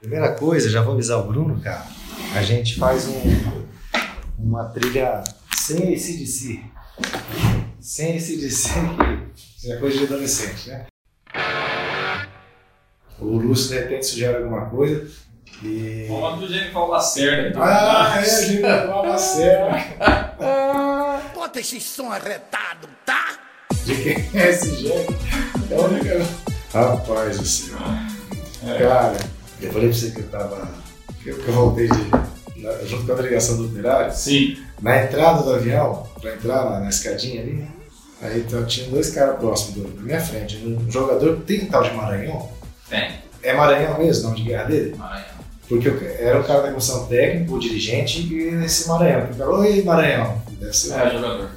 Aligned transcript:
Primeira 0.00 0.32
coisa, 0.34 0.70
já 0.70 0.80
vou 0.80 0.94
avisar 0.94 1.18
o 1.18 1.24
Bruno, 1.24 1.60
cara. 1.60 1.84
A 2.36 2.42
gente 2.42 2.78
faz 2.78 3.08
um, 3.08 3.66
uma 4.38 4.64
trilha 4.66 5.24
sem 5.56 5.78
ACDC. 5.78 6.62
Sem 7.80 8.16
ACDC, 8.16 8.70
que 9.60 9.72
é 9.72 9.76
coisa 9.76 9.98
de 9.98 10.04
adolescente, 10.04 10.70
né? 10.70 10.86
O 13.18 13.38
Lúcio, 13.38 13.70
de 13.70 13.80
repente, 13.80 14.06
sugere 14.06 14.36
alguma 14.36 14.66
coisa. 14.66 15.10
E... 15.64 16.06
Vamos 16.08 16.40
do 16.40 16.54
Genival 16.54 16.88
Lacerda. 16.88 17.48
Então. 17.48 17.62
Ah, 17.62 18.14
é, 18.14 18.18
a 18.18 18.22
gente 18.22 18.60
vai 18.62 18.86
falar 18.86 19.02
Lacerda. 19.02 20.32
Bota 21.34 21.58
esse 21.58 21.80
som 21.80 22.12
arretado, 22.12 22.88
tá? 23.04 23.38
De 23.84 23.96
quem 23.96 24.40
é 24.40 24.50
esse 24.50 24.76
jeito? 24.76 25.12
É 25.70 25.74
a 25.74 25.80
única. 25.80 26.26
Rapaz 26.72 27.38
do 27.38 27.46
céu. 27.46 27.78
Cara, 28.78 29.16
eu 29.66 29.72
falei 29.72 29.88
pra 29.88 29.96
você 29.98 30.10
que 30.10 30.20
eu 30.20 30.28
tava. 30.28 30.68
que 31.22 31.28
eu, 31.30 31.52
voltei 31.52 31.88
de. 31.88 32.62
na- 32.62 32.84
junto 32.84 33.06
com 33.06 33.12
a 33.12 33.16
delegação 33.16 33.56
do 33.56 33.66
operário. 33.66 34.12
Sim. 34.14 34.56
Na 34.82 35.02
entrada 35.04 35.42
do 35.42 35.54
avião, 35.54 36.06
pra 36.20 36.34
entrar 36.34 36.70
na, 36.70 36.80
na 36.80 36.88
escadinha 36.88 37.42
ali, 37.42 37.66
aí 38.22 38.40
então, 38.40 38.64
tinha 38.64 38.88
dois 38.88 39.10
caras 39.10 39.38
próximos 39.38 39.92
da 39.94 40.02
minha 40.02 40.20
frente. 40.20 40.56
Um 40.64 40.90
jogador 40.90 41.40
tem 41.46 41.66
tal 41.66 41.82
de 41.82 41.92
Maranhão. 41.94 42.48
Tem. 42.88 43.10
É 43.42 43.54
Maranhão 43.54 43.98
mesmo, 43.98 44.28
não 44.28 44.34
de 44.34 44.42
guerra 44.44 44.64
dele? 44.64 44.94
Maranhão. 44.96 45.38
Porque 45.68 45.88
era 46.18 46.40
o 46.40 46.44
cara 46.44 46.62
da 46.62 46.68
comissão 46.70 47.06
técnica, 47.06 47.52
o 47.52 47.58
dirigente, 47.58 48.20
e 48.22 48.64
esse 48.64 48.88
Maranhão. 48.88 49.20
Eu 49.28 49.34
falei, 49.34 49.72
oi 49.76 49.82
Maranhão. 49.82 50.42
Deve 50.60 50.72
ser 50.76 50.92
É, 50.94 51.10
jogador. 51.10 51.50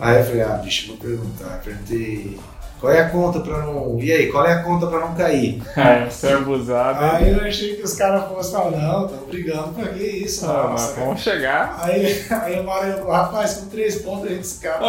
Aí 0.00 0.18
eu 0.18 0.24
falei, 0.24 0.42
ah, 0.42 0.60
bicho, 0.64 0.88
vou 0.88 0.96
perguntar. 0.96 1.60
Perguntei, 1.64 2.38
qual 2.84 2.92
é 2.92 3.00
a 3.00 3.08
conta 3.08 3.40
pra 3.40 3.58
não. 3.62 3.98
E 3.98 4.12
aí, 4.12 4.30
qual 4.30 4.44
é 4.44 4.52
a 4.52 4.62
conta 4.62 4.86
pra 4.86 5.00
não 5.00 5.14
cair? 5.14 5.62
É, 5.74 6.04
você 6.04 6.26
é 6.26 6.32
abusado. 6.34 7.02
Aí 7.02 7.30
eu 7.30 7.40
achei 7.40 7.76
que 7.76 7.82
os 7.82 7.94
caras 7.94 8.28
fossem 8.28 8.52
falar, 8.52 8.70
não, 8.72 9.06
estão 9.06 9.26
brigando, 9.26 9.72
pra 9.72 9.88
que 9.88 10.02
isso, 10.02 10.44
Ah, 10.46 10.68
mas 10.72 10.94
vamos 10.94 11.20
chegar. 11.22 11.78
Aí, 11.82 12.24
aí 12.30 12.60
o 12.60 12.64
Maranhão 12.64 12.98
falou, 12.98 13.12
rapaz, 13.12 13.54
com 13.54 13.68
três 13.70 14.02
pontos 14.02 14.26
a 14.26 14.34
gente 14.34 14.44
escapa. 14.44 14.84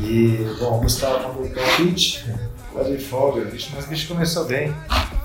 e, 0.00 0.56
bom, 0.58 0.78
o 0.78 0.80
Gustavo 0.80 1.28
mandou 1.28 1.44
o 1.44 1.50
palpite, 1.50 2.26
tá 2.74 2.82
de 2.82 2.98
folga, 2.98 3.44
bicho, 3.44 3.70
mas 3.76 3.84
o 3.84 3.88
bicho 3.88 4.08
começou 4.08 4.44
bem. 4.44 4.74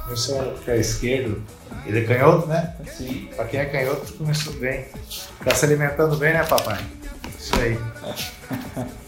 Começou 0.03 0.41
a 0.41 0.55
ficar 0.57 0.75
esquerdo. 0.75 1.41
Ele 1.85 1.99
é 1.99 2.03
canhoto, 2.03 2.47
né? 2.47 2.73
Sim. 2.87 3.29
Pra 3.35 3.45
quem 3.45 3.59
é 3.59 3.65
canhoto, 3.65 4.13
começou 4.13 4.53
bem. 4.53 4.85
Tá 5.43 5.53
se 5.53 5.65
alimentando 5.65 6.15
bem, 6.15 6.33
né, 6.33 6.43
papai? 6.43 6.79
Isso 7.37 7.55
aí. 7.59 7.77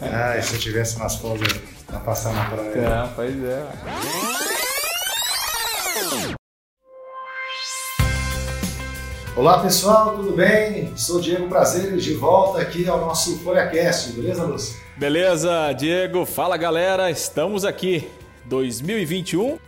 Ah, 0.00 0.36
e 0.36 0.42
se 0.42 0.54
eu 0.54 0.60
tivesse 0.60 0.96
umas 0.96 1.16
folgas 1.16 1.52
pra 1.86 1.98
passar 2.00 2.32
na 2.32 2.44
praia. 2.44 2.70
É, 2.70 3.08
pois 3.14 3.44
é. 3.44 3.66
Olá, 9.36 9.60
pessoal, 9.60 10.16
tudo 10.16 10.32
bem? 10.32 10.96
Sou 10.96 11.20
Diego 11.20 11.48
Prazeres, 11.48 12.02
de 12.02 12.14
volta 12.14 12.60
aqui 12.60 12.88
ao 12.88 12.98
nosso 13.00 13.38
FolhaCast, 13.40 14.12
beleza, 14.12 14.44
Lúcio? 14.44 14.76
Beleza, 14.96 15.72
Diego. 15.72 16.24
Fala, 16.24 16.56
galera. 16.56 17.10
Estamos 17.10 17.64
aqui. 17.64 18.08
2021. 18.46 19.58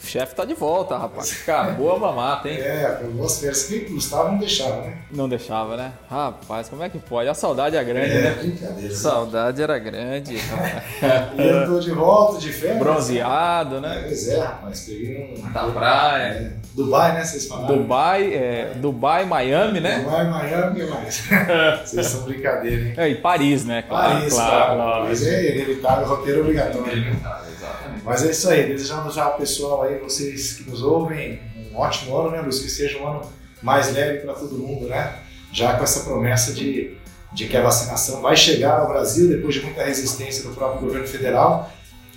O 0.00 0.06
chefe 0.06 0.34
tá 0.34 0.44
de 0.44 0.54
volta, 0.54 0.96
rapaz. 0.96 1.40
Acabou 1.42 1.94
a 1.94 1.98
mamata, 1.98 2.48
hein? 2.48 2.56
É, 2.60 2.98
com 3.02 3.08
boas 3.08 3.40
férias 3.40 3.64
que 3.64 3.86
o 3.90 3.94
Gustavo 3.94 4.30
não 4.30 4.38
deixava, 4.38 4.80
né? 4.82 4.98
Não 5.10 5.28
deixava, 5.28 5.76
né? 5.76 5.92
Rapaz, 6.08 6.68
como 6.68 6.82
é 6.84 6.88
que 6.88 6.98
pode? 6.98 7.28
A 7.28 7.34
saudade 7.34 7.76
é 7.76 7.82
grande, 7.82 8.12
É, 8.16 8.20
né? 8.22 8.30
brincadeira. 8.38 8.94
Saudade 8.94 9.60
era 9.60 9.76
grande. 9.78 10.36
E 10.36 11.42
eu 11.42 11.66
tô 11.66 11.80
de 11.80 11.90
volta, 11.90 12.38
de 12.38 12.52
férias. 12.52 12.78
Bronzeado, 12.78 13.80
né? 13.80 14.02
Pois 14.06 14.28
é, 14.28 14.38
rapaz, 14.40 14.80
peguei 14.86 15.34
um... 15.44 15.52
Da 15.52 15.64
praia. 15.64 16.22
É, 16.32 16.50
Dubai, 16.74 17.14
né, 17.14 17.24
vocês 17.24 17.46
falaram? 17.48 17.76
Dubai, 17.76 18.32
é, 18.32 18.72
Dubai, 18.76 19.24
Miami, 19.24 19.80
né? 19.80 19.98
Dubai, 19.98 20.30
Miami, 20.30 20.80
que 20.80 20.86
mais? 20.86 21.22
Vocês 21.84 22.06
são 22.06 22.22
brincadeira, 22.22 22.82
hein? 22.88 22.94
É, 22.96 23.08
e 23.08 23.14
Paris, 23.16 23.64
né? 23.64 23.82
Claro, 23.82 24.14
Paris, 24.14 24.32
claro. 24.34 24.74
claro. 24.76 25.04
Mas 25.08 25.26
é 25.26 25.56
inevitável, 25.56 26.06
roteiro 26.06 26.40
obrigatório. 26.42 27.00
né? 27.04 27.16
Mas 28.08 28.24
é 28.24 28.30
isso 28.30 28.48
aí, 28.48 28.66
desejando 28.66 29.10
já 29.10 29.24
ao 29.24 29.36
pessoal 29.36 29.82
aí, 29.82 29.98
vocês 29.98 30.54
que 30.54 30.70
nos 30.70 30.82
ouvem, 30.82 31.38
um 31.70 31.76
ótimo 31.76 32.16
ano, 32.16 32.30
né, 32.30 32.40
Lúcio? 32.40 32.64
Que 32.64 32.70
seja 32.70 32.98
um 32.98 33.06
ano 33.06 33.20
mais 33.62 33.92
leve 33.92 34.20
para 34.20 34.32
todo 34.32 34.56
mundo, 34.56 34.88
né? 34.88 35.18
Já 35.52 35.76
com 35.76 35.84
essa 35.84 36.04
promessa 36.04 36.54
de, 36.54 36.96
de 37.34 37.46
que 37.46 37.54
a 37.54 37.62
vacinação 37.62 38.22
vai 38.22 38.34
chegar 38.34 38.80
ao 38.80 38.88
Brasil 38.88 39.28
depois 39.28 39.56
de 39.56 39.60
muita 39.60 39.84
resistência 39.84 40.42
do 40.42 40.54
próprio 40.54 40.80
governo 40.86 41.06
federal, 41.06 41.70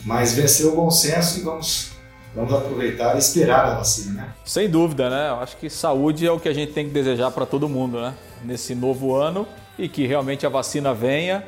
mas 0.05 0.33
venceu 0.33 0.71
o 0.71 0.75
bom 0.77 0.89
senso 0.89 1.41
e 1.41 1.43
vamos, 1.43 1.91
vamos 2.33 2.53
aproveitar 2.53 3.17
e 3.17 3.19
esperar 3.19 3.65
a 3.65 3.75
vacina, 3.75 4.13
né? 4.13 4.33
Sem 4.45 4.69
dúvida, 4.69 5.09
né? 5.09 5.27
Eu 5.27 5.41
acho 5.41 5.57
que 5.57 5.69
saúde 5.69 6.25
é 6.25 6.31
o 6.31 6.39
que 6.39 6.47
a 6.47 6.53
gente 6.53 6.71
tem 6.71 6.87
que 6.87 6.93
desejar 6.93 7.31
para 7.31 7.45
todo 7.45 7.67
mundo, 7.67 7.99
né? 7.99 8.13
Nesse 8.45 8.73
novo 8.73 9.13
ano 9.13 9.45
e 9.77 9.89
que 9.89 10.07
realmente 10.07 10.45
a 10.45 10.49
vacina 10.49 10.93
venha 10.93 11.43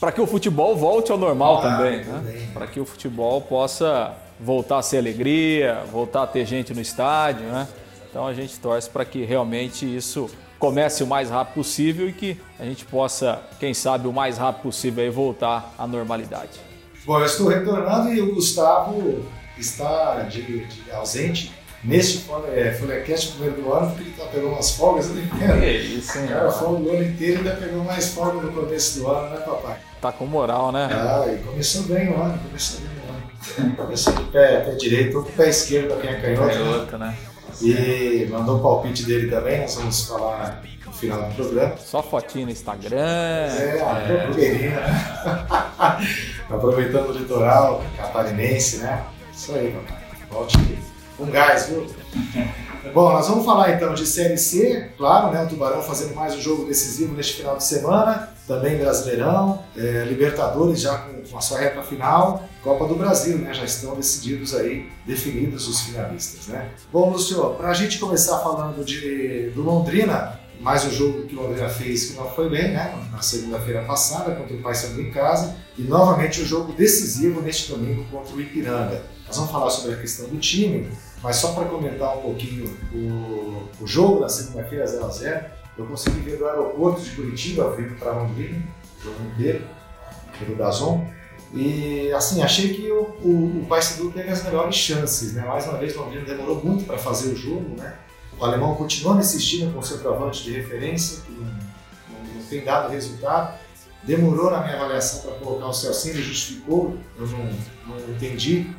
para 0.00 0.10
que 0.10 0.20
o 0.20 0.26
futebol 0.26 0.74
volte 0.76 1.12
ao 1.12 1.18
normal 1.18 1.58
Ah, 1.58 1.76
também, 1.76 2.04
também. 2.04 2.34
né? 2.36 2.48
Para 2.54 2.66
que 2.66 2.80
o 2.80 2.86
futebol 2.86 3.40
possa 3.42 4.12
voltar 4.40 4.78
a 4.78 4.82
ser 4.82 4.96
alegria, 4.98 5.82
voltar 5.92 6.22
a 6.22 6.26
ter 6.26 6.46
gente 6.46 6.72
no 6.72 6.80
estádio, 6.80 7.44
né? 7.46 7.68
Então 8.08 8.26
a 8.26 8.32
gente 8.32 8.58
torce 8.58 8.88
para 8.88 9.04
que 9.04 9.24
realmente 9.24 9.84
isso 9.84 10.28
comece 10.58 11.02
o 11.02 11.06
mais 11.06 11.30
rápido 11.30 11.54
possível 11.54 12.08
e 12.08 12.12
que 12.12 12.40
a 12.58 12.64
gente 12.64 12.84
possa, 12.84 13.40
quem 13.58 13.72
sabe, 13.74 14.08
o 14.08 14.12
mais 14.12 14.36
rápido 14.38 14.62
possível 14.62 15.10
voltar 15.12 15.74
à 15.78 15.86
normalidade. 15.86 16.58
Bom, 17.04 17.18
eu 17.18 17.24
estou 17.26 17.48
retornando 17.48 18.12
e 18.12 18.20
o 18.20 18.34
Gustavo 18.34 19.24
está 19.58 20.22
de, 20.22 20.64
de 20.66 20.90
ausente 20.90 21.52
neste 21.84 22.26
é, 22.54 22.72
FolhaCast 22.72 23.32
primeiro 23.32 23.62
do 23.62 23.72
ano, 23.72 23.88
porque 23.88 24.02
ele 24.02 24.14
tá 24.16 24.24
pegando 24.26 24.48
umas 24.48 24.70
folgas, 24.72 25.08
não 25.08 25.22
entendo. 25.22 25.64
isso, 25.64 26.18
hein? 26.18 26.26
Cara, 26.28 26.50
folga 26.50 26.82
o 26.82 26.90
ano 26.92 27.04
inteiro 27.04 27.34
e 27.34 27.38
ainda 27.38 27.56
pegou 27.56 27.84
mais 27.84 28.08
folga 28.08 28.40
no 28.42 28.52
começo 28.52 28.98
do 28.98 29.08
ano, 29.08 29.30
né, 29.30 29.40
papai? 29.40 29.78
Tá 30.00 30.10
com 30.12 30.24
moral, 30.26 30.72
né? 30.72 30.88
Ah, 30.90 31.26
e 31.30 31.36
começou 31.44 31.82
bem 31.82 32.08
o 32.08 32.20
ano, 32.22 32.38
começou 32.38 32.80
bem 32.80 32.88
o 32.88 33.64
ano. 33.64 33.76
Começou 33.76 34.12
de 34.14 34.22
pé, 34.24 34.60
pé 34.60 34.70
direito, 34.76 35.18
ou 35.18 35.24
com 35.24 35.28
o 35.30 35.32
pé 35.32 35.48
esquerdo 35.48 35.88
pra 35.88 35.96
quem 35.98 36.10
é 36.10 36.20
canhoto. 36.20 36.46
né? 36.46 36.54
Canhoto, 36.54 36.98
né? 36.98 37.16
E 37.62 38.26
mandou 38.30 38.56
o 38.58 38.62
palpite 38.62 39.04
dele 39.04 39.30
também, 39.30 39.60
nós 39.60 39.74
vamos 39.74 40.06
falar 40.06 40.62
no 40.86 40.92
final 40.92 41.22
do 41.22 41.34
programa. 41.34 41.76
Só 41.76 42.02
fotinho 42.02 42.46
no 42.46 42.52
Instagram. 42.52 42.98
É, 42.98 43.80
a 43.82 44.24
blogueirinha, 44.26 44.80
né? 44.80 45.46
Aproveitando 46.48 47.10
o 47.10 47.12
litoral 47.12 47.82
catarinense, 47.96 48.78
né? 48.78 49.04
Isso 49.34 49.52
aí, 49.54 49.70
papai. 49.72 50.02
Volte 50.30 50.78
com 51.16 51.26
gás, 51.26 51.66
viu? 51.68 51.86
Bom, 52.94 53.12
nós 53.12 53.28
vamos 53.28 53.44
falar 53.44 53.72
então 53.72 53.92
de 53.92 54.06
Série 54.06 54.38
C, 54.38 54.90
claro, 54.96 55.30
né? 55.30 55.42
O 55.44 55.48
Tubarão 55.48 55.82
fazendo 55.82 56.14
mais 56.14 56.34
um 56.34 56.40
jogo 56.40 56.64
decisivo 56.64 57.14
neste 57.14 57.34
final 57.34 57.56
de 57.56 57.64
semana, 57.64 58.30
também 58.50 58.78
Brasileirão, 58.78 59.62
é, 59.76 60.04
Libertadores 60.08 60.80
já 60.80 60.98
com, 60.98 61.22
com 61.22 61.38
a 61.38 61.40
sua 61.40 61.60
reta 61.60 61.80
final, 61.82 62.42
Copa 62.64 62.84
do 62.88 62.96
Brasil, 62.96 63.38
né? 63.38 63.54
Já 63.54 63.64
estão 63.64 63.94
decididos 63.94 64.56
aí, 64.56 64.90
definidos 65.06 65.68
os 65.68 65.82
finalistas, 65.82 66.48
né? 66.48 66.68
Bom, 66.92 67.12
Lúcio, 67.12 67.38
para 67.50 67.70
a 67.70 67.74
gente 67.74 68.00
começar 68.00 68.40
falando 68.40 68.84
de, 68.84 69.50
do 69.50 69.62
Londrina, 69.62 70.40
mais 70.60 70.84
um 70.84 70.90
jogo 70.90 71.28
que 71.28 71.36
o 71.36 71.42
Londrina 71.42 71.68
fez 71.68 72.10
que 72.10 72.16
não 72.16 72.28
foi 72.28 72.50
bem, 72.50 72.72
né? 72.72 72.92
Na 73.12 73.22
segunda-feira 73.22 73.84
passada 73.84 74.34
contra 74.34 74.56
o 74.56 74.60
Paysandu 74.60 75.00
em 75.00 75.12
casa 75.12 75.54
e 75.78 75.82
novamente 75.82 76.40
o 76.40 76.44
jogo 76.44 76.72
decisivo 76.72 77.40
neste 77.40 77.70
domingo 77.70 78.04
contra 78.10 78.34
o 78.34 78.40
Ipiranga. 78.40 79.00
Nós 79.28 79.36
vamos 79.36 79.52
falar 79.52 79.70
sobre 79.70 79.92
a 79.92 79.96
questão 79.96 80.28
do 80.28 80.38
time, 80.38 80.90
mas 81.22 81.36
só 81.36 81.52
para 81.52 81.66
comentar 81.66 82.18
um 82.18 82.22
pouquinho 82.22 82.76
o, 82.92 83.68
o 83.80 83.86
jogo 83.86 84.18
da 84.18 84.28
segunda-feira 84.28 84.84
0 84.88 85.04
a 85.04 85.08
0 85.08 85.59
eu 85.80 85.86
consegui 85.86 86.20
ver 86.20 86.36
do 86.38 86.46
aeroporto 86.46 87.00
de 87.00 87.10
Curitiba, 87.10 87.74
vindo 87.76 87.98
para 87.98 88.12
Londrina, 88.12 88.62
o 89.00 89.04
jogo 89.04 89.16
inteiro, 89.34 89.64
pelo 90.38 90.56
Dazon. 90.56 91.06
E 91.52 92.12
assim, 92.12 92.42
achei 92.42 92.72
que 92.74 92.90
o, 92.92 93.02
o, 93.22 93.62
o 93.62 93.66
Paysandu 93.68 94.10
teve 94.12 94.28
as 94.30 94.44
melhores 94.44 94.74
chances, 94.76 95.32
né? 95.34 95.42
Mais 95.44 95.66
uma 95.66 95.78
vez, 95.78 95.96
Londrina 95.96 96.24
demorou 96.24 96.64
muito 96.64 96.84
para 96.84 96.96
fazer 96.96 97.32
o 97.32 97.36
jogo, 97.36 97.74
né? 97.76 97.96
O 98.38 98.44
alemão 98.44 98.74
continua 98.76 99.14
nesse 99.16 99.36
estilo 99.38 99.72
com 99.72 99.80
o 99.80 99.82
centroavante 99.82 100.44
de 100.44 100.52
referência, 100.52 101.22
que 101.26 101.32
não, 101.32 101.42
não- 101.44 102.34
não 102.36 102.42
tem 102.48 102.64
dado 102.64 102.90
resultado. 102.92 103.58
Demorou 104.04 104.50
na 104.50 104.62
minha 104.62 104.76
avaliação 104.76 105.22
para 105.22 105.32
colocar 105.40 105.66
o 105.66 105.72
Celcinho, 105.74 106.14
ele 106.14 106.22
justificou, 106.22 106.96
eu 107.18 107.26
não, 107.26 107.50
não 107.86 108.14
entendi, 108.14 108.70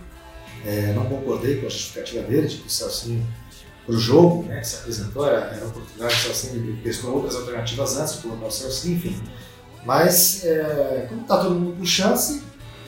é, 0.65 0.93
não 0.93 1.05
concordei 1.05 1.59
com 1.59 1.67
a 1.67 1.69
justificativa 1.69 2.23
dele, 2.23 2.47
de 2.47 2.57
que 2.57 2.67
o 2.67 2.69
Celcinho, 2.71 3.23
para 3.85 3.95
o 3.95 3.99
jogo, 3.99 4.43
né, 4.43 4.59
que 4.59 4.67
se 4.67 4.75
apresentou, 4.77 5.25
era, 5.27 5.47
era 5.47 5.65
a 5.65 5.67
oportunidade 5.67 6.13
do 6.13 6.21
Celcinho, 6.21 6.55
ele 6.55 6.81
testou 6.81 7.15
outras 7.15 7.35
alternativas 7.35 7.97
antes 7.97 8.15
de 8.15 8.21
colocar 8.21 8.45
o 8.45 8.51
Celcinho, 8.51 8.95
enfim. 8.97 9.21
Mas, 9.85 10.45
é, 10.45 11.07
como 11.09 11.21
está 11.21 11.37
todo 11.37 11.55
mundo 11.55 11.77
com 11.77 11.85
chance, 11.85 12.43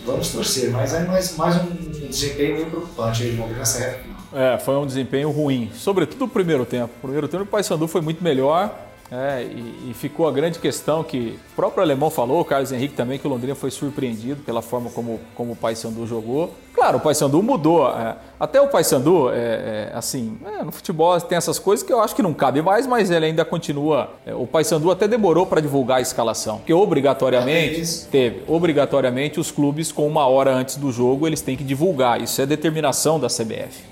vamos 0.05 0.29
torcer. 0.29 0.69
Mas 0.71 0.93
aí 0.93 1.07
mais, 1.07 1.35
mais 1.35 1.55
um 1.55 2.07
desempenho 2.07 2.55
meio 2.55 2.67
preocupante 2.67 3.23
aí 3.23 3.31
de 3.31 3.37
Londrina 3.37 3.59
nessa 3.59 3.79
reta 3.79 3.99
final. 3.99 4.13
É, 4.33 4.57
foi 4.57 4.75
um 4.75 4.85
desempenho 4.85 5.31
ruim, 5.31 5.71
sobretudo 5.73 6.25
o 6.25 6.27
primeiro 6.27 6.65
tempo. 6.65 6.93
O 6.97 7.01
primeiro 7.01 7.27
tempo 7.27 7.43
o 7.43 7.47
Paysandu 7.47 7.87
foi 7.87 8.01
muito 8.01 8.23
melhor, 8.23 8.75
É, 9.13 9.43
e, 9.43 9.91
e, 9.91 9.93
ficou 9.93 10.27
a 10.27 10.31
grande 10.31 10.57
questão 10.57 11.03
que 11.03 11.39
o 11.51 11.55
próprio 11.55 11.83
alemão 11.83 12.09
falou, 12.09 12.41
o 12.41 12.45
Carlos 12.45 12.71
Henrique 12.71 12.95
também, 12.95 13.19
que 13.19 13.27
o 13.27 13.29
Londrina 13.29 13.53
foi 13.53 13.69
surpreendido 13.69 14.41
pela 14.41 14.59
forma 14.59 14.89
como, 14.89 15.19
como 15.35 15.53
o 15.53 15.55
Paysandu 15.55 16.07
jogou. 16.07 16.51
Claro, 16.73 16.97
o 16.97 16.99
Paysandu 16.99 17.43
mudou. 17.43 17.87
É, 17.87 18.15
até 18.39 18.59
o 18.59 18.67
Paysandu, 18.67 19.29
é, 19.29 19.35
é, 19.35 19.91
assim, 19.93 20.39
é, 20.43 20.63
no 20.63 20.71
futebol 20.71 21.21
tem 21.21 21.37
essas 21.37 21.59
coisas 21.59 21.85
que 21.85 21.93
eu 21.93 22.01
acho 22.01 22.15
que 22.15 22.23
não 22.23 22.33
cabe 22.33 22.63
mais, 22.63 22.87
mas 22.87 23.11
ele 23.11 23.27
ainda 23.27 23.45
continua. 23.45 24.09
É, 24.25 24.33
o 24.33 24.47
Paysandu 24.47 24.89
até 24.89 25.07
demorou 25.07 25.45
para 25.45 25.61
divulgar 25.61 25.99
a 25.99 26.01
escalação, 26.01 26.57
porque 26.57 26.73
obrigatoriamente 26.73 28.07
teve, 28.09 28.41
obrigatoriamente 28.47 29.39
os 29.39 29.51
clubes 29.51 29.91
com 29.91 30.07
uma 30.07 30.25
hora 30.25 30.51
antes 30.51 30.75
do 30.75 30.91
jogo 30.91 31.27
eles 31.27 31.39
têm 31.39 31.55
que 31.55 31.63
divulgar. 31.63 32.19
Isso 32.19 32.41
é 32.41 32.47
determinação 32.47 33.19
da 33.19 33.27
CBF. 33.27 33.83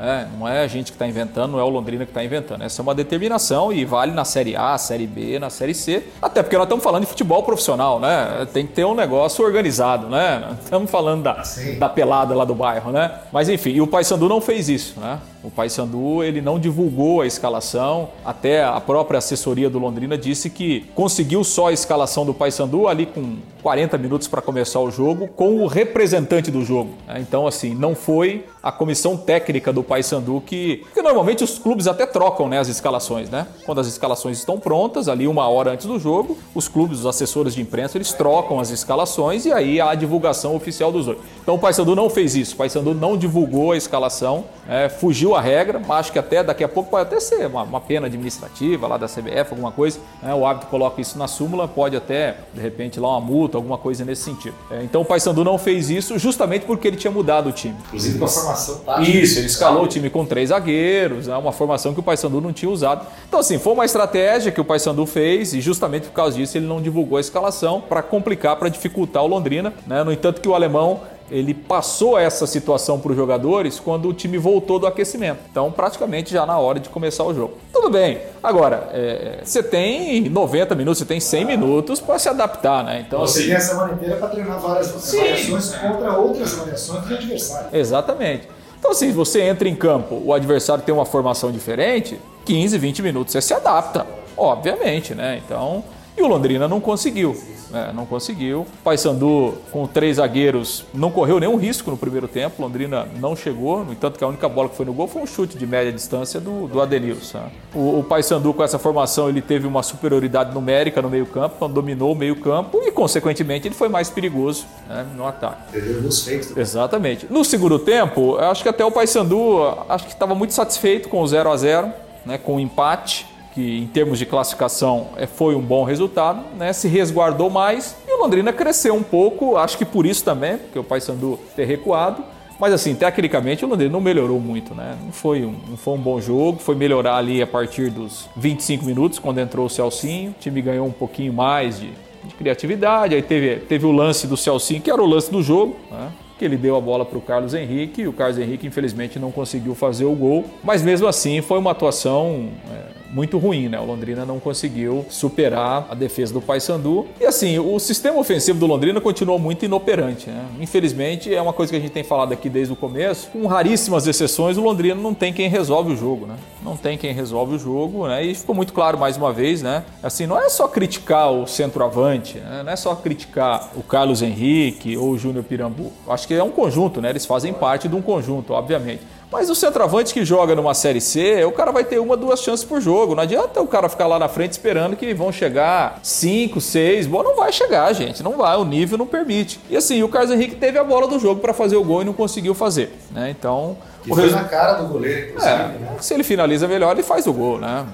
É, 0.00 0.26
não 0.38 0.46
é 0.46 0.60
a 0.62 0.66
gente 0.66 0.92
que 0.92 0.96
está 0.96 1.06
inventando, 1.06 1.52
não 1.52 1.58
é 1.58 1.64
o 1.64 1.68
Londrina 1.68 2.04
que 2.04 2.10
está 2.10 2.24
inventando. 2.24 2.62
Essa 2.62 2.80
é 2.80 2.82
uma 2.82 2.94
determinação 2.94 3.72
e 3.72 3.84
vale 3.84 4.12
na 4.12 4.24
Série 4.24 4.56
A, 4.56 4.78
Série 4.78 5.06
B, 5.06 5.38
na 5.38 5.50
Série 5.50 5.74
C. 5.74 6.04
Até 6.22 6.42
porque 6.42 6.56
nós 6.56 6.64
estamos 6.66 6.84
falando 6.84 7.02
de 7.02 7.08
futebol 7.08 7.42
profissional, 7.42 7.98
né? 7.98 8.46
Tem 8.52 8.66
que 8.66 8.72
ter 8.72 8.84
um 8.84 8.94
negócio 8.94 9.44
organizado, 9.44 10.08
né? 10.08 10.56
Estamos 10.62 10.90
falando 10.90 11.22
da, 11.22 11.42
da 11.78 11.88
pelada 11.88 12.34
lá 12.34 12.44
do 12.44 12.54
bairro, 12.54 12.92
né? 12.92 13.10
Mas 13.32 13.48
enfim, 13.48 13.70
e 13.70 13.80
o 13.80 13.86
Paysandu 13.86 14.28
não 14.28 14.40
fez 14.40 14.68
isso, 14.68 15.00
né? 15.00 15.18
O 15.42 15.50
Paysandu 15.50 16.22
ele 16.22 16.40
não 16.40 16.58
divulgou 16.58 17.20
a 17.20 17.26
escalação, 17.26 18.08
até 18.24 18.64
a 18.64 18.80
própria 18.80 19.18
assessoria 19.18 19.70
do 19.70 19.78
Londrina 19.78 20.18
disse 20.18 20.50
que 20.50 20.86
conseguiu 20.94 21.44
só 21.44 21.68
a 21.68 21.72
escalação 21.72 22.26
do 22.26 22.34
Paysandu 22.34 22.88
ali 22.88 23.06
com 23.06 23.36
40 23.62 23.96
minutos 23.98 24.26
para 24.26 24.42
começar 24.42 24.80
o 24.80 24.90
jogo 24.90 25.28
com 25.28 25.62
o 25.62 25.66
representante 25.66 26.50
do 26.50 26.64
jogo. 26.64 26.94
Né? 27.06 27.18
Então 27.20 27.46
assim, 27.46 27.72
não 27.74 27.94
foi 27.94 28.44
a 28.62 28.72
comissão 28.72 29.16
técnica 29.16 29.72
do 29.72 29.82
Paysandu 29.82 30.42
que, 30.44 30.84
que 30.92 31.02
normalmente 31.02 31.44
os 31.44 31.58
clubes 31.58 31.86
até 31.86 32.06
trocam 32.06 32.48
né, 32.48 32.58
as 32.58 32.68
escalações, 32.68 33.30
né? 33.30 33.46
Quando 33.64 33.80
as 33.80 33.86
escalações 33.86 34.38
estão 34.38 34.58
prontas, 34.58 35.08
ali 35.08 35.26
uma 35.26 35.48
hora 35.48 35.72
antes 35.72 35.86
do 35.86 35.98
jogo, 35.98 36.36
os 36.54 36.68
clubes, 36.68 37.00
os 37.00 37.06
assessores 37.06 37.54
de 37.54 37.62
imprensa, 37.62 37.96
eles 37.96 38.12
trocam 38.12 38.58
as 38.60 38.70
escalações 38.70 39.46
e 39.46 39.52
aí 39.52 39.80
há 39.80 39.90
a 39.90 39.94
divulgação 39.94 40.54
oficial 40.56 40.90
dos 40.90 41.06
dois. 41.06 41.18
Então 41.42 41.54
o 41.54 41.58
Paysandu 41.58 41.94
não 41.94 42.10
fez 42.10 42.34
isso, 42.34 42.54
o 42.54 42.56
Paysandu 42.58 42.94
não 42.94 43.16
divulgou 43.16 43.72
a 43.72 43.76
escalação, 43.76 44.44
é, 44.68 44.88
fugiu 44.88 45.34
a 45.34 45.40
regra, 45.40 45.80
acho 45.88 46.12
que 46.12 46.18
até 46.18 46.42
daqui 46.42 46.64
a 46.64 46.68
pouco 46.68 46.90
pode 46.90 47.02
até 47.02 47.20
ser 47.20 47.46
uma, 47.46 47.62
uma 47.62 47.80
pena 47.80 48.06
administrativa 48.06 48.86
lá 48.86 48.96
da 48.96 49.06
CBF, 49.06 49.50
alguma 49.50 49.72
coisa, 49.72 49.98
né? 50.22 50.34
o 50.34 50.46
árbitro 50.46 50.68
coloca 50.68 51.00
isso 51.00 51.18
na 51.18 51.28
súmula, 51.28 51.66
pode 51.68 51.96
até, 51.96 52.36
de 52.52 52.60
repente, 52.60 53.00
lá 53.00 53.10
uma 53.10 53.20
multa, 53.20 53.56
alguma 53.56 53.78
coisa 53.78 54.04
nesse 54.04 54.22
sentido. 54.22 54.54
É, 54.70 54.82
então 54.82 55.02
o 55.02 55.04
Paysandu 55.04 55.44
não 55.44 55.58
fez 55.58 55.90
isso 55.90 56.18
justamente 56.18 56.66
porque 56.66 56.88
ele 56.88 56.96
tinha 56.96 57.10
mudado 57.10 57.48
o 57.48 57.52
time. 57.52 57.76
Inclusive 57.86 58.18
formação 58.48 58.78
tática. 58.78 59.10
Isso, 59.10 59.38
ele 59.38 59.46
escalou 59.46 59.84
o 59.84 59.86
time 59.86 60.10
com 60.10 60.24
três 60.24 60.48
zagueiros, 60.48 61.26
né? 61.26 61.36
uma 61.36 61.52
formação 61.52 61.94
que 61.94 62.00
o 62.00 62.02
Paysandu 62.02 62.40
não 62.40 62.52
tinha 62.52 62.70
usado. 62.70 63.06
Então 63.28 63.40
assim, 63.40 63.58
foi 63.58 63.72
uma 63.72 63.84
estratégia 63.84 64.50
que 64.50 64.60
o 64.60 64.64
Paysandu 64.64 65.04
fez 65.06 65.52
e 65.54 65.60
justamente 65.60 66.06
por 66.06 66.12
causa 66.12 66.36
disso 66.36 66.56
ele 66.56 66.66
não 66.66 66.80
divulgou 66.80 67.18
a 67.18 67.20
escalação 67.20 67.80
para 67.80 68.02
complicar, 68.02 68.56
para 68.56 68.68
dificultar 68.68 69.22
o 69.22 69.26
Londrina. 69.26 69.72
Né? 69.86 70.02
No 70.02 70.12
entanto 70.12 70.40
que 70.40 70.48
o 70.48 70.54
alemão 70.54 71.00
ele 71.30 71.54
passou 71.54 72.18
essa 72.18 72.46
situação 72.46 72.98
para 72.98 73.10
os 73.10 73.16
jogadores 73.16 73.78
quando 73.78 74.08
o 74.08 74.12
time 74.12 74.38
voltou 74.38 74.78
do 74.78 74.86
aquecimento. 74.86 75.38
Então, 75.50 75.70
praticamente 75.70 76.32
já 76.32 76.46
na 76.46 76.58
hora 76.58 76.80
de 76.80 76.88
começar 76.88 77.24
o 77.24 77.34
jogo. 77.34 77.54
Tudo 77.72 77.90
bem. 77.90 78.20
Agora, 78.42 78.88
é, 78.92 79.40
você 79.44 79.62
tem 79.62 80.28
90 80.28 80.74
minutos, 80.74 80.98
você 80.98 81.04
tem 81.04 81.20
100 81.20 81.44
minutos 81.44 82.00
para 82.00 82.18
se 82.18 82.28
adaptar, 82.28 82.84
né? 82.84 83.04
Então, 83.06 83.20
você 83.20 83.40
assim, 83.40 83.48
tem 83.48 83.56
a 83.56 83.60
semana 83.60 83.92
inteira 83.92 84.16
para 84.16 84.28
treinar 84.28 84.60
várias 84.60 84.90
variações 84.90 85.74
contra 85.74 86.12
outras 86.16 86.52
variações 86.54 87.04
do 87.04 87.14
adversário. 87.14 87.68
Exatamente. 87.72 88.48
Então, 88.78 88.92
assim, 88.92 89.10
você 89.10 89.42
entra 89.42 89.68
em 89.68 89.74
campo, 89.74 90.22
o 90.24 90.32
adversário 90.32 90.84
tem 90.84 90.94
uma 90.94 91.04
formação 91.04 91.50
diferente, 91.50 92.18
15, 92.44 92.78
20 92.78 93.02
minutos 93.02 93.32
você 93.32 93.42
se 93.42 93.52
adapta, 93.52 94.06
obviamente, 94.36 95.14
né? 95.14 95.42
Então, 95.44 95.82
e 96.18 96.22
o 96.22 96.26
Londrina 96.26 96.66
não 96.66 96.80
conseguiu. 96.80 97.36
É, 97.72 97.92
não 97.92 98.06
conseguiu. 98.06 98.66
Paysandu, 98.82 99.54
com 99.70 99.86
três 99.86 100.16
zagueiros, 100.16 100.84
não 100.92 101.10
correu 101.10 101.38
nenhum 101.38 101.56
risco 101.56 101.90
no 101.90 101.96
primeiro 101.96 102.26
tempo. 102.26 102.60
Londrina 102.62 103.06
não 103.20 103.36
chegou. 103.36 103.84
No 103.84 103.92
entanto, 103.92 104.18
que 104.18 104.24
a 104.24 104.26
única 104.26 104.48
bola 104.48 104.68
que 104.68 104.76
foi 104.76 104.86
no 104.86 104.92
gol 104.92 105.06
foi 105.06 105.22
um 105.22 105.26
chute 105.26 105.56
de 105.56 105.66
média 105.66 105.92
distância 105.92 106.40
do, 106.40 106.66
do 106.66 106.80
Adenilson. 106.80 107.50
O, 107.74 108.00
o 108.00 108.04
Paysandu, 108.04 108.52
com 108.52 108.62
essa 108.62 108.78
formação, 108.78 109.28
ele 109.28 109.42
teve 109.42 109.66
uma 109.66 109.82
superioridade 109.82 110.52
numérica 110.54 111.00
no 111.00 111.10
meio-campo, 111.10 111.56
então 111.56 111.70
dominou 111.70 112.12
o 112.12 112.16
meio-campo 112.16 112.80
e, 112.82 112.90
consequentemente, 112.90 113.68
ele 113.68 113.74
foi 113.74 113.88
mais 113.88 114.10
perigoso 114.10 114.66
né, 114.88 115.06
no 115.14 115.26
ataque. 115.26 115.72
Perdeu 115.72 116.10
feitos. 116.10 116.56
Exatamente. 116.56 117.26
No 117.30 117.44
segundo 117.44 117.78
tempo, 117.78 118.36
acho 118.38 118.62
que 118.62 118.68
até 118.68 118.84
o 118.84 118.90
Paysandu 118.90 119.62
acho 119.88 120.06
que 120.06 120.12
estava 120.12 120.34
muito 120.34 120.54
satisfeito 120.54 121.08
com 121.08 121.20
o 121.20 121.26
0 121.26 121.50
a 121.50 121.56
0 121.56 121.92
né, 122.24 122.38
com 122.38 122.56
o 122.56 122.60
empate 122.60 123.26
que 123.54 123.78
em 123.78 123.86
termos 123.86 124.18
de 124.18 124.26
classificação 124.26 125.08
é, 125.16 125.26
foi 125.26 125.54
um 125.54 125.60
bom 125.60 125.84
resultado, 125.84 126.44
né? 126.56 126.72
se 126.72 126.88
resguardou 126.88 127.50
mais 127.50 127.96
e 128.06 128.12
o 128.12 128.22
Londrina 128.22 128.52
cresceu 128.52 128.94
um 128.94 129.02
pouco, 129.02 129.56
acho 129.56 129.76
que 129.76 129.84
por 129.84 130.06
isso 130.06 130.24
também, 130.24 130.58
porque 130.58 130.78
o 130.78 130.84
Paysandu 130.84 131.38
ter 131.56 131.64
recuado. 131.64 132.22
Mas 132.58 132.72
assim, 132.72 132.94
tecnicamente 132.94 133.64
o 133.64 133.68
Londrina 133.68 133.92
não 133.92 134.00
melhorou 134.00 134.40
muito, 134.40 134.74
né? 134.74 134.98
Não 135.04 135.12
foi, 135.12 135.44
um, 135.44 135.54
não 135.68 135.76
foi 135.76 135.94
um 135.94 135.98
bom 135.98 136.20
jogo, 136.20 136.58
foi 136.58 136.74
melhorar 136.74 137.16
ali 137.16 137.40
a 137.40 137.46
partir 137.46 137.88
dos 137.88 138.28
25 138.36 138.84
minutos, 138.84 139.20
quando 139.20 139.38
entrou 139.38 139.66
o 139.66 139.70
Celcinho. 139.70 140.32
O 140.32 140.34
time 140.40 140.60
ganhou 140.60 140.84
um 140.84 140.90
pouquinho 140.90 141.32
mais 141.32 141.78
de, 141.78 141.92
de 142.24 142.34
criatividade, 142.34 143.14
aí 143.14 143.22
teve, 143.22 143.60
teve 143.60 143.86
o 143.86 143.92
lance 143.92 144.26
do 144.26 144.36
Celcinho, 144.36 144.80
que 144.80 144.90
era 144.90 145.00
o 145.00 145.06
lance 145.06 145.30
do 145.30 145.40
jogo, 145.40 145.76
né? 145.88 146.10
que 146.38 146.44
ele 146.44 146.56
deu 146.56 146.76
a 146.76 146.80
bola 146.80 147.04
para 147.04 147.18
o 147.18 147.20
Carlos 147.20 147.52
Henrique 147.52 148.06
o 148.06 148.12
Carlos 148.12 148.38
Henrique 148.38 148.64
infelizmente 148.66 149.18
não 149.18 149.32
conseguiu 149.32 149.74
fazer 149.74 150.04
o 150.04 150.14
gol, 150.14 150.44
mas 150.62 150.82
mesmo 150.82 151.08
assim 151.08 151.42
foi 151.42 151.58
uma 151.58 151.72
atuação 151.72 152.48
é, 152.70 152.97
muito 153.10 153.38
ruim, 153.38 153.68
né? 153.68 153.78
O 153.78 153.84
Londrina 153.84 154.24
não 154.24 154.38
conseguiu 154.38 155.04
superar 155.08 155.86
a 155.90 155.94
defesa 155.94 156.32
do 156.32 156.40
Paysandu. 156.40 157.06
E 157.20 157.24
assim, 157.24 157.58
o 157.58 157.78
sistema 157.78 158.18
ofensivo 158.18 158.58
do 158.58 158.66
Londrina 158.66 159.00
continuou 159.00 159.38
muito 159.38 159.64
inoperante, 159.64 160.28
né? 160.30 160.44
Infelizmente, 160.60 161.34
é 161.34 161.40
uma 161.40 161.52
coisa 161.52 161.72
que 161.72 161.76
a 161.76 161.80
gente 161.80 161.92
tem 161.92 162.04
falado 162.04 162.32
aqui 162.32 162.48
desde 162.48 162.72
o 162.72 162.76
começo. 162.76 163.28
Com 163.28 163.46
raríssimas 163.46 164.06
exceções, 164.06 164.56
o 164.56 164.62
Londrina 164.62 165.00
não 165.00 165.14
tem 165.14 165.32
quem 165.32 165.48
resolve 165.48 165.92
o 165.92 165.96
jogo, 165.96 166.26
né? 166.26 166.36
Não 166.62 166.76
tem 166.76 166.98
quem 166.98 167.12
resolve 167.12 167.56
o 167.56 167.58
jogo, 167.58 168.06
né? 168.06 168.24
E 168.24 168.34
ficou 168.34 168.54
muito 168.54 168.72
claro 168.72 168.98
mais 168.98 169.16
uma 169.16 169.32
vez, 169.32 169.62
né? 169.62 169.84
Assim, 170.02 170.26
não 170.26 170.38
é 170.38 170.48
só 170.48 170.68
criticar 170.68 171.30
o 171.32 171.46
centroavante, 171.46 172.38
né? 172.38 172.62
não 172.64 172.72
é 172.72 172.76
só 172.76 172.94
criticar 172.94 173.70
o 173.76 173.82
Carlos 173.82 174.22
Henrique 174.22 174.96
ou 174.96 175.10
o 175.10 175.18
Júnior 175.18 175.44
Pirambu. 175.44 175.92
Acho 176.08 176.26
que 176.26 176.34
é 176.34 176.42
um 176.42 176.50
conjunto, 176.50 177.00
né? 177.00 177.10
Eles 177.10 177.24
fazem 177.24 177.52
parte 177.52 177.88
de 177.88 177.94
um 177.94 178.02
conjunto, 178.02 178.52
obviamente. 178.52 179.02
Mas 179.30 179.50
o 179.50 179.54
centroavante 179.54 180.14
que 180.14 180.24
joga 180.24 180.54
numa 180.54 180.72
Série 180.72 181.00
C, 181.00 181.44
o 181.44 181.52
cara 181.52 181.70
vai 181.70 181.84
ter 181.84 181.98
uma, 181.98 182.16
duas 182.16 182.40
chances 182.40 182.64
por 182.64 182.80
jogo. 182.80 183.14
Não 183.14 183.22
adianta 183.22 183.60
o 183.60 183.66
cara 183.66 183.88
ficar 183.88 184.06
lá 184.06 184.18
na 184.18 184.28
frente 184.28 184.52
esperando 184.52 184.96
que 184.96 185.12
vão 185.12 185.30
chegar 185.30 186.00
cinco, 186.02 186.60
seis. 186.60 187.06
Bom, 187.06 187.22
não 187.22 187.36
vai 187.36 187.52
chegar, 187.52 187.92
gente. 187.92 188.22
Não 188.22 188.38
vai, 188.38 188.56
o 188.56 188.64
nível 188.64 188.96
não 188.96 189.06
permite. 189.06 189.60
E 189.68 189.76
assim, 189.76 190.02
o 190.02 190.08
Carlos 190.08 190.30
Henrique 190.30 190.56
teve 190.56 190.78
a 190.78 190.84
bola 190.84 191.06
do 191.06 191.18
jogo 191.18 191.40
para 191.40 191.52
fazer 191.52 191.76
o 191.76 191.84
gol 191.84 192.00
e 192.00 192.04
não 192.06 192.14
conseguiu 192.14 192.54
fazer. 192.54 192.90
Né? 193.10 193.28
Então. 193.30 193.76
Que 194.02 194.14
foi 194.14 194.30
na 194.30 194.44
cara 194.44 194.74
do 194.74 194.88
goleiro, 194.88 195.30
inclusive. 195.30 195.52
É, 195.52 195.56
né? 195.56 195.96
Se 196.00 196.14
ele 196.14 196.24
finaliza 196.24 196.66
melhor, 196.66 196.92
ele 196.92 197.02
faz 197.02 197.26
o 197.26 197.32
gol, 197.32 197.58
né? 197.58 197.84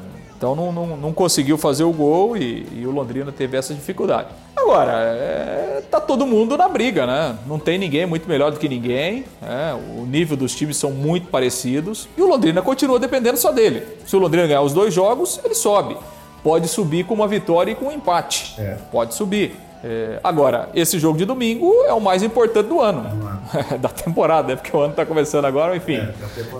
Então 0.45 0.55
não, 0.55 0.71
não, 0.71 0.97
não 0.99 1.13
conseguiu 1.15 1.57
fazer 1.57 1.85
o 1.85 1.91
gol 1.91 2.37
e, 2.37 2.67
e, 2.71 2.87
o 2.87 2.91
Londrina 2.91 3.33
teve 3.33 3.57
essa 3.57 3.73
dificuldade. 3.73 4.29
Agora, 4.55 4.93
é, 4.93 5.83
tá 5.91 5.99
todo 5.99 6.27
mundo 6.27 6.55
na 6.55 6.69
briga, 6.69 7.07
né? 7.07 7.39
Não 7.47 7.59
tem 7.59 7.79
ninguém 7.79 8.05
muito 8.05 8.29
melhor 8.29 8.53
do 8.53 8.59
que 8.59 8.69
ninguém. 8.69 9.25
É, 9.43 9.73
o 9.73 10.05
nível 10.05 10.37
dos 10.37 10.55
times 10.55 10.77
são 10.77 10.91
muito 10.91 11.29
parecidos. 11.29 12.07
E 12.15 12.21
o 12.21 12.27
Londrina 12.27 12.61
continua 12.61 12.99
dependendo 12.99 13.39
só 13.39 13.53
dele. 13.53 13.87
Se 14.05 14.15
o 14.15 14.19
Londrina 14.19 14.47
ganhar 14.47 14.61
os 14.61 14.75
dois 14.75 14.93
jogos, 14.93 15.41
ele 15.43 15.55
sobe. 15.55 15.97
Pode 16.43 16.69
subir 16.69 17.07
com 17.07 17.15
uma 17.15 17.27
vitória 17.27 17.73
e 17.73 17.75
com 17.75 17.87
um 17.87 17.93
empate. 17.93 18.55
É. 18.59 18.77
Pode 18.93 19.15
subir. 19.15 19.57
É, 19.83 20.19
agora, 20.23 20.69
esse 20.75 20.99
jogo 20.99 21.17
de 21.17 21.25
domingo 21.25 21.73
é 21.87 21.93
o 21.95 22.01
mais 22.01 22.23
importante 22.23 22.69
do 22.69 22.83
ano, 22.83 23.03
da 23.81 23.89
temporada, 23.89 24.49
né? 24.49 24.57
porque 24.57 24.75
o 24.75 24.81
ano 24.81 24.93
está 24.93 25.07
começando 25.07 25.47
agora, 25.47 25.75
enfim. 25.75 25.97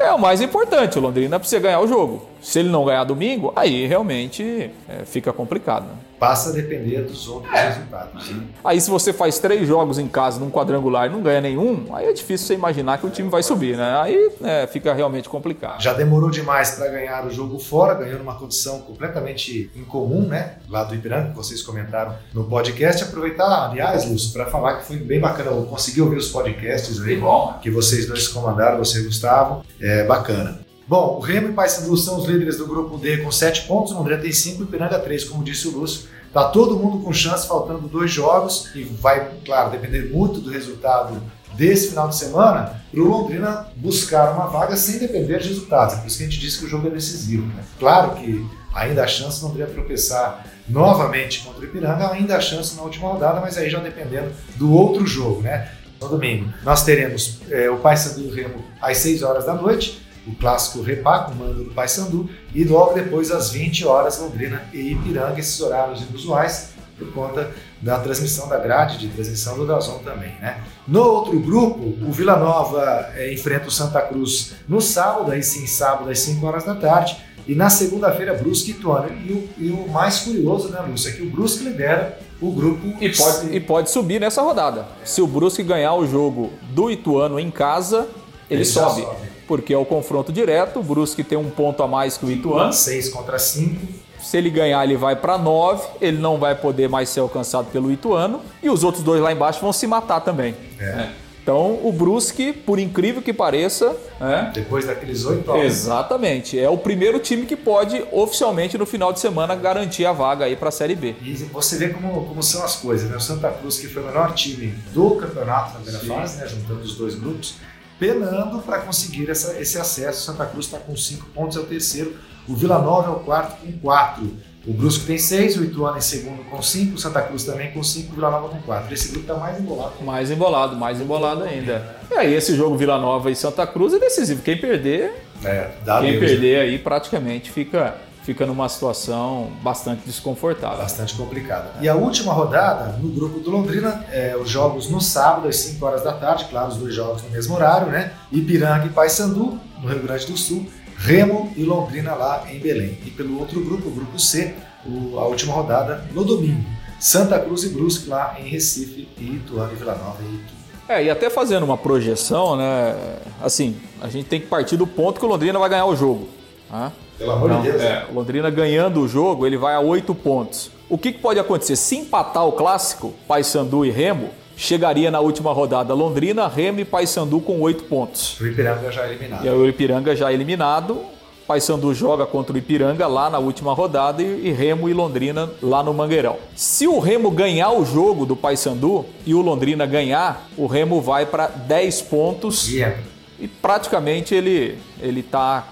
É, 0.01 0.07
é, 0.07 0.13
o 0.13 0.19
mais 0.19 0.41
importante. 0.41 0.99
O 0.99 1.03
Londrina 1.03 1.39
precisa 1.39 1.61
ganhar 1.61 1.81
o 1.81 1.87
jogo. 1.87 2.34
Se 2.45 2.59
ele 2.59 2.69
não 2.69 2.85
ganhar 2.85 3.05
domingo, 3.05 3.55
aí 3.57 3.87
realmente 3.87 4.71
é, 4.87 5.05
fica 5.07 5.33
complicado. 5.33 5.87
Né? 5.87 5.95
passa 6.25 6.49
a 6.49 6.53
depender 6.53 7.03
dos 7.03 7.29
outros 7.29 7.53
é. 7.53 7.69
resultados. 7.69 8.27
Sim. 8.27 8.49
Aí 8.65 8.81
se 8.81 8.89
você 8.89 9.13
faz 9.13 9.39
três 9.39 9.69
jogos 9.69 9.99
em 9.99 10.09
casa 10.09 10.41
num 10.41 10.51
quadrangular 10.51 11.07
e 11.07 11.11
não 11.11 11.21
ganha 11.21 11.41
nenhum, 11.41 11.95
aí 11.95 12.07
é 12.07 12.13
difícil 12.15 12.47
você 12.47 12.55
imaginar 12.55 12.97
que 12.97 13.07
o 13.07 13.11
time 13.11 13.29
vai 13.29 13.43
subir, 13.43 13.77
né? 13.77 13.99
Aí 14.01 14.33
é, 14.43 14.67
fica 14.67 14.95
realmente 14.95 15.29
complicado. 15.29 15.83
Já 15.83 15.93
demorou 15.93 16.31
demais 16.31 16.71
para 16.71 16.89
ganhar 16.89 17.27
o 17.27 17.31
jogo 17.31 17.59
fora, 17.59 17.93
ganhou 17.93 18.19
numa 18.19 18.37
condição 18.37 18.81
completamente 18.81 19.71
incomum, 19.77 20.27
né? 20.27 20.55
Lá 20.67 20.85
do 20.85 20.95
Ipiranga, 20.95 21.29
que 21.29 21.37
vocês 21.37 21.63
comentaram 21.63 22.15
no 22.33 22.45
podcast. 22.45 23.05
Aproveitar, 23.05 23.69
aliás, 23.71 24.09
Lúcio, 24.09 24.33
para 24.33 24.47
falar 24.47 24.79
que 24.79 24.87
foi 24.87 24.97
bem 24.97 25.21
bacana. 25.21 25.51
Eu 25.51 25.65
consegui 25.65 26.01
ouvir 26.01 26.17
os 26.17 26.31
podcasts 26.31 27.03
aí, 27.03 27.21
que 27.61 27.71
vocês 27.71 28.07
dois 28.07 28.29
comandaram, 28.29 28.79
você 28.79 29.01
e 29.01 29.05
Gustavo. 29.05 29.63
É 29.79 30.05
bacana. 30.05 30.64
Bom, 30.87 31.17
o 31.17 31.21
Remo 31.21 31.49
e 31.49 31.53
Paysandu 31.53 31.97
são 31.97 32.19
os 32.19 32.27
líderes 32.27 32.59
do 32.59 32.67
grupo 32.67 32.99
D 32.99 33.19
com 33.19 33.33
7 33.33 33.67
pontos, 33.67 33.93
o 33.93 33.97
Londrina 33.97 34.21
tem 34.21 34.33
5 34.33 34.61
e 34.61 34.65
o 34.65 34.69
Ipiranga 34.69 34.99
3, 34.99 35.25
como 35.25 35.43
disse 35.43 35.67
o 35.67 35.79
Lúcio. 35.79 36.09
Tá 36.33 36.49
todo 36.49 36.77
mundo 36.77 37.03
com 37.03 37.13
chance, 37.13 37.47
faltando 37.47 37.89
dois 37.89 38.11
jogos, 38.11 38.71
e 38.75 38.83
vai, 38.83 39.31
claro, 39.45 39.71
depender 39.71 40.11
muito 40.13 40.41
do 40.41 40.51
resultado 40.51 41.23
desse 41.57 41.89
final 41.89 42.09
de 42.09 42.17
semana, 42.17 42.83
para 42.91 43.01
o 43.01 43.09
Londrina 43.09 43.69
buscar 43.77 44.33
uma 44.33 44.47
vaga 44.47 44.77
sem 44.77 44.99
depender 44.99 45.39
de 45.39 45.49
resultados. 45.49 45.95
É 45.95 45.99
por 45.99 46.09
isso 46.09 46.19
que 46.19 46.25
a 46.25 46.27
gente 46.27 46.41
disse 46.41 46.59
que 46.59 46.65
o 46.67 46.69
jogo 46.69 46.89
é 46.89 46.91
decisivo. 46.91 47.47
Né? 47.47 47.63
Claro 47.79 48.17
que 48.17 48.45
ainda 48.75 49.05
há 49.05 49.07
chance 49.07 49.39
de 49.39 49.45
Londrina 49.45 49.69
tropeçar 49.69 50.45
novamente 50.69 51.43
contra 51.45 51.61
o 51.61 51.65
Ipiranga, 51.65 52.11
ainda 52.11 52.37
há 52.37 52.41
chance 52.41 52.75
na 52.77 52.83
última 52.83 53.09
rodada, 53.09 53.41
mas 53.41 53.57
aí 53.57 53.71
já 53.71 53.79
dependendo 53.79 54.33
do 54.57 54.73
outro 54.73 55.07
jogo, 55.07 55.43
né? 55.43 55.71
No 56.01 56.09
domingo, 56.09 56.53
nós 56.65 56.85
teremos 56.85 57.39
é, 57.49 57.71
o 57.71 57.77
Paysandu 57.77 58.23
e 58.23 58.27
o 58.27 58.35
Remo 58.35 58.65
às 58.83 58.99
6 58.99 59.23
horas 59.23 59.47
da 59.47 59.55
noite, 59.55 60.04
o 60.27 60.35
clássico 60.35 60.83
Repá, 60.83 61.21
com 61.21 61.35
mando 61.35 61.65
do 61.65 61.71
Paysandu, 61.71 62.29
e 62.55 62.65
logo 62.65 62.95
depois 62.95 63.31
às 63.31 63.51
20 63.51 63.87
horas 63.87 64.19
Londrina 64.19 64.63
e 64.73 64.93
Ipiranga, 64.93 65.39
esses 65.39 65.61
horários 65.61 66.03
inusuais 66.03 66.75
por 66.99 67.13
conta 67.13 67.53
da 67.81 67.99
transmissão 67.99 68.49
da 68.49 68.57
grade 68.57 68.99
de 68.99 69.09
transmissão 69.09 69.57
do 69.57 69.67
Dazon 69.67 69.99
também, 69.99 70.35
né? 70.41 70.63
No 70.87 71.03
outro 71.03 71.39
grupo, 71.41 71.81
o 71.81 72.13
Vila 72.13 72.37
Nova 72.37 73.11
é, 73.15 73.33
enfrenta 73.33 73.69
o 73.69 73.71
Santa 73.71 74.01
Cruz 74.01 74.55
no 74.69 74.81
sábado, 74.81 75.31
aí 75.31 75.43
sim, 75.43 75.67
sábado 75.67 76.11
às 76.11 76.21
5 76.21 76.47
horas 76.47 76.65
da 76.65 76.75
tarde, 76.75 77.17
e 77.47 77.55
na 77.55 77.69
segunda-feira 77.69 78.35
Brusque 78.35 78.71
e 78.71 78.75
Ituano. 78.75 79.09
E 79.27 79.33
o, 79.33 79.49
e 79.59 79.71
o 79.71 79.89
mais 79.89 80.21
curioso, 80.21 80.71
né, 80.71 80.81
Lúcio, 80.81 81.11
é 81.11 81.13
que 81.13 81.23
o 81.23 81.31
Brusque 81.31 81.65
lidera 81.65 82.19
o 82.41 82.51
grupo 82.51 82.87
e 83.01 83.11
pode, 83.11 83.55
e 83.55 83.61
pode 83.61 83.91
subir 83.91 84.21
nessa 84.21 84.41
rodada. 84.41 84.87
Se 85.05 85.21
o 85.21 85.27
Brusque 85.27 85.63
ganhar 85.63 85.95
o 85.95 86.07
jogo 86.07 86.53
do 86.71 86.91
Ituano 86.91 87.39
em 87.39 87.51
casa, 87.51 88.09
ele, 88.49 88.61
ele 88.61 88.65
sobe. 88.65 89.03
sobe. 89.03 89.34
Porque 89.47 89.75
é 89.75 89.79
o 89.79 89.85
confronto 89.85 90.33
direto, 90.33 90.81
o 90.81 90.83
Brusque 90.83 91.23
tem 91.23 91.37
um 91.37 91.51
ponto 91.51 91.83
a 91.83 91.89
mais 91.89 92.17
que 92.17 92.25
o 92.25 92.31
Ituano. 92.31 92.73
6 92.73 93.11
contra 93.11 93.39
5 93.39 94.05
se 94.25 94.39
ele 94.39 94.49
ganhar, 94.49 94.83
ele 94.83 94.97
vai 94.97 95.15
para 95.15 95.37
9, 95.37 95.87
ele 96.01 96.17
não 96.17 96.39
vai 96.39 96.55
poder 96.55 96.89
mais 96.89 97.11
ser 97.11 97.21
alcançado 97.21 97.71
pelo 97.71 97.93
Ituano, 97.93 98.41
e 98.63 98.71
os 98.71 98.83
outros 98.83 99.05
dois 99.05 99.21
lá 99.21 99.31
embaixo 99.31 99.61
vão 99.61 99.71
se 99.71 99.87
matar 99.87 100.21
também. 100.21 100.55
É. 100.81 100.85
É. 100.85 101.11
Então, 101.45 101.79
o 101.83 101.93
Brusque, 101.93 102.55
por 102.55 102.79
incrível 102.79 103.21
que 103.21 103.31
pareça. 103.31 103.95
É, 104.19 104.51
Depois 104.51 104.87
daqueles 104.87 105.27
oito 105.27 105.53
anos. 105.53 105.63
Exatamente. 105.63 106.59
É 106.59 106.71
o 106.71 106.79
primeiro 106.79 107.19
time 107.19 107.45
que 107.45 107.55
pode, 107.55 108.03
oficialmente, 108.11 108.79
no 108.79 108.87
final 108.87 109.13
de 109.13 109.21
semana, 109.21 109.55
garantir 109.55 110.07
a 110.07 110.13
vaga 110.13 110.47
aí 110.47 110.57
para 110.57 110.71
a 110.71 110.73
Série 110.73 110.95
B. 110.95 111.15
E 111.21 111.35
você 111.35 111.77
vê 111.77 111.91
como, 111.91 112.25
como 112.25 112.43
são 112.43 112.65
as 112.65 112.77
coisas, 112.77 113.11
né? 113.11 113.17
O 113.19 113.21
Santa 113.21 113.51
Cruz, 113.51 113.79
que 113.79 113.89
foi 113.89 114.03
o 114.03 114.07
menor 114.07 114.33
time 114.33 114.69
do 114.95 115.17
campeonato 115.17 115.75
na 115.75 115.81
primeira 115.81 115.99
Sim. 116.01 116.07
fase, 116.07 116.39
né? 116.39 116.47
juntando 116.49 116.81
os 116.81 116.97
dois 116.97 117.15
grupos, 117.15 117.57
penando 117.99 118.61
para 118.61 118.81
conseguir 118.81 119.31
essa, 119.31 119.59
esse 119.61 119.79
acesso. 119.79 120.23
Santa 120.23 120.47
Cruz 120.47 120.67
está 120.67 120.79
com 120.79 120.97
cinco 120.97 121.27
pontos, 121.35 121.57
é 121.57 121.61
o 121.61 121.65
terceiro. 121.65 122.17
O 122.49 122.55
Vila 122.55 122.79
Nova 122.79 123.09
é 123.09 123.11
o 123.11 123.21
quarto 123.21 123.61
com 123.61 123.73
quatro. 123.79 124.37
O 124.67 124.73
Brusque 124.73 125.05
tem 125.05 125.19
seis, 125.19 125.59
o 125.59 125.65
Ituano 125.65 125.99
em 125.99 126.01
segundo 126.01 126.43
com 126.45 126.63
cinco, 126.63 126.95
o 126.95 126.99
Santa 126.99 127.21
Cruz 127.21 127.45
também 127.45 127.71
com 127.73 127.83
cinco, 127.83 128.13
o 128.13 128.15
Vila 128.15 128.31
Nova 128.31 128.49
com 128.49 128.63
quatro. 128.63 128.93
Esse 128.95 129.09
grupo 129.09 129.31
está 129.31 129.35
mais 129.35 129.61
embolado. 129.61 129.93
Mais 130.03 130.31
embolado, 130.31 130.77
mais 130.77 131.01
embolado 131.01 131.45
ainda. 131.45 131.97
E 132.11 132.15
aí 132.15 132.35
esse 132.35 132.57
jogo 132.57 132.77
Vila 132.77 132.99
Nova 132.99 133.31
e 133.31 133.37
Santa 133.37 133.67
Cruz 133.67 133.93
é 133.93 133.99
decisivo. 133.99 134.41
Quem 134.43 134.59
perder, 134.59 135.13
é, 135.45 135.71
quem 136.01 136.13
Deus, 136.13 136.19
perder 136.19 136.57
né? 136.57 136.63
aí 136.63 136.79
praticamente 136.79 137.51
fica 137.51 137.95
fica 138.25 138.47
numa 138.47 138.69
situação 138.69 139.53
bastante 139.63 140.03
desconfortável. 140.07 140.79
Bastante 140.79 141.15
complicada. 141.15 141.65
Né? 141.75 141.83
E 141.83 141.89
a 141.89 141.95
última 141.95 142.33
rodada, 142.33 142.97
no 142.97 143.11
grupo 143.11 143.39
do 143.39 143.51
Londrina, 143.51 144.05
é, 144.11 144.35
os 144.37 144.49
jogos 144.49 144.89
no 144.89 145.01
sábado, 145.01 145.47
às 145.47 145.57
5 145.57 145.85
horas 145.85 146.03
da 146.03 146.13
tarde, 146.13 146.47
claro, 146.47 146.69
os 146.69 146.79
dois 146.79 146.95
jogos 146.95 147.23
no 147.23 147.31
mesmo 147.31 147.55
horário, 147.55 147.89
né? 147.89 148.13
Ipiranga 148.33 148.87
e 148.87 148.89
Paysandu, 148.89 149.61
no 149.81 149.89
Rio 149.89 150.03
Grande 150.03 150.27
do 150.27 150.37
Sul, 150.39 150.67
Remo 150.97 151.53
e 151.55 151.65
Londrina 151.65 152.15
lá 152.15 152.45
em 152.51 152.59
Belém. 152.59 152.99
E 153.05 153.11
pelo 153.11 153.39
outro 153.39 153.63
grupo, 153.63 153.89
o 153.89 153.93
grupo 153.93 154.19
C, 154.19 154.55
o, 154.87 155.19
a 155.19 155.27
última 155.27 155.53
rodada 155.53 156.05
no 156.13 156.25
domingo. 156.25 156.65
Santa 156.99 157.39
Cruz 157.39 157.65
e 157.65 157.69
Brusque 157.69 158.09
lá 158.09 158.37
em 158.41 158.49
Recife 158.49 159.07
e 159.19 159.35
Ituano 159.35 159.73
e 159.73 159.77
Vila 159.77 159.95
Nova 159.95 160.17
e 160.23 160.35
Itu. 160.35 160.55
É, 160.89 161.05
e 161.05 161.11
até 161.11 161.29
fazendo 161.29 161.65
uma 161.65 161.77
projeção, 161.77 162.57
né? 162.57 162.95
Assim, 163.43 163.77
a 164.01 164.09
gente 164.09 164.27
tem 164.27 164.41
que 164.41 164.47
partir 164.47 164.79
do 164.79 164.87
ponto 164.87 165.19
que 165.19 165.27
o 165.27 165.29
Londrina 165.29 165.59
vai 165.59 165.69
ganhar 165.69 165.87
o 165.87 165.97
jogo. 165.97 166.29
Né? 166.71 166.93
Pelo 167.19 167.33
amor 167.33 167.61
de 167.61 167.71
Deus. 167.71 167.83
É, 167.83 168.07
Londrina 168.13 168.51
ganhando 168.51 169.01
o 169.01 169.09
jogo, 169.09 169.47
ele 169.47 169.57
vai 169.57 169.75
a 169.75 169.81
oito 169.81 170.15
pontos. 170.15 170.71
O 170.89 170.99
que, 170.99 171.13
que 171.13 171.19
pode 171.19 171.39
acontecer? 171.39 171.77
Se 171.77 171.97
empatar 171.97 172.47
o 172.47 172.53
clássico, 172.53 173.15
Paysandu 173.27 173.85
e 173.85 173.91
Remo, 173.91 174.31
chegaria 174.57 175.11
na 175.11 175.21
última 175.21 175.53
rodada 175.53 175.95
Londrina, 175.95 176.47
Remo 176.49 176.81
e 176.81 176.85
Paysandu 176.85 177.41
com 177.41 177.61
oito 177.61 177.85
pontos. 177.85 178.39
O 178.41 178.47
Ipiranga 178.47 178.93
já 178.93 179.07
eliminado. 179.07 179.45
E 179.47 179.49
o 179.49 179.67
Ipiranga 179.67 180.17
já 180.17 180.33
eliminado. 180.33 181.01
Paysandu 181.47 181.93
joga 181.93 182.25
contra 182.25 182.55
o 182.55 182.59
Ipiranga 182.59 183.07
lá 183.07 183.29
na 183.29 183.39
última 183.39 183.75
rodada 183.75 184.23
e, 184.23 184.51
Remo 184.51 184.89
e 184.89 184.95
Londrina 184.95 185.51
lá 185.63 185.83
no 185.83 185.93
Mangueirão. 185.93 186.39
Se 186.57 186.87
o 186.87 186.99
Remo 186.99 187.31
ganhar 187.31 187.71
o 187.71 187.85
jogo 187.85 188.25
do 188.25 188.35
Paysandu 188.35 189.05
e 189.27 189.35
o 189.35 189.43
Londrina 189.43 189.85
ganhar, 189.85 190.49
o 190.57 190.67
Remo 190.67 191.03
vai 191.03 191.27
para 191.27 191.49
10 191.49 192.03
pontos 192.03 192.69
yeah. 192.69 192.97
e 193.39 193.47
praticamente 193.47 194.35
ele 194.35 194.79
ele 195.01 195.21
está 195.21 195.69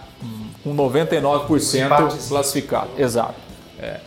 com 0.63 0.75
99% 0.75 2.29
classificado. 2.29 2.91
Exato. 2.97 3.35
É. 3.81 4.01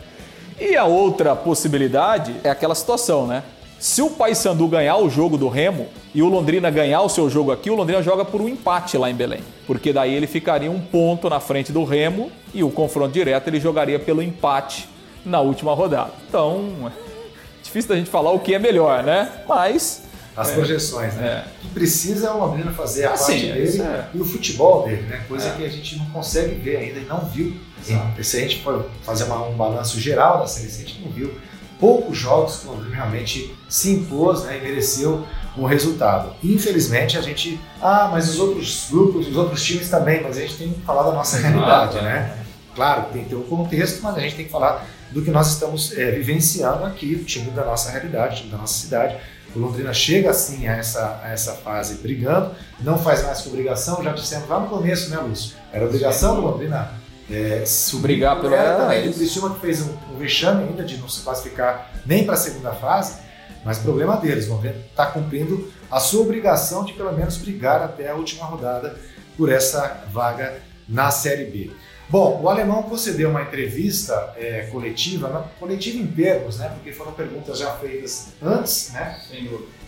E 0.58 0.76
a 0.76 0.84
outra 0.84 1.36
possibilidade 1.36 2.34
é 2.42 2.48
aquela 2.48 2.74
situação, 2.74 3.26
né? 3.26 3.42
Se 3.78 4.00
o 4.00 4.08
Paysandu 4.08 4.66
ganhar 4.68 4.96
o 4.96 5.10
jogo 5.10 5.36
do 5.36 5.48
Remo 5.48 5.88
e 6.14 6.22
o 6.22 6.28
Londrina 6.28 6.70
ganhar 6.70 7.02
o 7.02 7.10
seu 7.10 7.28
jogo 7.28 7.52
aqui, 7.52 7.70
o 7.70 7.74
Londrina 7.74 8.02
joga 8.02 8.24
por 8.24 8.40
um 8.40 8.48
empate 8.48 8.96
lá 8.96 9.10
em 9.10 9.14
Belém. 9.14 9.40
Porque 9.66 9.92
daí 9.92 10.14
ele 10.14 10.26
ficaria 10.26 10.70
um 10.70 10.80
ponto 10.80 11.28
na 11.28 11.40
frente 11.40 11.72
do 11.72 11.84
Remo 11.84 12.32
e 12.54 12.64
o 12.64 12.70
confronto 12.70 13.12
direto 13.12 13.48
ele 13.48 13.60
jogaria 13.60 13.98
pelo 13.98 14.22
empate 14.22 14.88
na 15.26 15.40
última 15.40 15.74
rodada. 15.74 16.12
Então, 16.26 16.70
é 16.88 17.62
difícil 17.62 17.90
da 17.90 17.96
gente 17.96 18.08
falar 18.08 18.30
o 18.30 18.38
que 18.38 18.54
é 18.54 18.58
melhor, 18.58 19.02
né? 19.02 19.30
Mas 19.46 20.04
as 20.36 20.50
é, 20.50 20.54
projeções, 20.54 21.14
né? 21.14 21.26
É. 21.26 21.48
O 21.48 21.60
que 21.60 21.74
precisa 21.74 22.28
é 22.28 22.30
o 22.30 22.38
Londrina 22.38 22.72
fazer 22.72 23.06
a 23.06 23.12
assim, 23.12 23.32
parte 23.32 23.52
dele 23.52 23.82
é. 23.82 24.08
e 24.14 24.20
o 24.20 24.24
futebol 24.24 24.84
dele, 24.84 25.02
né? 25.02 25.24
Coisa 25.26 25.48
é. 25.48 25.50
que 25.52 25.64
a 25.64 25.68
gente 25.68 25.96
não 25.98 26.06
consegue 26.06 26.54
ver 26.56 26.76
ainda 26.76 27.00
e 27.00 27.04
não 27.04 27.20
viu. 27.20 27.56
Exato. 27.80 28.24
Se 28.24 28.36
a 28.36 28.40
gente 28.40 28.62
for 28.62 28.86
fazer 29.02 29.24
uma, 29.24 29.46
um 29.46 29.54
balanço 29.54 29.98
geral 29.98 30.40
da 30.40 30.46
série, 30.46 30.66
a 30.66 30.70
gente 30.70 31.00
não 31.00 31.10
viu 31.10 31.32
poucos 31.78 32.16
jogos 32.16 32.56
que 32.56 32.66
o 32.66 32.72
Londrina 32.72 32.96
realmente 32.96 33.54
se 33.68 33.92
impôs 33.92 34.44
né, 34.44 34.58
e 34.58 34.60
mereceu 34.62 35.26
um 35.56 35.64
resultado. 35.64 36.34
Infelizmente 36.42 37.16
a 37.16 37.20
gente, 37.20 37.58
ah, 37.80 38.08
mas 38.10 38.28
os 38.28 38.38
outros 38.38 38.88
grupos, 38.90 39.28
os 39.28 39.36
outros 39.36 39.62
times 39.62 39.88
também, 39.88 40.22
mas 40.22 40.36
a 40.36 40.40
gente 40.40 40.56
tem 40.56 40.72
que 40.72 40.80
falar 40.82 41.04
da 41.04 41.12
nossa 41.12 41.38
realidade, 41.38 41.96
né? 41.96 42.38
Claro, 42.74 43.06
tem 43.12 43.24
que 43.24 43.30
ter 43.30 43.36
um 43.36 43.42
contexto, 43.42 44.02
mas 44.02 44.16
a 44.16 44.20
gente 44.20 44.36
tem 44.36 44.44
que 44.44 44.50
falar 44.50 44.86
do 45.10 45.22
que 45.22 45.30
nós 45.30 45.52
estamos 45.52 45.96
é, 45.96 46.10
vivenciando 46.10 46.84
aqui, 46.84 47.14
o 47.14 47.24
time 47.24 47.50
da 47.50 47.64
nossa 47.64 47.90
realidade, 47.90 48.34
o 48.34 48.38
time 48.38 48.50
da 48.50 48.58
nossa 48.58 48.74
cidade. 48.74 49.16
O 49.56 49.58
Londrina 49.58 49.92
chega 49.94 50.30
assim 50.30 50.68
a 50.68 50.76
essa, 50.76 51.20
a 51.24 51.30
essa 51.30 51.54
fase 51.54 51.94
brigando, 51.94 52.50
não 52.80 52.98
faz 52.98 53.24
mais 53.24 53.40
que 53.40 53.48
obrigação, 53.48 54.02
já 54.02 54.12
dissemos 54.12 54.46
lá 54.48 54.60
no 54.60 54.68
começo, 54.68 55.08
né, 55.08 55.16
Lúcio? 55.16 55.56
Era 55.72 55.86
obrigação 55.86 56.36
do 56.36 56.42
Londrina 56.42 56.90
é, 57.30 57.64
brigar 57.94 58.38
pelo 58.38 58.54
era 58.54 58.76
também. 58.76 59.08
O 59.08 59.14
Criciúma 59.14 59.54
que 59.54 59.60
fez 59.60 59.80
um, 59.80 59.96
um 60.12 60.18
vexame 60.18 60.64
ainda 60.64 60.84
de 60.84 60.98
não 60.98 61.08
se 61.08 61.22
classificar 61.22 61.90
nem 62.04 62.24
para 62.24 62.34
a 62.34 62.36
segunda 62.36 62.72
fase, 62.72 63.20
mas 63.64 63.78
problema 63.78 64.16
deles, 64.18 64.46
vão 64.46 64.58
ver, 64.58 64.76
está 64.90 65.06
cumprindo 65.06 65.72
a 65.90 65.98
sua 65.98 66.20
obrigação 66.20 66.84
de 66.84 66.92
pelo 66.92 67.12
menos 67.12 67.38
brigar 67.38 67.82
até 67.82 68.10
a 68.10 68.14
última 68.14 68.44
rodada 68.44 68.96
por 69.38 69.50
essa 69.50 70.04
vaga 70.12 70.60
na 70.86 71.10
Série 71.10 71.46
B. 71.46 71.70
Bom, 72.08 72.40
o 72.42 72.48
alemão 72.48 72.84
concedeu 72.84 73.30
uma 73.30 73.42
entrevista 73.42 74.34
é, 74.36 74.68
coletiva, 74.70 75.50
coletiva 75.58 75.98
em 75.98 76.06
termos, 76.06 76.58
né? 76.58 76.70
Porque 76.74 76.92
foram 76.92 77.12
perguntas 77.12 77.58
já 77.58 77.72
feitas 77.72 78.28
antes, 78.40 78.92
né? 78.92 79.20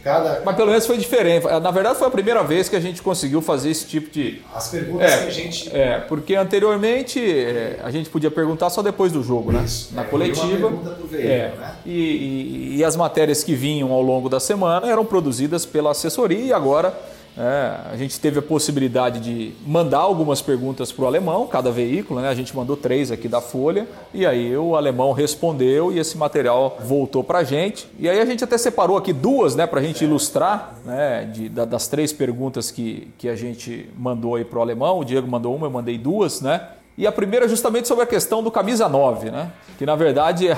Cada... 0.02 0.42
Mas 0.44 0.56
pelo 0.56 0.68
menos 0.68 0.87
foi 0.87 0.96
diferente. 0.96 1.46
Na 1.46 1.70
verdade, 1.70 1.98
foi 1.98 2.08
a 2.08 2.10
primeira 2.10 2.42
vez 2.42 2.68
que 2.68 2.75
a 2.75 2.80
gente 2.80 3.02
conseguiu 3.02 3.40
fazer 3.40 3.70
esse 3.70 3.87
tipo 3.87 4.10
de. 4.10 4.42
As 4.54 4.68
perguntas 4.68 5.12
é, 5.12 5.18
que 5.18 5.26
a 5.26 5.30
gente. 5.30 5.76
É, 5.76 5.98
porque 6.00 6.34
anteriormente 6.34 7.20
é, 7.20 7.78
a 7.82 7.90
gente 7.90 8.08
podia 8.08 8.30
perguntar 8.30 8.70
só 8.70 8.82
depois 8.82 9.12
do 9.12 9.22
jogo, 9.22 9.52
né? 9.52 9.62
Isso, 9.64 9.94
né? 9.94 10.02
Na 10.02 10.06
é, 10.06 10.10
coletiva. 10.10 10.72
Veio, 11.10 11.28
é, 11.28 11.54
né? 11.56 11.76
e, 11.84 11.92
e, 11.92 12.76
e 12.78 12.84
as 12.84 12.96
matérias 12.96 13.44
que 13.44 13.54
vinham 13.54 13.92
ao 13.92 14.02
longo 14.02 14.28
da 14.28 14.40
semana 14.40 14.90
eram 14.90 15.04
produzidas 15.04 15.66
pela 15.66 15.90
assessoria 15.90 16.38
e 16.38 16.52
agora 16.52 16.94
é, 17.38 17.92
a 17.92 17.97
gente 17.97 18.18
teve 18.18 18.40
a 18.40 18.42
possibilidade 18.42 19.21
de 19.21 19.54
mandar 19.64 20.00
algumas 20.00 20.42
perguntas 20.42 20.90
para 20.90 21.04
o 21.04 21.07
alemão, 21.07 21.47
cada 21.47 21.71
veículo, 21.71 22.21
né? 22.21 22.28
a 22.28 22.35
gente 22.35 22.54
mandou 22.57 22.76
três 22.76 23.12
aqui 23.12 23.28
da 23.28 23.40
Folha, 23.40 23.87
e 24.12 24.26
aí 24.26 24.57
o 24.57 24.75
alemão 24.75 25.12
respondeu 25.12 25.92
e 25.92 26.00
esse 26.00 26.18
material 26.18 26.76
voltou 26.85 27.23
para 27.23 27.38
a 27.38 27.45
gente. 27.45 27.88
E 27.97 28.09
aí 28.09 28.18
a 28.21 28.25
gente 28.25 28.42
até 28.42 28.59
separou 28.59 28.97
aqui 28.97 29.12
duas 29.12 29.54
né, 29.54 29.68
para 29.68 29.78
a 29.78 29.83
gente 29.83 30.02
ilustrar 30.02 30.75
né, 30.85 31.30
de, 31.33 31.49
das 31.49 31.87
três 31.87 32.12
perguntas 32.12 32.73
que, 32.73 33.09
que 33.16 33.28
a 33.28 33.37
gente 33.37 33.88
mandou 33.97 34.35
aí 34.35 34.45
para 34.45 34.59
o 34.59 34.62
alemão. 34.62 34.99
O 34.99 35.04
Diego 35.04 35.28
mandou 35.28 35.54
uma, 35.54 35.66
eu 35.66 35.71
mandei 35.71 35.97
duas, 35.97 36.40
né? 36.40 36.68
E 36.97 37.07
a 37.07 37.12
primeira 37.12 37.47
é 37.47 37.49
justamente 37.49 37.87
sobre 37.87 38.02
a 38.02 38.07
questão 38.07 38.42
do 38.42 38.50
camisa 38.50 38.88
9, 38.88 39.30
né? 39.30 39.52
Que 39.78 39.87
na 39.87 39.95
verdade 39.95 40.49
é 40.50 40.57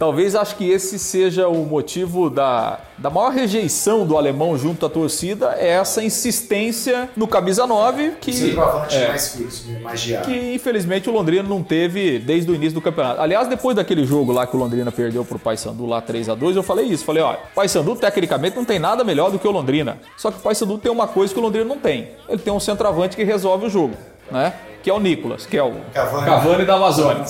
Talvez 0.00 0.34
acho 0.34 0.56
que 0.56 0.66
esse 0.66 0.98
seja 0.98 1.46
o 1.46 1.66
motivo 1.66 2.30
da, 2.30 2.80
da 2.96 3.10
maior 3.10 3.32
rejeição 3.32 4.06
do 4.06 4.16
alemão 4.16 4.56
junto 4.56 4.86
à 4.86 4.88
torcida, 4.88 5.54
é 5.58 5.72
essa 5.72 6.02
insistência 6.02 7.10
no 7.14 7.28
camisa 7.28 7.66
9 7.66 8.12
que 8.18 8.52
é, 8.92 9.08
mais 9.08 9.34
fixo, 9.34 9.70
mais 9.82 10.02
que 10.24 10.54
infelizmente 10.54 11.10
o 11.10 11.12
Londrina 11.12 11.42
não 11.42 11.62
teve 11.62 12.18
desde 12.18 12.50
o 12.50 12.54
início 12.54 12.72
do 12.72 12.80
campeonato. 12.80 13.20
Aliás, 13.20 13.46
depois 13.46 13.76
daquele 13.76 14.06
jogo 14.06 14.32
lá 14.32 14.46
que 14.46 14.56
o 14.56 14.58
Londrina 14.58 14.90
perdeu 14.90 15.22
para 15.22 15.36
o 15.36 15.38
Paysandu 15.38 15.84
lá 15.84 16.00
3 16.00 16.30
a 16.30 16.34
2, 16.34 16.56
eu 16.56 16.62
falei 16.62 16.86
isso, 16.86 17.04
falei, 17.04 17.22
olha, 17.22 17.38
o 17.52 17.54
Paysandu 17.54 17.94
tecnicamente 17.94 18.56
não 18.56 18.64
tem 18.64 18.78
nada 18.78 19.04
melhor 19.04 19.30
do 19.30 19.38
que 19.38 19.46
o 19.46 19.50
Londrina. 19.50 19.98
Só 20.16 20.30
que 20.30 20.38
o 20.38 20.40
Paysandu 20.40 20.78
tem 20.78 20.90
uma 20.90 21.08
coisa 21.08 21.34
que 21.34 21.38
o 21.38 21.42
Londrina 21.42 21.66
não 21.66 21.76
tem. 21.76 22.08
Ele 22.26 22.38
tem 22.38 22.50
um 22.50 22.58
centroavante 22.58 23.16
que 23.16 23.22
resolve 23.22 23.66
o 23.66 23.68
jogo, 23.68 23.98
né? 24.30 24.54
Que 24.82 24.88
é 24.88 24.94
o 24.94 24.98
Nicolas, 24.98 25.44
que 25.44 25.58
é 25.58 25.62
o 25.62 25.74
Cavani, 25.92 26.24
Cavani 26.24 26.64
da 26.64 26.76
Amazônia. 26.76 27.26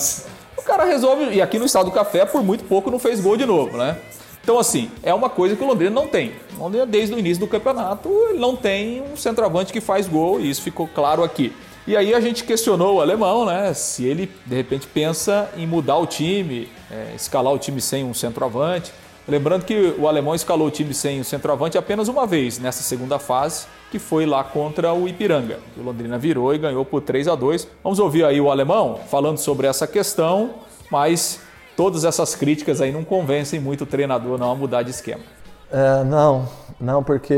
O 0.57 0.61
cara 0.61 0.85
resolve, 0.85 1.33
e 1.33 1.41
aqui 1.41 1.57
no 1.57 1.65
Estado 1.65 1.85
do 1.85 1.91
Café, 1.91 2.25
por 2.25 2.43
muito 2.43 2.63
pouco, 2.65 2.91
não 2.91 2.99
fez 2.99 3.19
gol 3.19 3.35
de 3.35 3.45
novo, 3.45 3.77
né? 3.77 3.97
Então, 4.43 4.57
assim, 4.57 4.89
é 5.03 5.13
uma 5.13 5.29
coisa 5.29 5.55
que 5.55 5.63
o 5.63 5.67
Londrina 5.67 5.91
não 5.91 6.07
tem. 6.07 6.33
O 6.57 6.63
Londrina, 6.63 6.85
desde 6.85 7.13
o 7.13 7.19
início 7.19 7.39
do 7.39 7.47
campeonato, 7.47 8.09
ele 8.29 8.39
não 8.39 8.55
tem 8.55 9.01
um 9.01 9.15
centroavante 9.15 9.71
que 9.71 9.79
faz 9.79 10.07
gol, 10.07 10.39
e 10.39 10.49
isso 10.49 10.61
ficou 10.61 10.87
claro 10.87 11.23
aqui. 11.23 11.53
E 11.85 11.97
aí 11.97 12.13
a 12.13 12.19
gente 12.19 12.43
questionou 12.43 12.97
o 12.97 13.01
alemão, 13.01 13.45
né? 13.45 13.73
Se 13.73 14.05
ele 14.05 14.29
de 14.45 14.55
repente 14.55 14.87
pensa 14.87 15.49
em 15.57 15.65
mudar 15.65 15.97
o 15.97 16.05
time, 16.05 16.69
é, 16.91 17.13
escalar 17.15 17.51
o 17.51 17.57
time 17.57 17.81
sem 17.81 18.03
um 18.03 18.13
centroavante. 18.13 18.91
Lembrando 19.27 19.65
que 19.65 19.95
o 19.97 20.07
alemão 20.07 20.33
escalou 20.33 20.67
o 20.67 20.71
time 20.71 20.93
sem 20.93 21.21
um 21.21 21.23
centroavante 21.23 21.77
apenas 21.77 22.07
uma 22.07 22.25
vez 22.25 22.57
nessa 22.59 22.81
segunda 22.81 23.19
fase, 23.19 23.65
que 23.91 23.99
foi 23.99 24.25
lá 24.25 24.43
contra 24.43 24.93
o 24.93 25.07
Ipiranga. 25.07 25.59
O 25.77 25.83
Londrina 25.83 26.17
virou 26.17 26.53
e 26.53 26.57
ganhou 26.57 26.83
por 26.83 27.01
3 27.01 27.27
a 27.27 27.35
2. 27.35 27.67
Vamos 27.83 27.99
ouvir 27.99 28.25
aí 28.25 28.41
o 28.41 28.49
alemão 28.49 28.99
falando 29.09 29.37
sobre 29.37 29.67
essa 29.67 29.85
questão, 29.85 30.55
mas 30.89 31.39
todas 31.77 32.03
essas 32.03 32.35
críticas 32.35 32.81
aí 32.81 32.91
não 32.91 33.03
convencem 33.03 33.59
muito 33.59 33.83
o 33.83 33.87
treinador 33.87 34.37
não 34.37 34.51
a 34.51 34.55
mudar 34.55 34.83
de 34.83 34.89
esquema. 34.89 35.23
É, 35.71 36.03
não, 36.03 36.47
não, 36.79 37.03
porque 37.03 37.33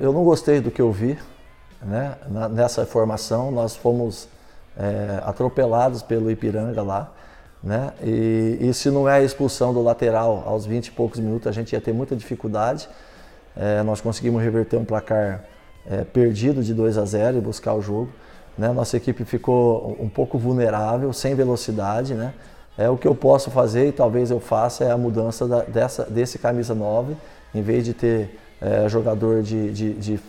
eu 0.00 0.12
não 0.12 0.24
gostei 0.24 0.60
do 0.60 0.70
que 0.70 0.82
eu 0.82 0.92
vi 0.92 1.16
né? 1.82 2.16
nessa 2.50 2.84
formação. 2.84 3.50
Nós 3.50 3.76
fomos 3.76 4.28
é, 4.76 5.20
atropelados 5.24 6.02
pelo 6.02 6.30
Ipiranga 6.30 6.82
lá. 6.82 7.12
Né? 7.62 7.92
E, 8.02 8.58
e, 8.60 8.74
se 8.74 8.90
não 8.90 9.08
é 9.08 9.18
a 9.18 9.22
expulsão 9.22 9.74
do 9.74 9.82
lateral 9.82 10.42
aos 10.46 10.64
20 10.64 10.86
e 10.86 10.90
poucos 10.92 11.20
minutos, 11.20 11.46
a 11.46 11.52
gente 11.52 11.72
ia 11.72 11.80
ter 11.80 11.92
muita 11.92 12.16
dificuldade. 12.16 12.88
É, 13.56 13.82
nós 13.82 14.00
conseguimos 14.00 14.42
reverter 14.42 14.76
um 14.76 14.84
placar 14.84 15.44
é, 15.86 16.04
perdido 16.04 16.62
de 16.62 16.72
2 16.72 16.96
a 16.96 17.04
0 17.04 17.38
e 17.38 17.40
buscar 17.40 17.74
o 17.74 17.82
jogo. 17.82 18.10
Né? 18.56 18.72
Nossa 18.72 18.96
equipe 18.96 19.24
ficou 19.24 19.96
um 20.00 20.08
pouco 20.08 20.38
vulnerável, 20.38 21.12
sem 21.12 21.34
velocidade. 21.34 22.14
Né? 22.14 22.32
É, 22.78 22.88
o 22.88 22.96
que 22.96 23.06
eu 23.06 23.14
posso 23.14 23.50
fazer 23.50 23.88
e 23.88 23.92
talvez 23.92 24.30
eu 24.30 24.40
faça 24.40 24.84
é 24.84 24.90
a 24.90 24.96
mudança 24.96 25.46
da, 25.46 25.62
dessa, 25.62 26.04
desse 26.04 26.38
camisa 26.38 26.74
9, 26.74 27.14
em 27.54 27.60
vez 27.60 27.84
de 27.84 27.92
ter 27.92 28.38
é, 28.58 28.88
jogador 28.88 29.42
de, 29.42 29.70
de, 29.70 29.92
de, 29.94 30.20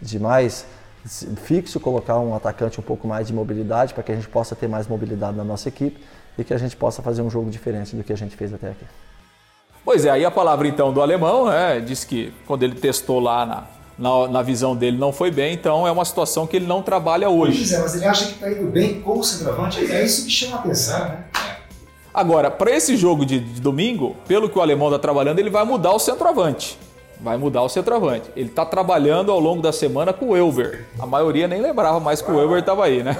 de 0.00 0.18
mais 0.18 0.66
fixo, 1.36 1.80
colocar 1.80 2.18
um 2.18 2.34
atacante 2.34 2.78
um 2.78 2.82
pouco 2.82 3.08
mais 3.08 3.26
de 3.26 3.32
mobilidade 3.32 3.92
para 3.92 4.02
que 4.02 4.12
a 4.12 4.14
gente 4.14 4.28
possa 4.28 4.54
ter 4.54 4.68
mais 4.68 4.86
mobilidade 4.86 5.36
na 5.36 5.44
nossa 5.44 5.68
equipe 5.68 6.00
e 6.38 6.44
que 6.44 6.54
a 6.54 6.58
gente 6.58 6.76
possa 6.76 7.02
fazer 7.02 7.22
um 7.22 7.30
jogo 7.30 7.50
diferente 7.50 7.94
do 7.94 8.02
que 8.02 8.12
a 8.12 8.16
gente 8.16 8.36
fez 8.36 8.52
até 8.52 8.68
aqui. 8.68 8.84
Pois 9.84 10.04
é, 10.04 10.10
aí 10.10 10.24
a 10.24 10.30
palavra 10.30 10.68
então 10.68 10.92
do 10.92 11.02
alemão, 11.02 11.46
né, 11.46 11.80
diz 11.80 12.04
que 12.04 12.32
quando 12.46 12.62
ele 12.62 12.74
testou 12.74 13.18
lá 13.18 13.44
na, 13.44 13.64
na, 13.98 14.28
na, 14.28 14.42
visão 14.42 14.76
dele 14.76 14.96
não 14.96 15.12
foi 15.12 15.30
bem, 15.30 15.54
então 15.54 15.86
é 15.86 15.90
uma 15.90 16.04
situação 16.04 16.46
que 16.46 16.56
ele 16.56 16.66
não 16.66 16.82
trabalha 16.82 17.28
hoje. 17.28 17.58
Pois 17.58 17.72
é, 17.72 17.78
mas 17.80 17.94
ele 17.96 18.06
acha 18.06 18.26
que 18.26 18.32
está 18.34 18.50
indo 18.50 18.70
bem 18.70 19.00
com 19.00 19.18
o 19.18 19.24
centroavante, 19.24 19.84
é 19.90 20.04
isso 20.04 20.24
que 20.24 20.30
chama 20.30 20.56
a 20.56 20.60
atenção, 20.60 20.98
né? 21.00 21.24
Agora, 22.14 22.50
para 22.50 22.70
esse 22.70 22.96
jogo 22.96 23.24
de, 23.24 23.40
de 23.40 23.60
domingo, 23.60 24.14
pelo 24.28 24.48
que 24.48 24.58
o 24.58 24.62
alemão 24.62 24.88
está 24.88 24.98
trabalhando, 24.98 25.38
ele 25.38 25.50
vai 25.50 25.64
mudar 25.64 25.92
o 25.92 25.98
centroavante 25.98 26.78
vai 27.22 27.36
mudar 27.36 27.62
o 27.62 27.68
centroavante. 27.68 28.28
Ele 28.34 28.48
está 28.48 28.66
trabalhando 28.66 29.30
ao 29.30 29.38
longo 29.38 29.62
da 29.62 29.72
semana 29.72 30.12
com 30.12 30.30
o 30.30 30.36
Elber. 30.36 30.84
A 30.98 31.06
maioria 31.06 31.46
nem 31.46 31.60
lembrava 31.60 32.00
mais 32.00 32.20
que 32.20 32.30
o 32.30 32.40
Elber 32.40 32.58
estava 32.58 32.84
aí, 32.84 33.02
né? 33.02 33.16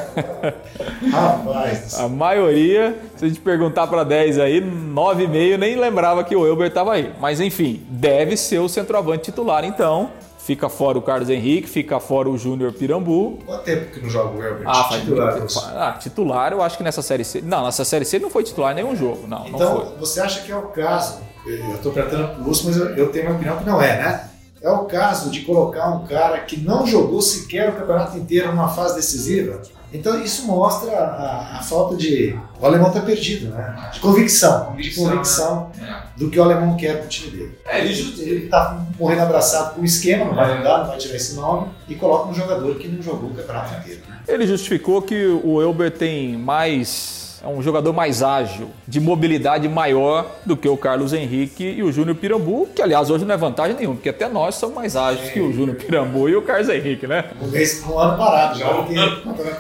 Rapaz. 1.11 1.99
A 2.00 2.09
maioria, 2.09 2.99
se 3.16 3.25
a 3.25 3.28
gente 3.28 3.40
perguntar 3.40 3.87
para 3.87 4.02
10 4.02 4.38
aí, 4.40 4.61
9,5 4.61 5.56
nem 5.56 5.76
lembrava 5.76 6.25
que 6.25 6.35
o 6.35 6.44
Elber 6.44 6.66
estava 6.66 6.94
aí. 6.94 7.12
Mas 7.21 7.40
enfim, 7.40 7.87
deve 7.88 8.37
ser 8.37 8.59
o 8.59 8.68
centroavante 8.68 9.25
titular 9.25 9.64
então. 9.64 10.11
Fica 10.38 10.68
fora 10.68 10.99
o 10.99 11.02
Carlos 11.02 11.30
Henrique, 11.30 11.68
fica 11.68 12.00
fora 12.00 12.28
o 12.28 12.37
Júnior 12.37 12.73
Pirambu. 12.73 13.38
Quanto 13.47 13.62
tempo 13.62 13.92
que 13.92 14.00
não 14.00 14.11
joga 14.11 14.37
o 14.37 14.42
Elber? 14.42 14.64
Ah, 14.66 14.88
titular. 14.90 15.49
Ah, 15.76 15.92
titular, 15.92 16.52
eu 16.52 16.61
acho 16.61 16.76
que 16.76 16.82
nessa 16.82 17.00
série 17.00 17.23
C. 17.23 17.40
Não, 17.40 17.64
nessa 17.64 17.85
série 17.85 18.04
C 18.04 18.16
ele 18.16 18.25
não 18.25 18.30
foi 18.30 18.42
titular 18.42 18.73
em 18.73 18.82
nenhum 18.82 18.97
jogo. 18.97 19.28
Não, 19.28 19.47
então, 19.47 19.75
não 19.75 19.87
foi. 19.87 19.99
você 20.00 20.21
acha 20.21 20.42
que 20.42 20.50
é 20.50 20.56
o 20.56 20.62
caso 20.62 21.21
eu 21.47 21.75
estou 21.75 21.93
tratando 21.93 22.41
o 22.41 22.45
Lúcio, 22.45 22.67
mas 22.67 22.77
eu, 22.77 22.87
eu, 22.97 23.11
tenho 23.11 23.27
uma 23.27 23.37
opinião 23.37 23.57
que 23.57 23.65
não 23.65 23.81
é, 23.81 23.99
né? 23.99 24.29
É 24.61 24.71
o 24.71 24.85
caso 24.85 25.31
de 25.31 25.41
colocar 25.41 25.89
um 25.89 26.07
cara 26.07 26.39
que 26.39 26.57
não 26.57 26.87
jogou 26.87 27.21
sequer 27.21 27.71
o 27.71 27.73
campeonato 27.73 28.17
inteiro 28.17 28.49
numa 28.49 28.69
fase 28.69 28.95
decisiva. 28.95 29.61
Então 29.93 30.23
isso 30.23 30.47
mostra 30.47 30.97
a, 30.97 31.59
a 31.59 31.63
falta 31.63 31.97
de. 31.97 32.39
O 32.61 32.65
alemão 32.65 32.89
está 32.89 33.00
perdido, 33.00 33.50
né? 33.50 33.91
De 33.93 34.00
convicção. 34.00 34.67
Convicção, 34.67 35.05
de 35.05 35.11
convicção 35.11 35.71
né? 35.76 36.02
do 36.17 36.31
que 36.31 36.39
o 36.39 36.43
alemão 36.43 36.76
quer 36.76 37.00
pro 37.00 37.09
time 37.09 37.31
dele. 37.37 37.59
É, 37.67 37.81
ele 37.81 38.45
está 38.45 38.81
morrendo 38.99 39.23
abraçado 39.23 39.75
com 39.75 39.83
o 39.83 39.85
esquema, 39.85 40.25
não 40.25 40.35
vai 40.35 40.57
mudar, 40.57 40.78
não 40.78 40.87
vai 40.87 40.97
tirar 40.97 41.17
esse 41.17 41.35
nome, 41.35 41.69
e 41.89 41.95
coloca 41.97 42.31
um 42.31 42.35
jogador 42.35 42.76
que 42.76 42.89
não 42.89 43.02
jogou 43.02 43.31
o 43.31 43.35
campeonato 43.35 43.75
inteiro. 43.81 44.00
Né? 44.09 44.21
Ele 44.28 44.47
justificou 44.47 45.02
que 45.02 45.26
o 45.26 45.61
Elber 45.61 45.91
tem 45.91 46.39
mais 46.39 47.22
é 47.43 47.49
um 47.49 47.61
jogador 47.61 47.93
mais 47.93 48.23
ágil, 48.23 48.69
de 48.87 49.00
mobilidade 49.00 49.69
maior 49.69 50.26
do 50.47 50.57
que 50.57 50.69
o 50.69 50.76
Carlos 50.76 51.13
Henrique 51.13 51.65
e 51.65 51.83
o 51.83 51.91
Júnior 51.91 52.17
Pirambu, 52.17 52.69
que 52.75 52.81
aliás 52.81 53.11
hoje 53.11 53.25
não 53.25 53.35
é 53.35 53.39
vantagem 53.39 53.76
nenhuma, 53.76 53.97
porque 53.97 54.11
até 54.11 54.28
nós 54.28 54.55
somos 54.55 54.76
mais 54.76 54.95
ágeis 54.95 55.31
que 55.31 55.41
o 55.41 55.52
Júnior 55.52 55.76
Pirambu 55.76 56.28
e 56.28 56.37
o 56.37 56.43
Carlos 56.43 56.69
Henrique, 56.69 57.07
né? 57.07 57.25
Um 57.41 57.49
mês, 57.49 57.85
um 57.85 57.99
ano 57.99 58.17
parado 58.17 58.59
já, 58.59 58.69
porque 58.69 58.95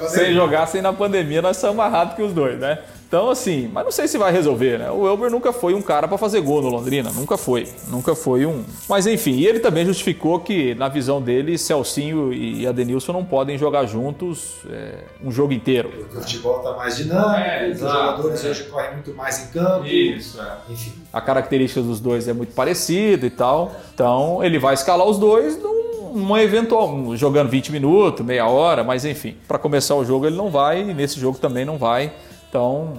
sem 0.08 0.32
jogar, 0.32 0.66
sem 0.66 0.80
na 0.80 0.92
pandemia, 0.92 1.42
nós 1.42 1.56
somos 1.56 1.76
mais 1.76 1.92
rápidos 1.92 2.16
que 2.16 2.22
os 2.22 2.32
dois, 2.32 2.58
né? 2.58 2.78
Então, 3.12 3.28
assim, 3.28 3.68
mas 3.70 3.84
não 3.84 3.92
sei 3.92 4.08
se 4.08 4.16
vai 4.16 4.32
resolver, 4.32 4.78
né? 4.78 4.90
O 4.90 5.06
Elber 5.06 5.30
nunca 5.30 5.52
foi 5.52 5.74
um 5.74 5.82
cara 5.82 6.08
para 6.08 6.16
fazer 6.16 6.40
gol 6.40 6.62
no 6.62 6.70
Londrina, 6.70 7.10
nunca 7.12 7.36
foi. 7.36 7.68
Nunca 7.88 8.14
foi 8.14 8.46
um. 8.46 8.64
Mas 8.88 9.06
enfim, 9.06 9.32
e 9.32 9.46
ele 9.46 9.60
também 9.60 9.84
justificou 9.84 10.40
que, 10.40 10.74
na 10.76 10.88
visão 10.88 11.20
dele, 11.20 11.58
Celcinho 11.58 12.32
e 12.32 12.66
Adenilson 12.66 13.12
não 13.12 13.22
podem 13.22 13.58
jogar 13.58 13.84
juntos 13.84 14.54
é, 14.70 15.00
um 15.22 15.30
jogo 15.30 15.52
inteiro. 15.52 15.90
Porque 15.90 16.16
o 16.16 16.20
futebol 16.22 16.56
está 16.56 16.72
mais 16.72 16.96
dinâmico, 16.96 17.38
é, 17.38 17.70
os 17.74 17.80
jogadores 17.80 18.44
é. 18.46 18.48
hoje 18.48 18.62
correm 18.62 18.92
muito 18.92 19.12
mais 19.12 19.40
em 19.40 19.48
campo. 19.48 19.84
Isso, 19.84 20.40
é. 20.40 20.56
Enfim. 20.70 20.94
A 21.12 21.20
característica 21.20 21.82
dos 21.82 22.00
dois 22.00 22.26
é 22.28 22.32
muito 22.32 22.54
parecida 22.54 23.26
e 23.26 23.30
tal. 23.30 23.72
Então, 23.92 24.42
ele 24.42 24.58
vai 24.58 24.72
escalar 24.72 25.06
os 25.06 25.18
dois 25.18 25.62
num 25.62 25.82
um 26.14 26.36
eventual, 26.36 27.14
jogando 27.16 27.48
20 27.48 27.72
minutos, 27.72 28.24
meia 28.24 28.46
hora, 28.46 28.84
mas 28.84 29.04
enfim, 29.04 29.36
para 29.48 29.58
começar 29.58 29.94
o 29.94 30.04
jogo 30.04 30.26
ele 30.26 30.36
não 30.36 30.50
vai 30.50 30.82
e 30.82 30.94
nesse 30.94 31.18
jogo 31.18 31.38
também 31.38 31.64
não 31.64 31.78
vai. 31.78 32.12
Então, 32.52 32.98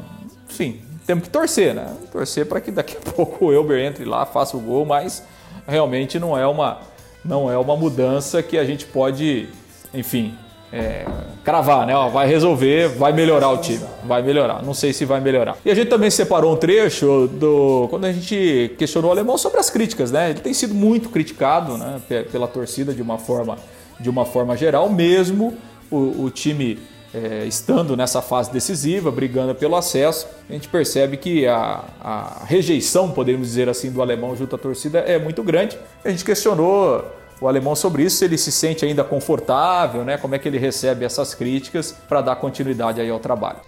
sim, 0.49 0.79
temos 1.05 1.25
que 1.25 1.29
torcer, 1.29 1.75
né? 1.75 1.93
Torcer 2.11 2.43
para 2.47 2.59
que 2.59 2.71
daqui 2.71 2.97
a 2.97 2.99
pouco 3.13 3.45
o 3.45 3.53
Elber 3.53 3.85
entre 3.85 4.03
lá, 4.03 4.25
faça 4.25 4.57
o 4.57 4.59
gol, 4.59 4.83
mas 4.83 5.23
realmente 5.67 6.17
não 6.17 6.35
é 6.35 6.47
uma, 6.47 6.79
não 7.23 7.51
é 7.51 7.55
uma 7.55 7.77
mudança 7.77 8.41
que 8.41 8.57
a 8.57 8.65
gente 8.65 8.87
pode, 8.87 9.47
enfim, 9.93 10.33
é, 10.71 11.05
cravar, 11.43 11.85
né? 11.85 11.95
Ó, 11.95 12.09
vai 12.09 12.27
resolver, 12.27 12.87
vai 12.97 13.13
melhorar 13.13 13.51
o 13.51 13.57
time, 13.57 13.85
vai 14.03 14.23
melhorar. 14.23 14.63
Não 14.63 14.73
sei 14.73 14.91
se 14.91 15.05
vai 15.05 15.21
melhorar. 15.21 15.55
E 15.63 15.69
a 15.69 15.75
gente 15.75 15.87
também 15.87 16.09
separou 16.09 16.51
um 16.51 16.57
trecho 16.57 17.27
do 17.27 17.85
quando 17.91 18.05
a 18.05 18.11
gente 18.11 18.73
questionou 18.75 19.09
o 19.09 19.13
alemão 19.13 19.37
sobre 19.37 19.59
as 19.59 19.69
críticas, 19.69 20.11
né? 20.11 20.31
Ele 20.31 20.39
tem 20.39 20.51
sido 20.55 20.73
muito 20.73 21.09
criticado, 21.09 21.77
né? 21.77 22.01
Pela 22.31 22.47
torcida 22.47 22.91
de 22.91 23.03
uma 23.03 23.19
forma, 23.19 23.59
de 23.99 24.09
uma 24.09 24.25
forma 24.25 24.57
geral, 24.57 24.89
mesmo 24.89 25.55
o, 25.91 26.23
o 26.23 26.31
time 26.31 26.79
é, 27.13 27.45
estando 27.45 27.95
nessa 27.95 28.21
fase 28.21 28.51
decisiva, 28.51 29.11
brigando 29.11 29.53
pelo 29.53 29.75
acesso, 29.75 30.27
a 30.49 30.53
gente 30.53 30.67
percebe 30.67 31.17
que 31.17 31.45
a, 31.45 31.83
a, 32.01 32.41
rejeição, 32.45 33.11
podemos 33.11 33.47
dizer 33.47 33.69
assim, 33.69 33.91
do 33.91 34.01
alemão 34.01 34.35
junto 34.35 34.55
à 34.55 34.59
torcida 34.59 34.99
é 34.99 35.19
muito 35.19 35.43
grande. 35.43 35.77
A 36.03 36.09
gente 36.09 36.25
questionou 36.25 37.05
o 37.39 37.47
alemão 37.47 37.75
sobre 37.75 38.03
isso, 38.03 38.17
se 38.17 38.25
ele 38.25 38.37
se 38.37 38.51
sente 38.51 38.85
ainda 38.85 39.03
confortável, 39.03 40.03
né? 40.03 40.17
como 40.17 40.33
é 40.33 40.39
que 40.39 40.47
ele 40.47 40.57
recebe 40.57 41.05
essas 41.05 41.35
críticas 41.35 41.95
para 42.07 42.21
dar 42.21 42.35
continuidade 42.37 42.99
aí 42.99 43.09
ao 43.09 43.19
trabalho. 43.19 43.59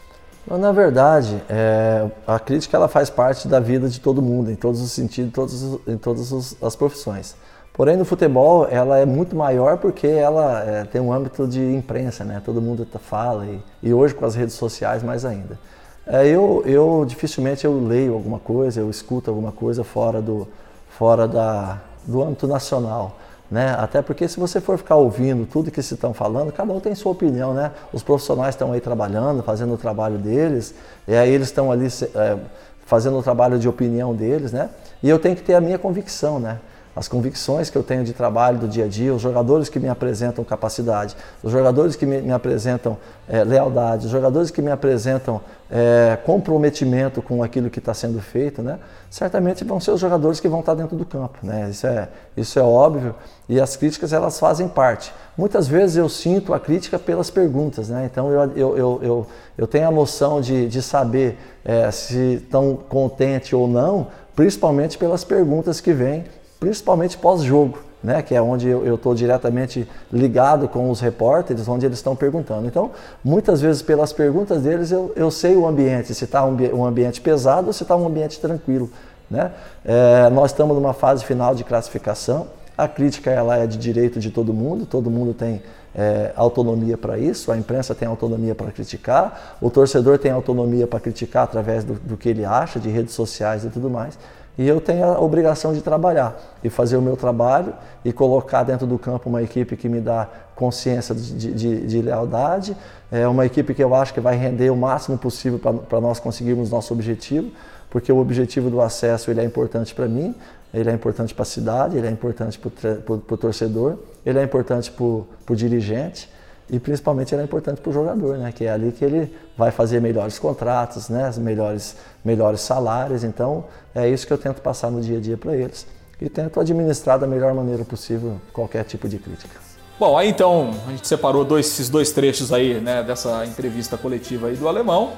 Na 0.47 0.71
verdade, 0.71 1.41
é, 1.49 2.05
a 2.27 2.39
crítica 2.39 2.77
ela 2.77 2.87
faz 2.87 3.09
parte 3.09 3.47
da 3.47 3.59
vida 3.59 3.89
de 3.89 3.99
todo 3.99 4.21
mundo, 4.21 4.51
em 4.51 4.55
todos 4.55 4.79
os 4.79 4.91
sentidos, 4.91 5.33
todos, 5.33 5.79
em 5.87 5.97
todas 5.97 6.55
as 6.61 6.75
profissões. 6.75 7.35
Porém, 7.75 7.97
no 7.97 8.05
futebol, 8.05 8.65
ela 8.71 8.99
é 8.99 9.05
muito 9.05 9.35
maior 9.35 9.77
porque 9.77 10.07
ela 10.07 10.63
é, 10.63 10.83
tem 10.85 11.01
um 11.01 11.11
âmbito 11.11 11.45
de 11.45 11.61
imprensa, 11.61 12.23
né? 12.23 12.41
Todo 12.43 12.61
mundo 12.61 12.85
tá, 12.85 12.97
fala 12.97 13.45
e, 13.45 13.61
e 13.83 13.93
hoje 13.93 14.15
com 14.15 14.25
as 14.25 14.33
redes 14.33 14.55
sociais 14.55 15.03
mais 15.03 15.25
ainda. 15.25 15.59
É, 16.07 16.25
eu, 16.25 16.63
eu 16.65 17.03
dificilmente 17.05 17.65
eu 17.65 17.77
leio 17.85 18.13
alguma 18.13 18.39
coisa, 18.39 18.79
eu 18.79 18.89
escuto 18.89 19.29
alguma 19.29 19.51
coisa 19.51 19.83
fora 19.83 20.21
do, 20.21 20.47
fora 20.87 21.27
da, 21.27 21.81
do 22.05 22.23
âmbito 22.23 22.47
nacional. 22.47 23.17
Né? 23.51 23.75
Até 23.77 24.01
porque 24.01 24.25
se 24.25 24.39
você 24.39 24.61
for 24.61 24.77
ficar 24.77 24.95
ouvindo 24.95 25.45
tudo 25.45 25.69
que 25.69 25.81
se 25.83 25.95
estão 25.95 26.13
falando, 26.13 26.53
cada 26.53 26.71
um 26.71 26.79
tem 26.79 26.95
sua 26.95 27.11
opinião, 27.11 27.53
né? 27.53 27.71
Os 27.91 28.01
profissionais 28.01 28.55
estão 28.55 28.71
aí 28.71 28.79
trabalhando, 28.79 29.43
fazendo 29.43 29.73
o 29.73 29.77
trabalho 29.77 30.17
deles, 30.17 30.73
e 31.05 31.13
aí 31.13 31.29
eles 31.29 31.49
estão 31.49 31.69
ali 31.71 31.87
é, 31.87 32.37
fazendo 32.85 33.19
o 33.19 33.21
trabalho 33.21 33.59
de 33.59 33.67
opinião 33.67 34.15
deles, 34.15 34.53
né? 34.53 34.69
E 35.03 35.09
eu 35.09 35.19
tenho 35.19 35.35
que 35.35 35.43
ter 35.43 35.55
a 35.55 35.61
minha 35.61 35.77
convicção, 35.77 36.39
né? 36.39 36.57
As 36.95 37.09
convicções 37.09 37.69
que 37.69 37.77
eu 37.77 37.83
tenho 37.83 38.03
de 38.03 38.13
trabalho 38.13 38.57
do 38.57 38.67
dia 38.67 38.85
a 38.85 38.87
dia, 38.87 39.13
os 39.13 39.21
jogadores 39.21 39.67
que 39.67 39.79
me 39.79 39.89
apresentam 39.89 40.43
capacidade, 40.45 41.15
os 41.43 41.51
jogadores 41.51 41.95
que 41.95 42.05
me, 42.05 42.21
me 42.21 42.31
apresentam 42.31 42.97
é, 43.27 43.43
lealdade, 43.43 44.05
os 44.05 44.11
jogadores 44.11 44.49
que 44.49 44.61
me 44.61 44.71
apresentam 44.71 45.41
é, 45.69 46.17
comprometimento 46.25 47.21
com 47.21 47.43
aquilo 47.43 47.69
que 47.69 47.79
está 47.79 47.93
sendo 47.93 48.21
feito, 48.21 48.61
né? 48.61 48.79
certamente 49.09 49.65
vão 49.65 49.79
ser 49.79 49.91
os 49.91 49.99
jogadores 49.99 50.39
que 50.39 50.47
vão 50.47 50.61
estar 50.61 50.73
tá 50.73 50.81
dentro 50.81 50.95
do 50.95 51.03
campo. 51.03 51.37
Né? 51.43 51.69
Isso, 51.69 51.85
é, 51.85 52.07
isso 52.37 52.57
é 52.57 52.61
óbvio 52.61 53.13
e 53.49 53.59
as 53.59 53.75
críticas 53.75 54.13
elas 54.13 54.39
fazem 54.39 54.67
parte. 54.69 55.13
Muitas 55.37 55.67
vezes 55.67 55.97
eu 55.97 56.07
sinto 56.07 56.53
a 56.53 56.59
crítica 56.59 56.97
pelas 56.97 57.29
perguntas, 57.29 57.89
né? 57.89 58.07
então 58.09 58.31
eu, 58.31 58.51
eu, 58.51 58.77
eu, 58.77 58.99
eu, 59.03 59.27
eu 59.57 59.67
tenho 59.67 59.87
a 59.87 59.91
noção 59.91 60.39
de, 60.39 60.67
de 60.69 60.81
saber 60.81 61.37
é, 61.65 61.91
se 61.91 62.35
estão 62.35 62.77
contentes 62.87 63.51
ou 63.51 63.67
não, 63.67 64.07
principalmente 64.33 64.97
pelas 64.97 65.25
perguntas 65.25 65.81
que 65.81 65.91
vêm, 65.91 66.23
principalmente 66.59 67.17
pós-jogo. 67.17 67.79
Né, 68.03 68.21
que 68.21 68.35
é 68.35 68.41
onde 68.41 68.67
eu 68.67 68.93
estou 68.93 69.15
diretamente 69.15 69.89
ligado 70.13 70.67
com 70.67 70.91
os 70.91 70.99
repórteres, 70.99 71.67
onde 71.67 71.87
eles 71.87 71.97
estão 71.97 72.15
perguntando. 72.15 72.67
Então, 72.67 72.91
muitas 73.23 73.61
vezes, 73.61 73.81
pelas 73.81 74.13
perguntas 74.13 74.61
deles, 74.61 74.91
eu, 74.91 75.11
eu 75.15 75.31
sei 75.31 75.55
o 75.55 75.65
ambiente, 75.65 76.13
se 76.13 76.23
está 76.23 76.45
um, 76.45 76.55
um, 76.71 76.85
ambiente 76.85 77.19
pesado 77.19 77.65
ou 77.65 77.73
se 77.73 77.81
está 77.81 77.95
um 77.95 78.05
ambiente 78.05 78.39
tranquilo. 78.39 78.91
Né? 79.27 79.51
É, 79.83 80.29
nós 80.29 80.51
estamos 80.51 80.75
numa 80.75 80.93
fase 80.93 81.25
final 81.25 81.55
de 81.55 81.63
classificação, 81.63 82.45
a 82.77 82.87
crítica 82.87 83.31
ela 83.31 83.57
é 83.57 83.65
de 83.65 83.77
direito 83.77 84.19
de 84.19 84.29
todo 84.29 84.53
mundo, 84.53 84.85
todo 84.85 85.09
mundo 85.09 85.33
tem 85.33 85.63
é, 85.95 86.33
autonomia 86.35 86.97
para 86.97 87.17
isso, 87.17 87.51
a 87.51 87.57
imprensa 87.57 87.95
tem 87.95 88.07
autonomia 88.07 88.53
para 88.53 88.69
criticar, 88.69 89.57
o 89.61 89.69
torcedor 89.69 90.19
tem 90.19 90.31
autonomia 90.31 90.85
para 90.85 90.99
criticar 90.99 91.45
através 91.45 91.83
do, 91.83 91.93
do 91.93 92.17
que 92.17 92.27
ele 92.27 92.43
acha, 92.43 92.79
de 92.79 92.89
redes 92.89 93.13
sociais 93.13 93.63
e 93.63 93.69
tudo 93.69 93.89
mais. 93.89 94.17
E 94.57 94.67
eu 94.67 94.79
tenho 94.79 95.03
a 95.05 95.19
obrigação 95.19 95.73
de 95.73 95.81
trabalhar 95.81 96.39
e 96.63 96.69
fazer 96.69 96.95
o 96.95 97.01
meu 97.01 97.17
trabalho 97.17 97.73
e 98.05 98.13
colocar 98.13 98.63
dentro 98.63 98.87
do 98.87 98.97
campo 98.97 99.29
uma 99.29 99.43
equipe 99.43 99.75
que 99.75 99.89
me 99.89 99.99
dá 99.99 100.29
consciência 100.55 101.13
de, 101.13 101.53
de, 101.53 101.87
de 101.87 102.01
lealdade, 102.01 102.75
é 103.11 103.27
uma 103.27 103.45
equipe 103.45 103.73
que 103.73 103.83
eu 103.83 103.93
acho 103.93 104.13
que 104.13 104.21
vai 104.21 104.37
render 104.37 104.69
o 104.69 104.75
máximo 104.75 105.17
possível 105.17 105.59
para 105.59 105.99
nós 105.99 106.19
conseguirmos 106.19 106.69
nosso 106.69 106.93
objetivo, 106.93 107.51
porque 107.89 108.11
o 108.11 108.17
objetivo 108.17 108.69
do 108.69 108.81
acesso 108.81 109.29
ele 109.29 109.41
é 109.41 109.43
importante 109.43 109.93
para 109.93 110.07
mim, 110.07 110.33
ele 110.73 110.89
é 110.89 110.93
importante 110.93 111.33
para 111.33 111.43
a 111.43 111.45
cidade, 111.45 111.97
ele 111.97 112.07
é 112.07 112.11
importante 112.11 112.57
para 112.57 113.13
o 113.13 113.37
torcedor, 113.37 113.97
ele 114.25 114.39
é 114.39 114.43
importante 114.43 114.89
para 114.91 115.03
o 115.03 115.55
dirigente 115.55 116.29
e 116.69 116.79
principalmente 116.79 117.33
ele 117.33 117.41
é 117.41 117.45
importante 117.45 117.79
para 117.79 117.89
o 117.89 117.93
jogador, 117.93 118.37
né? 118.37 118.51
que 118.51 118.65
é 118.65 118.71
ali 118.71 118.91
que 118.91 119.05
ele 119.05 119.31
vai 119.57 119.71
fazer 119.71 120.01
melhores 120.01 120.39
contratos, 120.39 121.09
né? 121.09 121.31
melhores, 121.37 121.95
melhores 122.23 122.61
salários. 122.61 123.23
Então 123.23 123.65
é 123.93 124.09
isso 124.09 124.25
que 124.25 124.33
eu 124.33 124.37
tento 124.37 124.61
passar 124.61 124.89
no 124.89 125.01
dia 125.01 125.17
a 125.17 125.21
dia 125.21 125.37
para 125.37 125.55
eles 125.55 125.85
e 126.19 126.29
tento 126.29 126.59
administrar 126.59 127.19
da 127.19 127.27
melhor 127.27 127.53
maneira 127.53 127.83
possível 127.83 128.39
qualquer 128.51 128.83
tipo 128.83 129.07
de 129.07 129.19
crítica. 129.19 129.59
Bom, 129.99 130.17
aí 130.17 130.29
então 130.29 130.73
a 130.87 130.91
gente 130.91 131.07
separou 131.07 131.45
dois, 131.45 131.67
esses 131.67 131.87
dois 131.87 132.11
trechos 132.11 132.51
aí 132.51 132.81
né, 132.81 133.03
dessa 133.03 133.45
entrevista 133.45 133.97
coletiva 133.97 134.47
aí 134.47 134.55
do 134.55 134.67
alemão. 134.67 135.13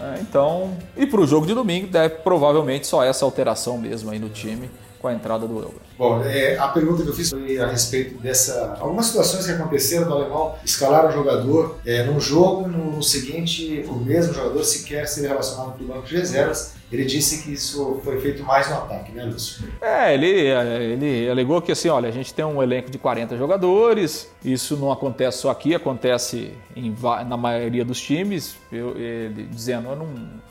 É, 0.00 0.20
então, 0.20 0.76
e 0.96 1.06
para 1.06 1.20
o 1.20 1.26
jogo 1.26 1.46
de 1.46 1.54
domingo 1.54 1.88
deve 1.88 2.16
provavelmente 2.16 2.86
só 2.86 3.02
essa 3.02 3.24
alteração 3.24 3.78
mesmo 3.78 4.10
aí 4.10 4.18
no 4.18 4.28
time 4.28 4.70
com 5.00 5.08
a 5.08 5.14
entrada 5.14 5.46
do 5.46 5.56
euro. 5.56 5.80
Bom, 5.96 6.22
é, 6.22 6.56
a 6.58 6.68
pergunta 6.68 7.02
que 7.02 7.08
eu 7.08 7.14
fiz 7.14 7.30
foi 7.30 7.58
a 7.58 7.66
respeito 7.66 8.20
dessa. 8.20 8.76
Algumas 8.80 9.06
situações 9.06 9.46
que 9.46 9.52
aconteceram 9.52 10.06
no 10.06 10.14
alemão, 10.14 10.54
escalar 10.64 11.06
o 11.08 11.12
jogador 11.12 11.76
é, 11.84 12.04
num 12.04 12.20
jogo, 12.20 12.68
no, 12.68 12.92
no, 12.92 13.02
seguinte, 13.02 13.84
o 13.88 13.94
mesmo 13.94 14.32
jogador 14.32 14.62
sequer 14.64 15.06
ser 15.06 15.28
relacionado 15.28 15.72
para 15.72 15.84
o 15.84 15.86
banco 15.86 16.06
de 16.06 16.16
reservas. 16.16 16.74
Ele 16.90 17.04
disse 17.04 17.42
que 17.42 17.52
isso 17.52 18.00
foi 18.02 18.18
feito 18.18 18.42
mais 18.42 18.70
no 18.70 18.76
ataque, 18.76 19.12
né, 19.12 19.22
Lúcio? 19.24 19.62
É, 19.80 20.14
ele, 20.14 20.26
ele 20.26 21.28
alegou 21.28 21.60
que 21.60 21.70
assim, 21.70 21.88
olha, 21.88 22.08
a 22.08 22.12
gente 22.12 22.32
tem 22.32 22.44
um 22.44 22.62
elenco 22.62 22.90
de 22.90 22.96
40 22.96 23.36
jogadores, 23.36 24.30
isso 24.42 24.74
não 24.76 24.90
acontece 24.90 25.38
só 25.38 25.50
aqui, 25.50 25.74
acontece 25.74 26.52
em, 26.78 26.94
na 27.26 27.36
maioria 27.36 27.84
dos 27.84 28.00
times. 28.00 28.56
Eu, 28.70 28.96
ele 28.96 29.48
dizendo, 29.50 29.88
eu 29.88 29.96
não, 29.96 30.08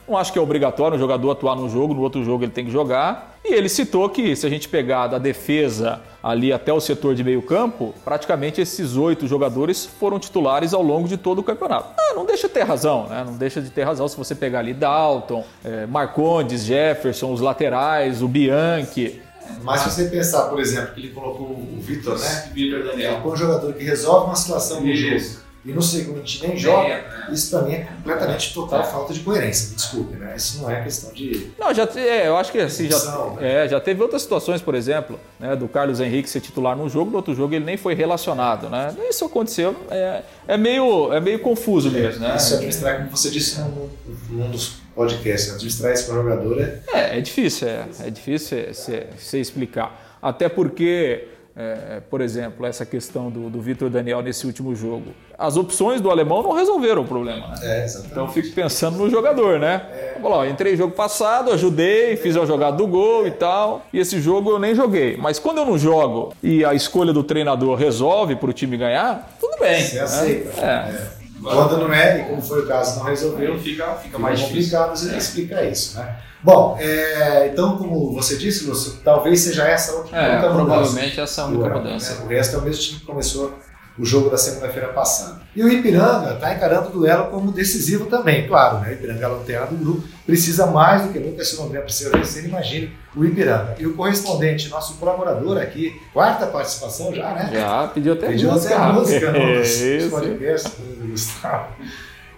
não 0.08 0.16
acho 0.16 0.32
que 0.32 0.38
é 0.38 0.42
obrigatório 0.42 0.96
um 0.96 1.00
jogador 1.00 1.30
atuar 1.30 1.56
num 1.56 1.68
jogo, 1.68 1.94
no 1.94 2.00
outro 2.00 2.22
jogo 2.24 2.44
ele 2.44 2.52
tem 2.52 2.64
que 2.64 2.70
jogar. 2.70 3.38
E 3.44 3.54
ele 3.54 3.68
citou 3.68 4.08
que 4.08 4.36
se 4.36 4.46
a 4.46 4.50
gente 4.50 4.68
pegar 4.68 5.06
da 5.06 5.18
defesa 5.18 6.00
ali 6.22 6.52
até 6.52 6.72
o 6.72 6.80
setor 6.80 7.14
de 7.14 7.24
meio 7.24 7.40
campo, 7.40 7.94
praticamente 8.04 8.60
esses 8.60 8.96
oito 8.96 9.26
jogadores 9.26 9.86
foram 9.86 10.18
titulares 10.18 10.74
ao 10.74 10.82
longo 10.82 11.08
de 11.08 11.16
todo 11.16 11.38
o 11.38 11.42
campeonato. 11.42 11.94
Ah, 11.98 12.14
não 12.14 12.26
deixa 12.26 12.48
de 12.48 12.54
ter 12.54 12.64
razão, 12.64 13.06
né? 13.06 13.24
Não 13.24 13.36
deixa 13.36 13.62
de 13.62 13.70
ter 13.70 13.84
razão 13.84 14.06
se 14.06 14.16
você 14.16 14.34
pegar 14.34 14.58
ali 14.58 14.74
Dalton, 14.74 15.44
é, 15.64 15.86
Marcondes, 15.86 16.64
Jefferson, 16.64 17.32
os 17.32 17.40
laterais, 17.40 18.20
o 18.20 18.28
Bianchi. 18.28 19.22
Mas 19.62 19.80
se 19.80 19.90
você 19.90 20.04
pensar, 20.08 20.42
por 20.48 20.60
exemplo, 20.60 20.94
que 20.94 21.00
ele 21.00 21.08
colocou 21.10 21.46
o 21.46 21.78
Vitor, 21.80 22.18
né? 22.18 22.50
Vitor 22.52 22.84
Daniel. 22.84 23.20
Põe 23.22 23.32
um 23.32 23.36
jogador 23.36 23.72
que 23.72 23.84
resolve 23.84 24.26
uma 24.26 24.36
situação 24.36 24.80
no 24.82 24.94
jogo 24.94 25.47
e 25.64 25.72
no 25.72 25.82
segundo 25.82 26.22
nem 26.42 26.56
joga, 26.56 26.88
né? 26.88 27.28
isso 27.32 27.50
mim 27.62 27.74
é 27.74 27.84
completamente 27.84 28.54
total 28.54 28.84
falta 28.84 29.12
de 29.12 29.20
coerência. 29.20 29.74
Desculpe, 29.74 30.16
né? 30.16 30.34
Isso 30.36 30.62
não 30.62 30.70
é 30.70 30.82
questão 30.82 31.12
de. 31.12 31.50
Não, 31.58 31.74
já 31.74 31.88
é, 31.96 32.28
eu 32.28 32.36
acho 32.36 32.52
que 32.52 32.58
assim, 32.58 32.88
já, 32.88 32.96
né? 33.32 33.64
é, 33.64 33.68
já 33.68 33.80
teve 33.80 34.00
outras 34.00 34.22
situações, 34.22 34.62
por 34.62 34.74
exemplo, 34.74 35.18
né, 35.38 35.56
do 35.56 35.68
Carlos 35.68 36.00
Henrique 36.00 36.30
ser 36.30 36.40
titular 36.40 36.76
num 36.76 36.88
jogo, 36.88 37.10
no 37.10 37.16
outro 37.16 37.34
jogo 37.34 37.54
ele 37.54 37.64
nem 37.64 37.76
foi 37.76 37.94
relacionado, 37.94 38.70
né? 38.70 38.94
Isso 39.10 39.24
aconteceu, 39.24 39.74
é, 39.90 40.22
é, 40.46 40.56
meio, 40.56 41.12
é 41.12 41.20
meio 41.20 41.40
confuso 41.40 41.90
mesmo, 41.90 42.20
né? 42.20 42.36
Isso 42.36 42.54
administrar, 42.54 42.98
como 42.98 43.10
você 43.10 43.28
disse 43.28 43.60
num, 43.60 43.90
num 44.30 44.50
dos 44.50 44.76
podcasts, 44.94 45.52
administrar 45.52 45.92
isso 45.92 46.06
para 46.06 46.14
jogador 46.14 46.60
é. 46.60 46.80
É, 46.92 47.18
é 47.18 47.20
difícil, 47.20 47.68
é, 47.68 47.84
é 48.04 48.10
difícil 48.10 48.58
você 48.72 49.38
explicar. 49.38 50.18
Até 50.22 50.48
porque 50.48 51.28
é, 51.60 52.00
por 52.08 52.20
exemplo, 52.20 52.64
essa 52.64 52.86
questão 52.86 53.30
do, 53.30 53.50
do 53.50 53.60
Vitor 53.60 53.90
Daniel 53.90 54.22
nesse 54.22 54.46
último 54.46 54.76
jogo. 54.76 55.06
As 55.36 55.56
opções 55.56 56.00
do 56.00 56.08
alemão 56.08 56.40
não 56.40 56.52
resolveram 56.52 57.02
o 57.02 57.04
problema. 57.04 57.48
Né? 57.48 57.56
É, 57.62 57.86
então 58.06 58.26
eu 58.26 58.32
fico 58.32 58.54
pensando 58.54 58.96
no 58.96 59.10
jogador, 59.10 59.58
né? 59.58 59.82
É. 59.90 60.20
Lá, 60.22 60.48
entrei 60.48 60.76
jogo 60.76 60.94
passado, 60.94 61.50
ajudei, 61.50 62.16
fiz 62.16 62.36
a 62.36 62.46
jogada 62.46 62.76
do 62.76 62.86
gol 62.86 63.26
e 63.26 63.32
tal. 63.32 63.84
E 63.92 63.98
esse 63.98 64.20
jogo 64.20 64.50
eu 64.50 64.58
nem 64.60 64.72
joguei. 64.72 65.16
Mas 65.16 65.40
quando 65.40 65.58
eu 65.58 65.66
não 65.66 65.76
jogo 65.76 66.32
e 66.40 66.64
a 66.64 66.74
escolha 66.74 67.12
do 67.12 67.24
treinador 67.24 67.76
resolve 67.76 68.36
para 68.36 68.50
o 68.50 68.52
time 68.52 68.76
ganhar, 68.76 69.36
tudo 69.40 69.58
bem. 69.58 69.82
Você 69.82 69.96
né? 69.96 70.02
aceita. 70.02 70.60
É. 70.60 70.64
é. 70.64 71.18
Quando 71.42 71.78
não 71.78 71.92
é, 71.92 72.20
e 72.20 72.24
como 72.24 72.42
foi 72.42 72.62
o 72.62 72.66
caso, 72.66 72.98
não 72.98 73.06
resolveu, 73.06 73.58
fica, 73.58 73.84
fica, 73.84 73.94
fica 73.94 74.18
mais 74.18 74.40
complicado 74.40 74.96
você 74.96 75.14
é. 75.14 75.18
explicar 75.18 75.64
isso, 75.64 75.98
né? 75.98 76.16
Bom, 76.42 76.76
é, 76.80 77.48
então, 77.52 77.76
como 77.76 78.12
você 78.12 78.36
disse, 78.36 78.66
Lúcio, 78.66 79.00
talvez 79.04 79.40
seja 79.40 79.66
essa 79.66 79.92
a 79.92 80.00
única 80.00 80.16
é, 80.16 80.36
mudança. 80.36 80.54
Provavelmente 80.54 81.20
essa 81.20 81.40
é 81.40 81.44
a 81.44 81.46
única 81.48 81.68
mudança. 81.68 82.14
Né? 82.14 82.24
O 82.24 82.28
resto 82.28 82.56
é 82.56 82.58
o 82.58 82.62
mesmo 82.62 82.82
time 82.82 83.00
que 83.00 83.06
começou 83.06 83.58
o 83.98 84.04
jogo 84.04 84.30
da 84.30 84.38
segunda-feira 84.38 84.88
passada. 84.88 85.40
E 85.56 85.62
o 85.62 85.68
Ipiranga 85.68 86.34
está 86.34 86.54
encarando 86.54 86.88
o 86.88 86.92
duelo 86.92 87.26
como 87.26 87.50
decisivo 87.50 88.06
também, 88.06 88.46
claro, 88.46 88.78
né? 88.78 88.90
O 88.90 88.92
Ipiranga 88.92 89.24
é 89.24 89.28
lanterna 89.28 89.66
do 89.66 89.76
grupo, 89.76 90.08
precisa 90.24 90.66
mais 90.66 91.02
do 91.02 91.12
que 91.12 91.18
nunca 91.18 91.44
se 91.44 91.56
Londrina 91.56 91.82
precisa 91.82 92.10
vencer, 92.10 92.44
imagine 92.44 92.92
o 93.16 93.24
Ipiranga. 93.24 93.74
E 93.76 93.86
o 93.86 93.94
correspondente, 93.94 94.68
nosso 94.68 94.94
colaborador 94.98 95.58
aqui, 95.58 96.00
quarta 96.12 96.46
participação 96.46 97.12
já, 97.12 97.32
né? 97.32 97.50
Já, 97.52 97.88
pediu 97.88 98.12
até 98.12 98.28
pediu 98.28 98.52
música. 98.52 98.76
Pediu 98.76 98.84
até 98.84 98.92
música 98.92 99.32
no 100.04 100.10
podcast 100.10 100.70
do 100.80 101.08
Gustavo. 101.08 101.66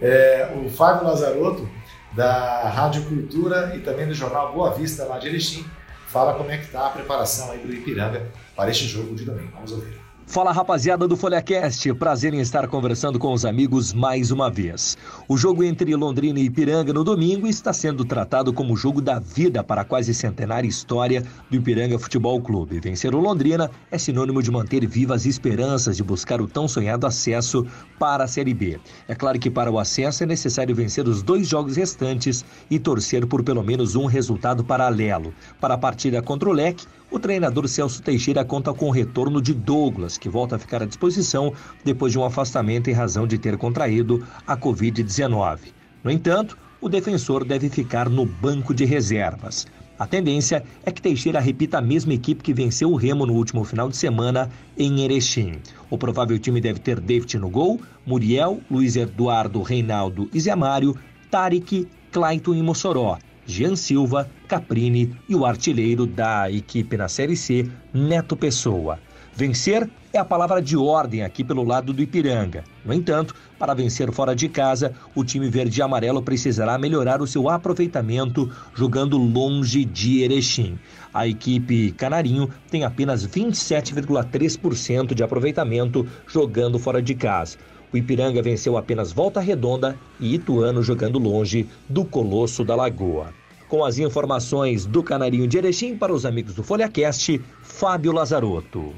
É, 0.00 0.48
o 0.56 0.70
Fábio 0.70 1.08
Lazarotto, 1.08 1.68
da 2.12 2.68
Rádio 2.68 3.04
Cultura 3.04 3.74
e 3.76 3.80
também 3.80 4.06
do 4.06 4.14
jornal 4.14 4.52
Boa 4.52 4.72
Vista, 4.72 5.04
lá 5.04 5.18
de 5.18 5.28
Erechim, 5.28 5.64
fala 6.08 6.34
como 6.34 6.50
é 6.50 6.58
que 6.58 6.64
está 6.64 6.86
a 6.86 6.90
preparação 6.90 7.52
aí 7.52 7.58
do 7.58 7.72
Ipiranga 7.72 8.30
para 8.56 8.70
este 8.70 8.86
jogo 8.86 9.14
de 9.14 9.24
domingo. 9.24 9.52
Vamos 9.54 9.72
ouvir. 9.72 10.09
Fala 10.30 10.52
rapaziada 10.52 11.08
do 11.08 11.16
FolhaCast, 11.16 11.92
prazer 11.94 12.32
em 12.32 12.38
estar 12.38 12.68
conversando 12.68 13.18
com 13.18 13.32
os 13.32 13.44
amigos 13.44 13.92
mais 13.92 14.30
uma 14.30 14.48
vez. 14.48 14.96
O 15.26 15.36
jogo 15.36 15.64
entre 15.64 15.92
Londrina 15.96 16.38
e 16.38 16.44
Ipiranga 16.44 16.92
no 16.92 17.02
domingo 17.02 17.48
está 17.48 17.72
sendo 17.72 18.04
tratado 18.04 18.52
como 18.52 18.74
o 18.74 18.76
jogo 18.76 19.02
da 19.02 19.18
vida 19.18 19.64
para 19.64 19.80
a 19.80 19.84
quase 19.84 20.14
centenária 20.14 20.68
história 20.68 21.24
do 21.50 21.56
Ipiranga 21.56 21.98
Futebol 21.98 22.40
Clube. 22.40 22.78
Vencer 22.78 23.12
o 23.12 23.18
Londrina 23.18 23.72
é 23.90 23.98
sinônimo 23.98 24.40
de 24.40 24.52
manter 24.52 24.86
vivas 24.86 25.26
esperanças 25.26 25.96
de 25.96 26.04
buscar 26.04 26.40
o 26.40 26.46
tão 26.46 26.68
sonhado 26.68 27.08
acesso 27.08 27.66
para 27.98 28.22
a 28.22 28.28
Série 28.28 28.54
B. 28.54 28.78
É 29.08 29.16
claro 29.16 29.36
que 29.36 29.50
para 29.50 29.68
o 29.68 29.80
acesso 29.80 30.22
é 30.22 30.26
necessário 30.26 30.76
vencer 30.76 31.08
os 31.08 31.24
dois 31.24 31.48
jogos 31.48 31.74
restantes 31.74 32.44
e 32.70 32.78
torcer 32.78 33.26
por 33.26 33.42
pelo 33.42 33.64
menos 33.64 33.96
um 33.96 34.06
resultado 34.06 34.62
paralelo. 34.62 35.34
Para 35.60 35.74
a 35.74 35.78
partida 35.78 36.22
contra 36.22 36.48
o 36.48 36.52
Leque, 36.52 36.86
o 37.10 37.18
treinador 37.18 37.66
Celso 37.68 38.02
Teixeira 38.02 38.44
conta 38.44 38.72
com 38.72 38.86
o 38.86 38.90
retorno 38.90 39.42
de 39.42 39.52
Douglas, 39.52 40.16
que 40.16 40.28
volta 40.28 40.56
a 40.56 40.58
ficar 40.58 40.82
à 40.82 40.86
disposição 40.86 41.52
depois 41.84 42.12
de 42.12 42.18
um 42.18 42.24
afastamento 42.24 42.88
em 42.88 42.92
razão 42.92 43.26
de 43.26 43.36
ter 43.36 43.56
contraído 43.56 44.24
a 44.46 44.56
Covid-19. 44.56 45.58
No 46.04 46.10
entanto, 46.10 46.56
o 46.80 46.88
defensor 46.88 47.44
deve 47.44 47.68
ficar 47.68 48.08
no 48.08 48.24
banco 48.24 48.72
de 48.72 48.84
reservas. 48.84 49.66
A 49.98 50.06
tendência 50.06 50.64
é 50.82 50.90
que 50.90 51.02
Teixeira 51.02 51.40
repita 51.40 51.76
a 51.76 51.82
mesma 51.82 52.14
equipe 52.14 52.42
que 52.42 52.54
venceu 52.54 52.90
o 52.90 52.96
Remo 52.96 53.26
no 53.26 53.34
último 53.34 53.64
final 53.64 53.86
de 53.86 53.96
semana 53.98 54.48
em 54.78 55.02
Erechim. 55.02 55.58
O 55.90 55.98
provável 55.98 56.38
time 56.38 56.58
deve 56.58 56.78
ter 56.78 56.98
David 56.98 57.36
no 57.38 57.50
gol, 57.50 57.78
Muriel, 58.06 58.60
Luiz 58.70 58.96
Eduardo, 58.96 59.60
Reinaldo 59.60 60.30
e 60.32 60.40
Zé 60.40 60.56
Mário, 60.56 60.96
Tarek, 61.30 61.86
Clayton 62.10 62.54
e 62.54 62.62
Mossoró. 62.62 63.18
Jean 63.46 63.76
Silva, 63.76 64.30
Caprini 64.46 65.16
e 65.28 65.34
o 65.34 65.44
artilheiro 65.44 66.06
da 66.06 66.50
equipe 66.50 66.96
na 66.96 67.08
Série 67.08 67.36
C, 67.36 67.68
Neto 67.92 68.36
Pessoa. 68.36 68.98
Vencer 69.32 69.88
é 70.12 70.18
a 70.18 70.24
palavra 70.24 70.60
de 70.60 70.76
ordem 70.76 71.22
aqui 71.22 71.44
pelo 71.44 71.62
lado 71.62 71.92
do 71.92 72.02
Ipiranga. 72.02 72.64
No 72.84 72.92
entanto, 72.92 73.34
para 73.58 73.74
vencer 73.74 74.10
fora 74.12 74.34
de 74.34 74.48
casa, 74.48 74.92
o 75.14 75.24
time 75.24 75.48
verde 75.48 75.80
e 75.80 75.82
amarelo 75.82 76.20
precisará 76.20 76.76
melhorar 76.76 77.22
o 77.22 77.26
seu 77.26 77.48
aproveitamento 77.48 78.50
jogando 78.74 79.16
longe 79.16 79.84
de 79.84 80.22
Erechim. 80.22 80.78
A 81.14 81.26
equipe 81.26 81.92
Canarinho 81.92 82.50
tem 82.70 82.84
apenas 82.84 83.26
27,3% 83.26 85.14
de 85.14 85.22
aproveitamento 85.22 86.06
jogando 86.26 86.78
fora 86.78 87.00
de 87.00 87.14
casa. 87.14 87.56
O 87.92 87.96
Ipiranga 87.96 88.40
venceu 88.40 88.76
apenas 88.76 89.10
Volta 89.10 89.40
Redonda 89.40 89.98
e 90.20 90.34
Ituano 90.34 90.82
jogando 90.82 91.18
longe 91.18 91.66
do 91.88 92.04
Colosso 92.04 92.64
da 92.64 92.76
Lagoa. 92.76 93.34
Com 93.68 93.84
as 93.84 93.98
informações 93.98 94.86
do 94.86 95.02
Canarinho 95.02 95.46
de 95.46 95.58
Erechim 95.58 95.96
para 95.96 96.12
os 96.12 96.24
amigos 96.24 96.54
do 96.54 96.62
FolhaCast, 96.62 97.40
Fábio 97.62 98.12
Lazarotto. 98.12 98.92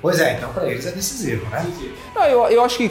Pois 0.00 0.20
é, 0.20 0.34
então 0.34 0.52
para 0.52 0.70
eles 0.70 0.86
é 0.86 0.92
decisivo, 0.92 1.48
né? 1.50 1.66
Não, 2.14 2.24
eu, 2.24 2.46
eu 2.46 2.62
acho 2.62 2.76
que 2.76 2.90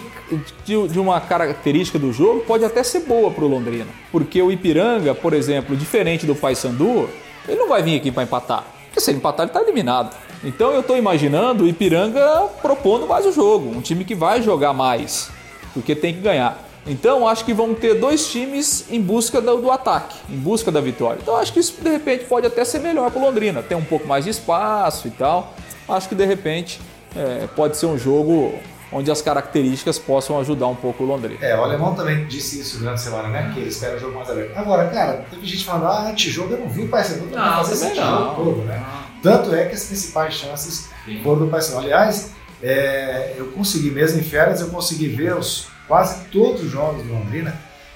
de, 0.65 0.87
de, 0.87 0.99
uma 0.99 1.21
característica 1.21 1.97
do 1.99 2.11
jogo 2.11 2.41
pode 2.41 2.65
até 2.65 2.83
ser 2.83 3.01
boa 3.01 3.31
para 3.31 3.45
o 3.45 3.47
Londrina. 3.47 3.87
Porque 4.11 4.41
o 4.41 4.51
Ipiranga, 4.51 5.15
por 5.15 5.33
exemplo, 5.33 5.77
diferente 5.77 6.25
do 6.25 6.35
Paysandu, 6.35 7.09
ele 7.47 7.57
não 7.57 7.69
vai 7.69 7.83
vir 7.83 7.97
aqui 7.97 8.11
para 8.11 8.23
empatar. 8.23 8.65
Porque 8.87 8.99
se 8.99 9.11
ele 9.11 9.19
empatar, 9.19 9.45
ele 9.45 9.51
está 9.51 9.61
eliminado. 9.61 10.15
Então 10.43 10.71
eu 10.71 10.81
estou 10.81 10.97
imaginando 10.97 11.63
o 11.63 11.67
Ipiranga 11.67 12.49
propondo 12.61 13.07
mais 13.07 13.25
o 13.25 13.31
jogo. 13.31 13.69
Um 13.69 13.81
time 13.81 14.03
que 14.03 14.15
vai 14.15 14.41
jogar 14.41 14.73
mais. 14.73 15.31
Porque 15.75 15.93
tem 15.95 16.15
que 16.15 16.21
ganhar. 16.21 16.57
Então 16.87 17.27
acho 17.27 17.45
que 17.45 17.53
vão 17.53 17.75
ter 17.75 17.95
dois 17.95 18.27
times 18.27 18.85
em 18.89 19.01
busca 19.01 19.41
do, 19.41 19.57
do, 19.57 19.71
ataque, 19.71 20.17
em 20.29 20.37
busca 20.37 20.71
da 20.71 20.81
vitória. 20.81 21.19
Então 21.21 21.35
acho 21.35 21.51
que 21.51 21.59
isso 21.59 21.75
de 21.81 21.89
repente 21.89 22.25
pode 22.25 22.47
até 22.47 22.65
ser 22.65 22.79
melhor 22.79 23.11
para 23.11 23.19
o 23.19 23.25
Londrina, 23.25 23.61
ter 23.61 23.75
um 23.75 23.83
pouco 23.83 24.07
mais 24.07 24.23
de 24.23 24.31
espaço 24.31 25.07
e 25.07 25.11
tal. 25.11 25.53
Acho 25.87 26.09
que 26.09 26.15
de 26.15 26.25
repente 26.25 26.79
é, 27.15 27.47
pode 27.55 27.77
ser 27.77 27.87
um 27.87 27.97
jogo 27.97 28.53
onde 28.91 29.09
as 29.09 29.21
características 29.21 29.97
possam 29.97 30.39
ajudar 30.39 30.67
um 30.67 30.75
pouco 30.75 31.03
o 31.03 31.07
Londrina. 31.07 31.43
É, 31.43 31.57
o 31.57 31.63
alemão 31.63 31.95
também 31.95 32.25
disse 32.27 32.61
isso 32.61 32.77
durante 32.77 32.95
a 32.95 32.97
semana, 32.97 33.29
né? 33.29 33.51
Que 33.53 33.59
ele 33.59 33.69
espera 33.69 33.97
o 33.97 33.99
jogo 33.99 34.15
mais 34.15 34.29
aberto. 34.29 34.55
Agora, 34.55 34.87
cara, 34.89 35.25
teve 35.29 35.45
gente 35.45 35.65
falando, 35.65 35.87
ah, 35.87 36.09
antijogo 36.09 36.53
eu 36.53 36.59
não 36.59 36.69
vi 36.69 36.83
o 36.83 36.87
Paysandu 36.87 37.25
não, 37.25 37.57
fazer 37.57 37.73
esse 37.73 37.95
jogo 37.95 38.35
todo, 38.35 38.61
né? 38.63 38.85
Tanto 39.23 39.55
é 39.55 39.65
que 39.65 39.73
as 39.73 39.85
principais 39.85 40.35
chances 40.35 40.89
foram 41.23 41.39
do 41.39 41.47
Paysandu. 41.47 41.79
Aliás, 41.79 42.31
é, 42.61 43.35
eu 43.37 43.47
consegui, 43.47 43.91
mesmo 43.91 44.19
em 44.19 44.23
férias, 44.23 44.61
eu 44.61 44.69
consegui 44.69 45.07
ver 45.07 45.35
os, 45.35 45.67
quase 45.87 46.25
todos 46.25 46.63
os 46.63 46.71
jogos 46.71 47.03
do 47.03 47.13
Londrina. 47.13 47.55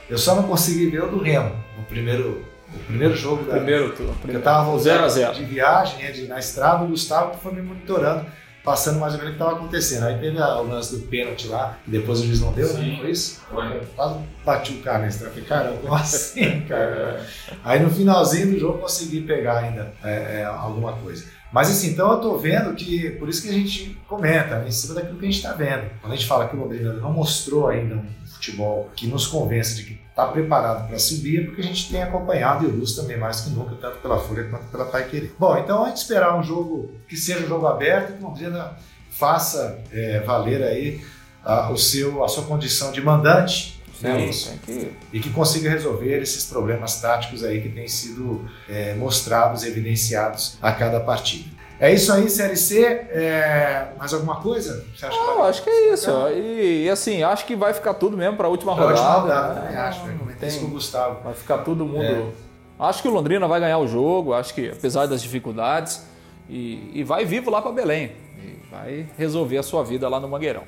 Eu 0.10 0.18
só 0.18 0.36
não 0.36 0.44
consegui 0.44 0.88
ver 0.88 1.04
o 1.04 1.08
do 1.08 1.20
Remo, 1.22 1.52
no 1.78 1.84
primeiro 1.84 2.46
o 2.74 2.80
primeiro 2.86 3.16
jogo 3.16 3.44
da. 3.46 3.56
Primeiro, 3.56 3.92
primeiro. 3.92 4.16
Eu 4.28 4.40
estava 4.40 4.64
voltando 4.64 5.34
de 5.34 5.44
viagem, 5.44 6.04
né, 6.04 6.12
de, 6.12 6.28
na 6.28 6.38
estrada, 6.38 6.84
o 6.84 6.88
Gustavo 6.88 7.36
foi 7.42 7.52
me 7.54 7.64
monitorando 7.64 8.26
passando 8.64 9.00
mais 9.00 9.14
ou 9.14 9.20
menos 9.20 9.34
o 9.34 9.38
que 9.38 9.44
estava 9.44 9.58
acontecendo. 9.58 10.06
Aí 10.06 10.18
teve 10.20 10.38
o 10.38 10.64
lance 10.64 10.96
do 10.96 11.08
pênalti 11.08 11.48
lá, 11.48 11.78
que 11.84 11.92
depois 11.92 12.20
o 12.20 12.26
juiz 12.26 12.42
não 12.42 12.54
deu, 12.54 12.68
né? 12.74 12.80
Sim. 12.80 12.92
né? 12.92 12.98
Foi 13.00 13.12
isso? 13.12 13.42
Foi. 13.50 13.82
Quase 13.96 14.20
bati 14.46 14.74
o 14.74 14.82
cara 14.82 15.00
nesse 15.00 15.20
Falei, 15.20 15.44
caramba, 15.44 15.78
como 15.78 15.96
assim, 15.96 16.62
cara? 16.70 17.26
Aí 17.64 17.80
no 17.80 17.90
finalzinho 17.90 18.52
do 18.52 18.60
jogo 18.60 18.80
consegui 18.80 19.22
pegar 19.22 19.60
ainda 19.60 19.92
é, 20.04 20.42
é, 20.42 20.46
alguma 20.46 20.94
coisa. 20.94 21.26
Mas 21.52 21.70
assim, 21.70 21.90
então 21.90 22.12
eu 22.12 22.20
tô 22.20 22.38
vendo 22.38 22.76
que, 22.76 23.10
por 23.12 23.28
isso 23.28 23.42
que 23.42 23.50
a 23.50 23.54
gente 23.54 24.00
comenta, 24.08 24.60
né, 24.60 24.68
em 24.68 24.72
cima 24.72 24.96
daquilo 24.96 25.18
que 25.18 25.26
a 25.26 25.28
gente 25.28 25.38
está 25.38 25.54
vendo. 25.54 25.90
Quando 26.02 26.14
a 26.14 26.16
gente 26.16 26.28
fala 26.28 26.48
que 26.48 26.56
o 26.56 26.60
Londrina 26.60 26.94
não 26.94 27.12
mostrou 27.12 27.68
ainda 27.68 27.96
um 27.96 28.06
futebol 28.26 28.90
que 28.96 29.08
nos 29.08 29.26
convence 29.26 29.76
de 29.76 29.84
que 29.84 30.00
está 30.10 30.28
preparado 30.28 30.88
para 30.88 31.00
subir, 31.00 31.46
porque 31.46 31.62
a 31.62 31.66
gente 31.66 31.90
tem 31.90 32.04
acompanhado 32.04 32.66
e 32.66 32.68
o 32.68 32.76
Luz 32.76 32.94
também 32.94 33.18
mais 33.18 33.42
que 33.42 33.50
nunca, 33.52 33.76
tanto 33.76 33.98
pela 33.98 34.20
Folha 34.20 34.44
quanto 34.46 34.66
pela 34.66 34.86
Taiquerê. 34.86 35.32
Bom, 35.40 35.58
então 35.58 35.86
a 35.86 35.88
gente 35.88 35.98
esperar 35.98 36.38
um 36.38 36.44
jogo 36.44 36.92
que 37.08 37.16
seja 37.16 37.46
um 37.46 37.48
jogo 37.48 37.66
aberto, 37.66 38.14
que 38.14 38.24
o 38.24 38.28
Londrina 38.28 38.74
faça 39.10 39.80
é, 39.92 40.20
valer 40.20 40.62
aí 40.62 41.02
a, 41.44 41.72
o 41.72 41.78
seu, 41.78 42.24
a 42.24 42.28
sua 42.28 42.44
condição 42.44 42.92
de 42.92 43.02
mandante 43.02 43.79
né, 44.02 44.30
que... 44.66 44.92
e 45.14 45.20
que 45.20 45.30
consiga 45.30 45.70
resolver 45.70 46.22
esses 46.22 46.46
problemas 46.46 47.02
táticos 47.02 47.44
aí 47.44 47.62
que 47.62 47.70
têm 47.70 47.88
sido 47.88 48.46
é, 48.68 48.94
mostrados, 48.96 49.64
evidenciados 49.64 50.58
a 50.62 50.72
cada 50.72 51.00
partida. 51.00 51.60
É 51.80 51.94
isso 51.94 52.12
aí, 52.12 52.30
Série 52.30 52.58
C. 52.58 52.84
É... 52.84 53.94
Mais 53.98 54.14
alguma 54.14 54.36
coisa? 54.42 54.86
Você 54.94 55.06
acha 55.06 55.16
Não, 55.16 55.36
que 55.38 55.42
acho 55.44 55.64
que 55.64 55.70
é 55.70 55.94
isso. 55.94 56.12
E, 56.36 56.84
e, 56.84 56.90
assim, 56.90 57.24
acho 57.24 57.46
que 57.46 57.56
vai 57.56 57.74
ficar 57.74 57.94
tudo 57.94 58.18
mesmo 58.18 58.36
para 58.36 58.48
a 58.48 58.50
última 58.50 58.74
rodada. 58.74 58.92
Última 58.92 59.14
rodada, 59.14 59.54
né? 59.54 59.62
também 59.62 59.78
acho. 59.78 60.02
Tem... 60.38 60.50
Isso 60.50 60.60
com 60.60 60.66
o 60.66 60.70
Gustavo. 60.72 61.24
Vai 61.24 61.34
ficar 61.34 61.60
todo 61.60 61.86
mundo. 61.86 62.04
É. 62.04 62.50
Acho 62.80 63.02
que 63.02 63.08
o 63.08 63.12
Londrina 63.12 63.48
vai 63.48 63.60
ganhar 63.62 63.78
o 63.78 63.88
jogo, 63.88 64.34
acho 64.34 64.54
que 64.54 64.70
apesar 64.70 65.06
das 65.06 65.22
dificuldades, 65.22 66.02
e, 66.50 66.92
e 66.94 67.04
vai 67.04 67.26
vivo 67.26 67.50
lá 67.50 67.62
para 67.62 67.72
Belém. 67.72 68.12
E 68.38 68.58
vai 68.70 69.08
resolver 69.18 69.58
a 69.58 69.64
sua 69.64 69.84
vida 69.84 70.08
lá 70.10 70.20
no 70.20 70.28
Mangueirão. 70.28 70.64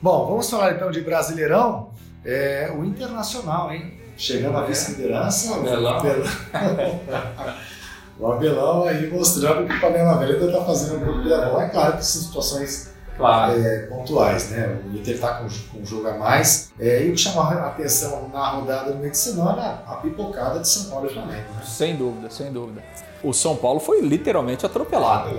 Bom, 0.00 0.26
vamos 0.26 0.48
falar 0.48 0.72
então 0.72 0.90
de 0.90 1.00
Brasileirão. 1.00 1.90
É, 2.28 2.70
o 2.76 2.84
Internacional, 2.84 3.72
hein? 3.72 3.94
Chegando 4.14 4.58
à 4.58 4.64
vice-liderança. 4.64 5.54
Abelão. 5.54 6.02
o 8.20 8.32
Abelão 8.32 8.84
aí 8.84 9.10
mostrando 9.10 9.66
que 9.66 9.74
o 9.74 9.80
Panela 9.80 10.18
Velha 10.18 10.34
ainda 10.34 10.44
está 10.44 10.62
fazendo 10.62 10.96
um 10.96 11.04
pouco 11.06 11.22
de 11.22 11.30
bom. 11.30 11.58
É 11.58 11.70
claro 11.70 11.96
que 11.96 12.04
são 12.04 12.20
situações 12.20 12.92
claro. 13.16 13.58
é, 13.58 13.86
pontuais, 13.86 14.50
né? 14.50 14.78
O 14.84 14.94
Inter 14.94 15.14
está 15.14 15.38
com, 15.38 15.48
com 15.72 15.78
um 15.78 15.86
jogo 15.86 16.06
a 16.06 16.18
mais. 16.18 16.70
É, 16.78 17.06
e 17.06 17.08
o 17.08 17.14
que 17.14 17.18
chamou 17.18 17.44
a 17.44 17.68
atenção 17.68 18.28
na 18.28 18.50
rodada 18.50 18.92
do 18.92 18.98
meio 18.98 19.10
de 19.10 19.16
semana, 19.16 19.82
a 19.86 19.94
pipocada 19.94 20.60
de 20.60 20.68
São 20.68 20.90
Paulo 20.90 21.06
e 21.06 21.14
Flamengo. 21.14 21.54
Né? 21.54 21.62
Sem 21.64 21.96
dúvida, 21.96 22.28
sem 22.28 22.52
dúvida 22.52 22.82
o 23.22 23.32
São 23.32 23.56
Paulo 23.56 23.80
foi 23.80 24.00
literalmente 24.00 24.64
atropelado. 24.64 25.30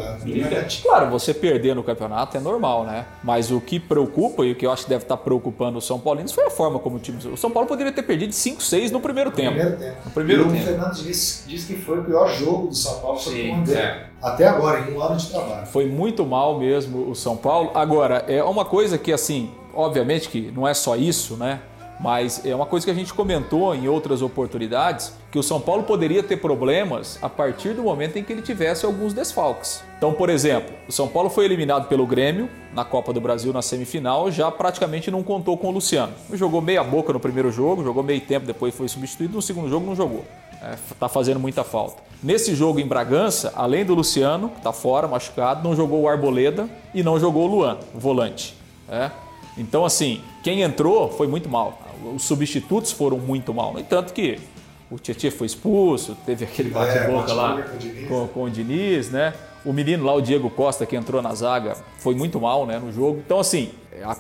Claro, 0.82 1.10
você 1.10 1.34
perder 1.34 1.76
no 1.76 1.84
campeonato 1.84 2.38
é 2.38 2.40
normal, 2.40 2.84
né? 2.84 3.06
Mas 3.24 3.52
o 3.52 3.62
que 3.62 3.80
preocupa 3.80 4.46
e 4.46 4.52
o 4.52 4.56
que 4.56 4.66
eu 4.66 4.72
acho 4.72 4.84
que 4.84 4.90
deve 4.90 5.04
estar 5.04 5.18
preocupando 5.18 5.78
o 5.78 5.82
São 5.82 6.00
Paulo 6.00 6.20
foi 6.30 6.46
a 6.46 6.50
forma 6.50 6.80
como 6.80 6.98
o 6.98 7.00
time. 7.00 7.18
O 7.28 7.38
São 7.38 7.50
Paulo 7.52 7.68
poderia 7.68 7.92
ter 7.92 8.04
perdido 8.04 8.34
5, 8.34 8.62
6 8.62 8.92
no 8.92 9.00
primeiro 9.00 9.32
tempo. 9.32 9.56
Primeiro 9.56 9.78
tempo. 9.78 9.98
No 10.06 10.12
primeiro 10.12 10.42
e 10.42 10.46
tempo. 10.46 10.58
o 10.58 10.66
Fernando 10.66 10.96
disse, 10.96 11.48
disse 11.48 11.74
que 11.74 11.80
foi 11.80 12.00
o 12.00 12.04
pior 12.04 12.30
jogo 12.30 12.68
do 12.68 12.76
São 12.76 13.00
Paulo 13.00 13.20
Sim, 13.20 13.64
é. 13.72 14.06
até 14.22 14.48
agora, 14.48 14.80
em 14.82 14.94
um 14.94 15.02
ano 15.02 15.18
de 15.18 15.30
trabalho. 15.30 15.66
Foi 15.68 15.86
muito 15.86 16.26
mal 16.26 16.60
mesmo 16.60 17.10
o 17.10 17.16
São 17.16 17.38
Paulo. 17.38 17.72
Agora, 17.74 18.26
é 18.28 18.44
uma 18.44 18.66
coisa 18.66 18.98
que, 18.98 19.14
assim, 19.14 19.52
obviamente 19.74 20.30
que 20.30 20.52
não 20.52 20.68
é 20.68 20.74
só 20.74 20.96
isso, 20.96 21.36
né? 21.38 21.62
Mas 22.00 22.46
é 22.46 22.56
uma 22.56 22.66
coisa 22.66 22.86
que 22.86 22.92
a 22.92 22.96
gente 22.96 23.14
comentou 23.14 23.76
em 23.76 23.90
outras 23.90 24.22
oportunidades, 24.22 25.14
que 25.30 25.38
o 25.38 25.44
São 25.44 25.60
Paulo 25.60 25.84
poderia 25.84 26.24
ter 26.24 26.38
problemas 26.38 27.20
a 27.22 27.28
partir 27.28 27.74
do 27.74 27.84
momento 27.84 28.18
em 28.18 28.24
que 28.24 28.32
ele 28.32 28.42
tivesse 28.42 28.86
alguns 28.86 29.14
desfalques. 29.14 29.84
Então, 29.98 30.14
por 30.14 30.30
exemplo, 30.30 30.74
o 30.88 30.92
São 30.94 31.10
Paulo 31.10 31.30
foi 31.30 31.44
eliminado 31.44 31.90
pelo 31.90 32.08
Grêmio 32.08 32.50
na 32.74 32.86
Copa 32.86 33.12
do 33.12 33.20
Brasil 33.20 33.52
na 33.52 33.62
semifinal, 33.62 34.32
já 34.32 34.50
praticamente 34.50 35.12
não 35.12 35.22
contou 35.22 35.58
com 35.58 35.68
o 35.68 35.72
Luciano. 35.72 36.14
Jogou 36.34 36.62
meia 36.62 36.84
boca 36.84 37.12
no 37.12 37.20
primeiro 37.20 37.52
jogo, 37.52 37.84
jogou 37.84 38.02
meio 38.02 38.22
tempo, 38.22 38.46
depois 38.46 38.74
foi 38.74 38.88
substituído, 38.88 39.36
no 39.36 39.42
segundo 39.42 39.70
jogo 39.70 39.86
não 39.86 39.96
jogou. 39.96 40.24
É, 40.62 40.76
tá 40.98 41.10
fazendo 41.10 41.40
muita 41.40 41.64
falta. 41.64 42.02
Nesse 42.24 42.54
jogo 42.54 42.80
em 42.80 42.88
Bragança, 42.88 43.54
além 43.56 43.84
do 43.84 43.94
Luciano, 43.94 44.50
que 44.50 44.62
tá 44.62 44.72
fora, 44.72 45.08
machucado, 45.08 45.68
não 45.68 45.76
jogou 45.76 46.02
o 46.02 46.10
Arboleda 46.10 46.70
e 46.94 47.02
não 47.02 47.20
jogou 47.20 47.44
o 47.44 47.48
Luan, 47.48 47.78
o 47.94 48.00
volante. 48.00 48.56
É. 48.90 49.10
Então, 49.60 49.86
assim, 49.86 50.22
quem 50.42 50.62
entrou 50.62 51.10
foi 51.10 51.28
muito 51.28 51.48
mal 51.48 51.90
os 52.16 52.24
substitutos 52.24 52.92
foram 52.92 53.18
muito 53.18 53.54
mal. 53.54 53.74
No 53.74 53.80
entanto 53.80 54.14
que 54.14 54.40
o 54.90 54.98
Tietchan 54.98 55.32
foi 55.32 55.48
expulso, 55.48 56.18
teve 56.26 56.46
aquele 56.46 56.70
é, 56.70 56.72
bate-boca 56.72 57.32
é, 57.32 57.34
lá 57.34 57.66
com, 58.08 58.28
com, 58.28 58.44
o 58.44 58.50
Diniz, 58.50 59.10
né? 59.10 59.34
O 59.66 59.74
menino 59.74 60.06
lá, 60.06 60.14
o 60.14 60.22
Diego 60.22 60.50
Costa, 60.50 60.86
que 60.86 60.96
entrou 60.96 61.22
na 61.22 61.36
zaga, 61.36 61.76
foi 61.98 62.16
muito 62.16 62.40
mal 62.40 62.66
né, 62.66 62.80
no 62.80 62.94
jogo. 62.94 63.22
Então, 63.26 63.40
assim, 63.40 63.72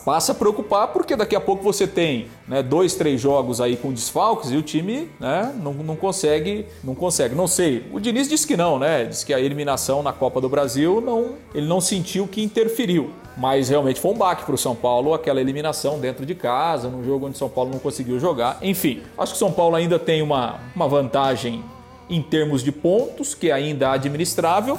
passa 0.03 0.33
a 0.33 0.35
preocupar 0.35 0.89
porque 0.89 1.15
daqui 1.15 1.33
a 1.33 1.39
pouco 1.39 1.63
você 1.63 1.87
tem 1.87 2.27
né, 2.45 2.61
dois, 2.61 2.93
três 2.95 3.21
jogos 3.21 3.61
aí 3.61 3.77
com 3.77 3.93
desfalques 3.93 4.51
e 4.51 4.57
o 4.57 4.61
time 4.61 5.09
né, 5.17 5.55
não, 5.63 5.73
não 5.73 5.95
consegue, 5.95 6.65
não 6.83 6.93
consegue. 6.93 7.35
Não 7.35 7.47
sei. 7.47 7.85
O 7.93 8.01
Diniz 8.01 8.27
disse 8.27 8.45
que 8.45 8.57
não, 8.57 8.77
né? 8.77 9.05
Disse 9.05 9.25
que 9.25 9.33
a 9.33 9.39
eliminação 9.39 10.03
na 10.03 10.11
Copa 10.11 10.41
do 10.41 10.49
Brasil 10.49 10.99
não, 10.99 11.35
ele 11.55 11.67
não 11.67 11.79
sentiu 11.79 12.27
que 12.27 12.43
interferiu. 12.43 13.09
Mas 13.39 13.69
realmente 13.69 14.01
foi 14.01 14.11
um 14.11 14.17
baque 14.17 14.43
para 14.43 14.53
o 14.53 14.57
São 14.57 14.75
Paulo 14.75 15.13
aquela 15.13 15.39
eliminação 15.39 15.97
dentro 15.97 16.25
de 16.25 16.35
casa, 16.35 16.89
num 16.89 17.03
jogo 17.03 17.25
onde 17.25 17.35
o 17.35 17.39
São 17.39 17.47
Paulo 17.47 17.71
não 17.71 17.79
conseguiu 17.79 18.19
jogar. 18.19 18.57
Enfim, 18.61 19.01
acho 19.17 19.31
que 19.31 19.37
o 19.37 19.39
São 19.39 19.51
Paulo 19.51 19.77
ainda 19.77 19.97
tem 19.97 20.21
uma, 20.21 20.59
uma 20.75 20.89
vantagem 20.89 21.63
em 22.09 22.21
termos 22.21 22.61
de 22.61 22.71
pontos, 22.71 23.33
que 23.33 23.49
é 23.49 23.53
ainda 23.53 23.91
administrável, 23.91 24.77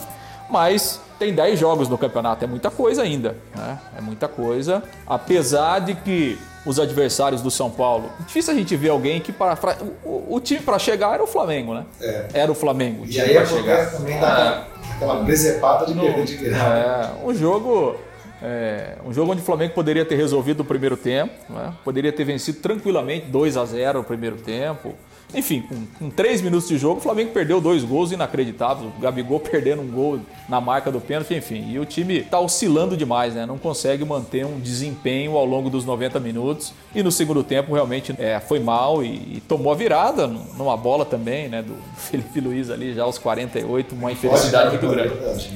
mas 0.50 1.00
tem 1.18 1.32
10 1.32 1.58
jogos 1.58 1.88
no 1.88 1.96
campeonato, 1.96 2.44
é 2.44 2.46
muita 2.46 2.70
coisa 2.70 3.02
ainda. 3.02 3.34
Né? 3.56 3.78
É 3.96 4.00
muita 4.02 4.28
coisa. 4.28 4.82
Apesar 5.06 5.78
de 5.78 5.94
que 5.94 6.38
os 6.66 6.78
adversários 6.78 7.40
do 7.40 7.50
São 7.50 7.70
Paulo. 7.70 8.10
Difícil 8.26 8.52
a 8.52 8.56
gente 8.56 8.76
ver 8.76 8.90
alguém 8.90 9.20
que 9.20 9.32
para 9.32 9.56
o, 10.04 10.34
o, 10.36 10.40
time 10.40 10.60
para 10.60 10.78
chegar 10.78 11.14
era 11.14 11.22
o 11.22 11.26
Flamengo, 11.26 11.72
né? 11.72 11.86
É. 12.00 12.26
Era 12.34 12.52
o 12.52 12.54
Flamengo. 12.54 13.04
O 13.04 13.06
e 13.06 13.18
aí 13.18 13.46
chegar. 13.46 13.90
também 13.90 14.20
dá 14.20 14.66
aquela 14.96 15.24
presepada 15.24 15.86
de 15.86 15.94
perder 15.94 16.24
de. 16.24 16.48
É, 16.48 17.10
um 17.24 17.32
jogo 17.34 17.96
é, 18.42 18.96
um 19.04 19.12
jogo 19.12 19.32
onde 19.32 19.42
o 19.42 19.44
Flamengo 19.44 19.74
poderia 19.74 20.04
ter 20.04 20.16
resolvido 20.16 20.60
o 20.60 20.64
primeiro 20.64 20.96
tempo, 20.96 21.32
né? 21.52 21.74
poderia 21.84 22.12
ter 22.12 22.24
vencido 22.24 22.60
tranquilamente 22.60 23.26
2 23.26 23.56
a 23.56 23.64
0 23.64 24.00
o 24.00 24.04
primeiro 24.04 24.36
tempo. 24.36 24.94
Enfim, 25.34 25.62
com, 25.62 25.86
com 25.98 26.10
três 26.10 26.40
minutos 26.40 26.68
de 26.68 26.76
jogo, 26.76 26.98
o 26.98 27.02
Flamengo 27.02 27.32
perdeu 27.32 27.60
dois 27.60 27.84
gols 27.84 28.12
inacreditáveis. 28.12 28.92
O 28.96 29.00
Gabigol 29.00 29.40
perdendo 29.40 29.82
um 29.82 29.90
gol 29.90 30.20
na 30.48 30.60
marca 30.60 30.90
do 30.90 31.00
pênalti, 31.00 31.34
enfim. 31.34 31.70
E 31.70 31.78
o 31.78 31.84
time 31.84 32.22
tá 32.22 32.40
oscilando 32.40 32.96
demais, 32.96 33.34
né? 33.34 33.46
Não 33.46 33.58
consegue 33.58 34.04
manter 34.04 34.44
um 34.44 34.58
desempenho 34.58 35.36
ao 35.36 35.44
longo 35.44 35.70
dos 35.70 35.84
90 35.84 36.18
minutos. 36.20 36.72
E 36.94 37.02
no 37.02 37.12
segundo 37.12 37.42
tempo, 37.42 37.72
realmente, 37.72 38.14
é, 38.18 38.40
foi 38.40 38.58
mal 38.58 39.02
e, 39.02 39.36
e, 39.36 39.42
tomou 39.46 39.72
a 39.72 39.76
virada 39.76 40.26
numa 40.26 40.76
bola 40.76 41.04
também, 41.04 41.48
né? 41.48 41.62
Do 41.62 41.74
Felipe 41.96 42.40
Luiz 42.40 42.70
ali 42.70 42.94
já 42.94 43.04
aos 43.04 43.18
48, 43.18 43.94
uma 43.94 44.12
infelicidade 44.12 44.70
muito 44.70 44.88
grande. 44.88 45.12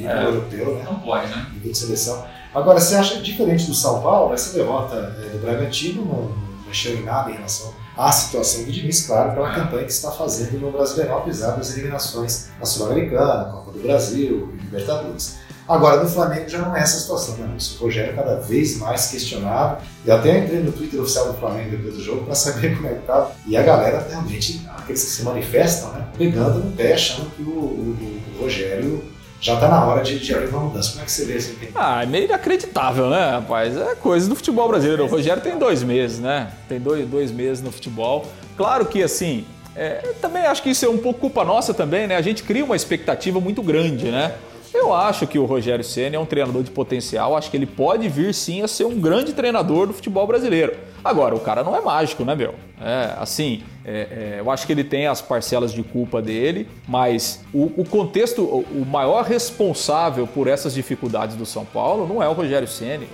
É, 0.07 0.25
europeu, 0.25 0.77
né? 0.77 0.85
Não 0.85 1.01
pode, 1.01 1.27
né? 1.29 1.47
Nível 1.53 1.73
de 1.73 1.79
seleção. 1.79 2.25
Agora, 2.55 2.79
você 2.79 2.95
acha 2.95 3.19
diferente 3.19 3.67
do 3.67 3.75
São 3.75 4.01
Paulo, 4.01 4.33
essa 4.33 4.57
derrota 4.57 5.17
é, 5.25 5.29
do 5.31 5.39
Bragantino 5.39 6.05
não 6.05 6.33
mexeu 6.67 6.97
em 6.97 7.03
nada 7.03 7.31
em 7.31 7.35
relação 7.35 7.75
à 7.97 8.11
situação 8.11 8.65
do 8.65 8.73
Diniz, 8.73 9.07
claro, 9.07 9.33
pela 9.33 9.55
campanha 9.55 9.85
que 9.85 9.93
está 9.93 10.11
fazendo 10.11 10.61
no 10.61 10.73
Brasileirão, 10.73 11.19
apesar 11.19 11.53
das 11.53 11.73
eliminações 11.73 12.49
na 12.59 12.67
Sul-Americana, 12.67 13.53
Copa 13.53 13.73
do 13.73 13.81
Brasil 13.81 14.53
e 14.55 14.63
Libertadores. 14.65 15.37
Agora, 15.67 16.03
no 16.03 16.09
Flamengo 16.09 16.47
já 16.47 16.59
não 16.59 16.77
é 16.77 16.81
essa 16.81 17.01
situação, 17.01 17.37
né, 17.39 17.49
Lúcio? 17.53 17.79
O 17.81 17.85
Rogério 17.85 18.13
é 18.13 18.15
cada 18.15 18.37
vez 18.37 18.77
mais 18.77 19.07
questionado. 19.07 19.83
E 20.05 20.11
até 20.11 20.39
entrei 20.39 20.61
no 20.61 20.71
Twitter 20.71 21.01
oficial 21.01 21.33
do 21.33 21.39
Flamengo 21.39 21.71
depois 21.71 21.95
do 21.95 22.03
jogo 22.03 22.25
para 22.27 22.35
saber 22.35 22.77
como 22.77 22.89
é 22.89 22.95
que 22.95 23.07
tá. 23.07 23.31
E 23.47 23.57
a 23.57 23.63
galera 23.63 24.07
realmente, 24.07 24.67
aqueles 24.77 25.03
que 25.03 25.11
se 25.11 25.23
manifestam, 25.23 25.91
né, 25.93 26.07
pegando 26.19 26.59
no 26.59 26.73
pé, 26.73 26.93
achando 26.93 27.31
que 27.31 27.43
o, 27.43 27.49
o, 27.49 28.23
o 28.37 28.43
Rogério 28.43 29.03
já 29.45 29.55
está 29.55 29.69
na 29.69 29.85
hora 29.85 30.03
de, 30.03 30.19
de 30.19 30.35
haver 30.35 30.49
uma 30.49 30.61
mudança. 30.61 30.93
Como 30.93 31.03
é 31.03 31.05
que 31.05 31.13
você 31.13 31.27
vê 31.27 31.35
assim? 31.35 31.55
Ah, 31.75 32.03
é 32.03 32.07
meio 32.07 32.25
inacreditável, 32.25 33.11
né, 33.11 33.33
rapaz? 33.33 33.77
É 33.77 33.95
coisa 33.95 34.27
do 34.27 34.35
futebol 34.35 34.67
brasileiro. 34.67 35.05
O 35.05 35.07
Rogério 35.07 35.43
tem 35.43 35.59
dois 35.59 35.83
meses, 35.83 36.19
né? 36.19 36.51
Tem 36.67 36.81
dois, 36.81 37.07
dois 37.07 37.31
meses 37.31 37.63
no 37.63 37.71
futebol. 37.71 38.25
Claro 38.57 38.87
que, 38.87 39.03
assim, 39.03 39.45
é, 39.77 40.15
também 40.19 40.47
acho 40.47 40.63
que 40.63 40.71
isso 40.71 40.87
é 40.87 40.89
um 40.89 40.97
pouco 40.97 41.21
culpa 41.21 41.45
nossa 41.45 41.75
também, 41.75 42.07
né? 42.07 42.17
A 42.17 42.23
gente 42.23 42.43
cria 42.43 42.65
uma 42.65 42.75
expectativa 42.75 43.39
muito 43.39 43.63
grande, 43.63 44.11
né? 44.11 44.33
Eu 44.73 44.95
acho 44.95 45.27
que 45.27 45.39
o 45.39 45.45
Rogério 45.45 45.85
Senna 45.85 46.17
é 46.17 46.19
um 46.19 46.25
treinador 46.25 46.63
de 46.63 46.71
potencial, 46.71 47.37
acho 47.37 47.51
que 47.51 47.57
ele 47.59 47.67
pode 47.67 48.09
vir 48.09 48.33
sim 48.33 48.63
a 48.63 48.67
ser 48.67 48.85
um 48.85 48.99
grande 48.99 49.35
treinador 49.35 49.87
do 49.87 49.93
futebol 49.93 50.27
brasileiro. 50.27 50.75
Agora, 51.05 51.35
o 51.35 51.41
cara 51.41 51.63
não 51.63 51.77
é 51.77 51.83
mágico, 51.83 52.25
né, 52.25 52.35
meu? 52.35 52.55
É, 52.81 53.13
assim, 53.21 53.63
é, 53.85 54.37
é, 54.37 54.41
eu 54.41 54.51
acho 54.51 54.67
que 54.67 54.73
ele 54.73 54.83
tem 54.83 55.07
as 55.07 55.21
parcelas 55.21 55.73
de 55.73 55.83
culpa 55.83 56.23
dele, 56.23 56.67
mas 56.89 57.41
o, 57.53 57.65
o 57.77 57.85
contexto, 57.85 58.43
o, 58.43 58.87
maior 58.87 59.25
responsável 59.25 60.27
por 60.27 60.49
essas 60.49 60.73
dificuldades 60.73 61.37
do 61.37 61.45
São 61.45 61.67
Paulo 61.67 62.07
não 62.07 62.23
é 62.23 62.29
o 62.29 62.33
Rogério 62.33 62.67
Ceni, 62.67 63.09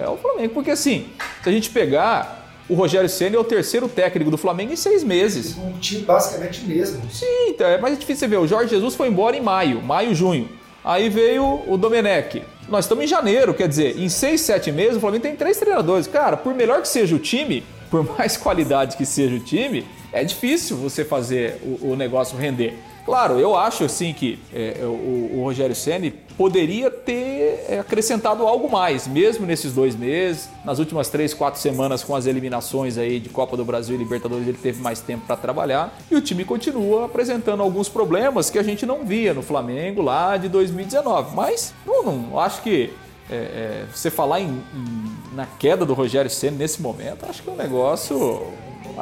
é 0.00 0.08
o 0.08 0.16
Flamengo. 0.16 0.54
Porque 0.54 0.70
assim, 0.70 1.08
se 1.42 1.48
a 1.48 1.52
gente 1.52 1.70
pegar 1.70 2.42
o 2.68 2.74
Rogério 2.74 3.08
Ceni 3.08 3.34
é 3.34 3.38
o 3.38 3.44
terceiro 3.44 3.88
técnico 3.88 4.30
do 4.30 4.38
Flamengo 4.38 4.72
em 4.72 4.76
seis 4.76 5.02
meses. 5.02 5.58
Um 5.58 5.72
time 5.78 6.02
basicamente 6.02 6.64
mesmo. 6.64 7.02
Sim, 7.10 7.48
então, 7.48 7.66
é 7.66 7.78
mais 7.78 7.98
difícil 7.98 8.20
você 8.20 8.28
ver. 8.28 8.38
O 8.38 8.46
Jorge 8.46 8.70
Jesus 8.70 8.94
foi 8.94 9.08
embora 9.08 9.36
em 9.36 9.42
maio, 9.42 9.82
maio, 9.82 10.14
junho. 10.14 10.48
Aí 10.84 11.08
veio 11.08 11.62
o 11.66 11.76
Domenech. 11.76 12.42
Nós 12.68 12.84
estamos 12.84 13.04
em 13.04 13.06
janeiro, 13.08 13.52
quer 13.52 13.68
dizer, 13.68 13.98
em 13.98 14.08
seis, 14.08 14.40
sete 14.40 14.70
meses 14.70 14.96
o 14.96 15.00
Flamengo 15.00 15.22
tem 15.22 15.34
três 15.34 15.58
treinadores. 15.58 16.06
Cara, 16.06 16.36
por 16.36 16.54
melhor 16.54 16.80
que 16.80 16.88
seja 16.88 17.14
o 17.14 17.18
time, 17.18 17.64
por 17.90 18.04
mais 18.16 18.36
qualidade 18.38 18.96
que 18.96 19.04
seja 19.04 19.34
o 19.34 19.40
time, 19.40 19.84
é 20.12 20.22
difícil 20.24 20.76
você 20.76 21.04
fazer 21.04 21.58
o, 21.62 21.92
o 21.92 21.96
negócio 21.96 22.36
render. 22.36 22.76
Claro, 23.04 23.40
eu 23.40 23.56
acho 23.56 23.84
assim 23.84 24.12
que 24.12 24.38
é, 24.54 24.76
é 24.80 24.84
o, 24.84 25.38
o, 25.38 25.40
Rogério 25.42 25.74
Ceni 25.74 26.12
poderia 26.36 26.88
ter 26.88 27.64
é, 27.68 27.78
acrescentado 27.80 28.46
algo 28.46 28.70
mais, 28.70 29.08
mesmo 29.08 29.44
nesses 29.44 29.72
dois 29.72 29.96
meses, 29.96 30.48
nas 30.64 30.78
últimas 30.78 31.08
três, 31.08 31.34
quatro 31.34 31.60
semanas 31.60 32.04
com 32.04 32.14
as 32.14 32.26
eliminações 32.26 32.96
aí 32.96 33.18
de 33.18 33.28
Copa 33.28 33.56
do 33.56 33.64
Brasil 33.64 33.96
e 33.96 33.98
Libertadores, 33.98 34.46
ele 34.46 34.56
teve 34.56 34.80
mais 34.80 35.00
tempo 35.00 35.26
para 35.26 35.36
trabalhar 35.36 35.98
e 36.10 36.14
o 36.14 36.20
time 36.20 36.44
continua 36.44 37.06
apresentando 37.06 37.60
alguns 37.60 37.88
problemas 37.88 38.50
que 38.50 38.58
a 38.58 38.62
gente 38.62 38.86
não 38.86 39.04
via 39.04 39.34
no 39.34 39.42
Flamengo 39.42 40.00
lá 40.00 40.36
de 40.36 40.48
2019. 40.48 41.34
Mas 41.34 41.74
não, 41.84 42.04
não 42.04 42.38
acho 42.38 42.62
que 42.62 42.92
é, 43.28 43.34
é, 43.34 43.84
você 43.92 44.12
falar 44.12 44.40
em, 44.40 44.46
em, 44.46 45.34
na 45.34 45.46
queda 45.46 45.84
do 45.84 45.92
Rogério 45.92 46.30
Ceni 46.30 46.56
nesse 46.56 46.80
momento, 46.80 47.26
acho 47.28 47.42
que 47.42 47.50
é 47.50 47.52
um 47.52 47.56
negócio 47.56 48.46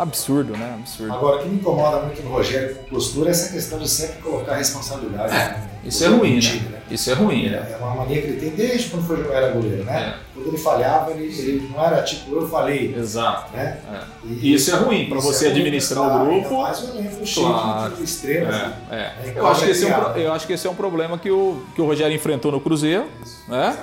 absurdo, 0.03 0.57
né? 0.57 0.75
Absurdo. 0.79 1.13
Agora, 1.13 1.37
o 1.37 1.43
que 1.43 1.49
me 1.49 1.57
incomoda 1.57 2.03
muito 2.03 2.23
no 2.23 2.31
Rogério 2.31 2.75
com 2.77 2.85
postura 2.85 3.29
é 3.29 3.33
essa 3.33 3.53
questão 3.53 3.79
de 3.79 3.89
sempre 3.89 4.23
colocar 4.23 4.57
responsabilidade. 4.57 5.35
É, 5.35 5.39
né? 5.39 5.71
Isso 5.85 6.05
é 6.05 6.09
ruim, 6.09 6.37
né? 6.37 6.53
Né? 6.71 6.83
Isso 6.91 7.11
é 7.11 7.15
ruim, 7.15 7.49
né? 7.51 7.69
É 7.73 7.77
uma 7.77 7.95
mania 7.95 8.21
que 8.21 8.29
ele 8.29 8.41
tem 8.41 8.51
desde 8.51 8.89
quando 8.91 9.07
foi, 9.07 9.33
era 9.33 9.51
goleiro, 9.53 9.85
né? 9.85 10.15
É. 10.17 10.31
Quando 10.35 10.49
ele 10.49 10.59
falhava, 10.59 11.11
ele, 11.13 11.25
ele, 11.25 11.71
não 11.73 11.85
era 11.85 12.03
tipo, 12.03 12.35
eu 12.35 12.49
falei. 12.49 12.95
Exato. 12.97 13.53
Né? 13.53 13.79
É. 13.93 14.01
E 14.29 14.55
isso 14.55 14.71
é 14.71 14.75
ruim 14.75 15.09
para 15.09 15.21
você 15.21 15.47
é 15.47 15.51
administrar 15.51 16.05
o 16.05 16.25
grupo. 16.27 16.63
Mais 16.63 16.83
um 16.83 16.99
elenco 16.99 17.17
claro. 17.35 17.95
de 17.95 18.03
estrelas. 18.03 18.55
É, 18.55 18.75
é. 18.91 18.97
Né? 18.97 19.33
Eu, 19.37 19.47
acho 19.47 19.65
que 19.65 19.71
esse 19.71 19.87
é 19.87 19.97
um, 19.97 20.17
eu 20.17 20.33
acho 20.33 20.47
que 20.47 20.53
esse 20.53 20.67
é 20.67 20.71
um 20.71 20.75
problema 20.75 21.19
que 21.19 21.31
o, 21.31 21.63
que 21.75 21.81
o 21.81 21.87
Rogério 21.87 22.15
enfrentou 22.15 22.51
no 22.51 22.61
Cruzeiro. 22.61 23.07
Isso. 23.23 23.51
Né? 23.51 23.77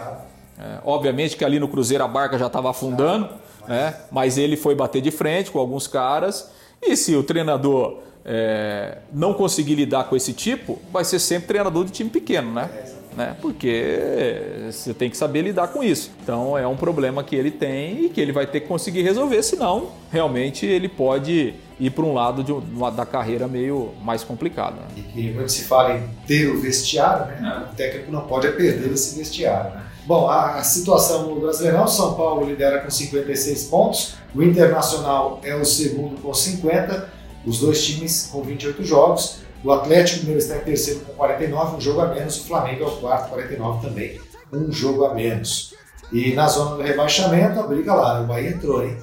É, 0.60 0.80
obviamente 0.84 1.38
que 1.38 1.46
ali 1.46 1.60
no 1.60 1.68
Cruzeiro 1.68 2.04
a 2.04 2.08
barca 2.08 2.38
já 2.38 2.48
estava 2.48 2.70
afundando 2.70 3.30
né? 3.68 3.96
Mas 4.12 4.38
ele 4.38 4.56
foi 4.56 4.76
bater 4.76 5.02
de 5.02 5.12
frente 5.12 5.52
com 5.52 5.60
alguns 5.60 5.88
caras. 5.88 6.50
E 6.82 6.96
se 6.96 7.16
o 7.16 7.24
treinador 7.24 8.00
é, 8.26 8.98
não 9.14 9.34
conseguir 9.34 9.76
lidar 9.76 10.06
com 10.06 10.16
esse 10.16 10.34
tipo, 10.34 10.80
vai 10.92 11.04
ser 11.06 11.20
sempre 11.20 11.48
treinador 11.48 11.86
de 11.86 11.92
time 11.92 12.10
pequeno, 12.10 12.52
né? 12.52 12.70
né? 13.18 13.36
Porque 13.42 14.70
você 14.72 14.94
tem 14.94 15.10
que 15.10 15.18
saber 15.18 15.42
lidar 15.42 15.70
com 15.70 15.84
isso. 15.84 16.12
Então 16.22 16.58
é 16.58 16.68
um 16.68 16.78
problema 16.78 17.24
que 17.24 17.36
ele 17.36 17.50
tem 17.50 18.06
e 18.06 18.10
que 18.10 18.22
ele 18.22 18.32
vai 18.32 18.46
ter 18.46 18.62
que 18.62 18.68
conseguir 18.68 19.02
resolver, 19.02 19.42
senão 19.42 19.90
realmente 20.12 20.66
ele 20.66 20.88
pode 20.88 21.56
ir 21.80 21.90
para 21.90 22.04
um 22.04 22.14
lado 22.14 22.44
de, 22.44 22.54
da 22.96 23.06
carreira 23.06 23.48
meio 23.48 23.94
mais 24.04 24.24
complicado. 24.24 24.76
Né? 24.76 24.88
E 24.98 25.02
que 25.02 25.34
quando 25.34 25.50
se 25.50 25.64
fala 25.64 25.96
em 25.96 26.08
ter 26.28 26.48
o 26.48 26.60
vestiário, 26.60 27.42
né? 27.42 27.66
É. 27.68 27.72
o 27.72 27.76
técnico 27.76 28.12
não 28.12 28.22
pode 28.22 28.48
perder 28.52 28.92
esse 28.92 29.18
vestiário. 29.18 29.72
Né? 29.72 29.84
Bom, 30.08 30.30
a 30.30 30.64
situação 30.64 31.28
no 31.28 31.42
Brasileirão, 31.42 31.86
São 31.86 32.14
Paulo 32.14 32.46
lidera 32.48 32.80
com 32.80 32.90
56 32.90 33.66
pontos, 33.66 34.14
o 34.34 34.42
Internacional 34.42 35.42
é 35.44 35.54
o 35.54 35.66
segundo 35.66 36.22
com 36.22 36.34
50, 36.34 37.10
os 37.46 37.60
dois 37.60 37.86
times 37.86 38.30
com 38.32 38.42
28 38.42 38.86
jogos, 38.86 39.40
o 39.62 39.70
Atlético 39.70 40.20
Mineiro 40.22 40.40
está 40.40 40.56
em 40.56 40.62
terceiro 40.62 41.02
com 41.02 41.12
49, 41.12 41.76
um 41.76 41.82
jogo 41.82 42.00
a 42.00 42.08
menos, 42.08 42.38
o 42.38 42.46
Flamengo 42.46 42.86
é 42.86 42.88
o 42.88 42.92
quarto, 42.92 43.32
49 43.32 43.86
também, 43.86 44.18
um 44.54 44.72
jogo 44.72 45.04
a 45.04 45.14
menos. 45.14 45.76
E 46.10 46.32
na 46.34 46.48
zona 46.48 46.78
do 46.78 46.82
rebaixamento, 46.82 47.60
a 47.60 47.64
briga 47.64 47.94
lá, 47.94 48.22
o 48.22 48.28
Bahia 48.28 48.52
entrou, 48.52 48.86
hein? 48.86 48.96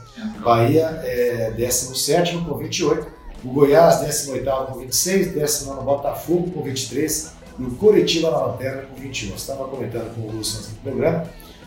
Bahia 0.42 1.02
é 1.04 1.50
17 1.50 2.38
com 2.38 2.56
28, 2.56 3.06
o 3.44 3.48
Goiás 3.52 4.00
18 4.00 4.50
com 4.72 4.78
26, 4.78 5.34
19 5.34 5.84
Botafogo 5.84 6.50
com 6.50 6.62
23, 6.62 7.33
e 7.58 7.62
o 7.62 7.70
Coritiba 7.76 8.30
na 8.30 8.38
lanterna 8.38 8.82
com 8.82 9.00
21. 9.00 9.28
Você 9.30 9.34
estava 9.34 9.68
comentando 9.68 10.14
com 10.14 10.22
o 10.22 10.32
Lúcio 10.32 10.58
antes 10.58 10.70
do 10.70 10.80
programa, 10.80 11.24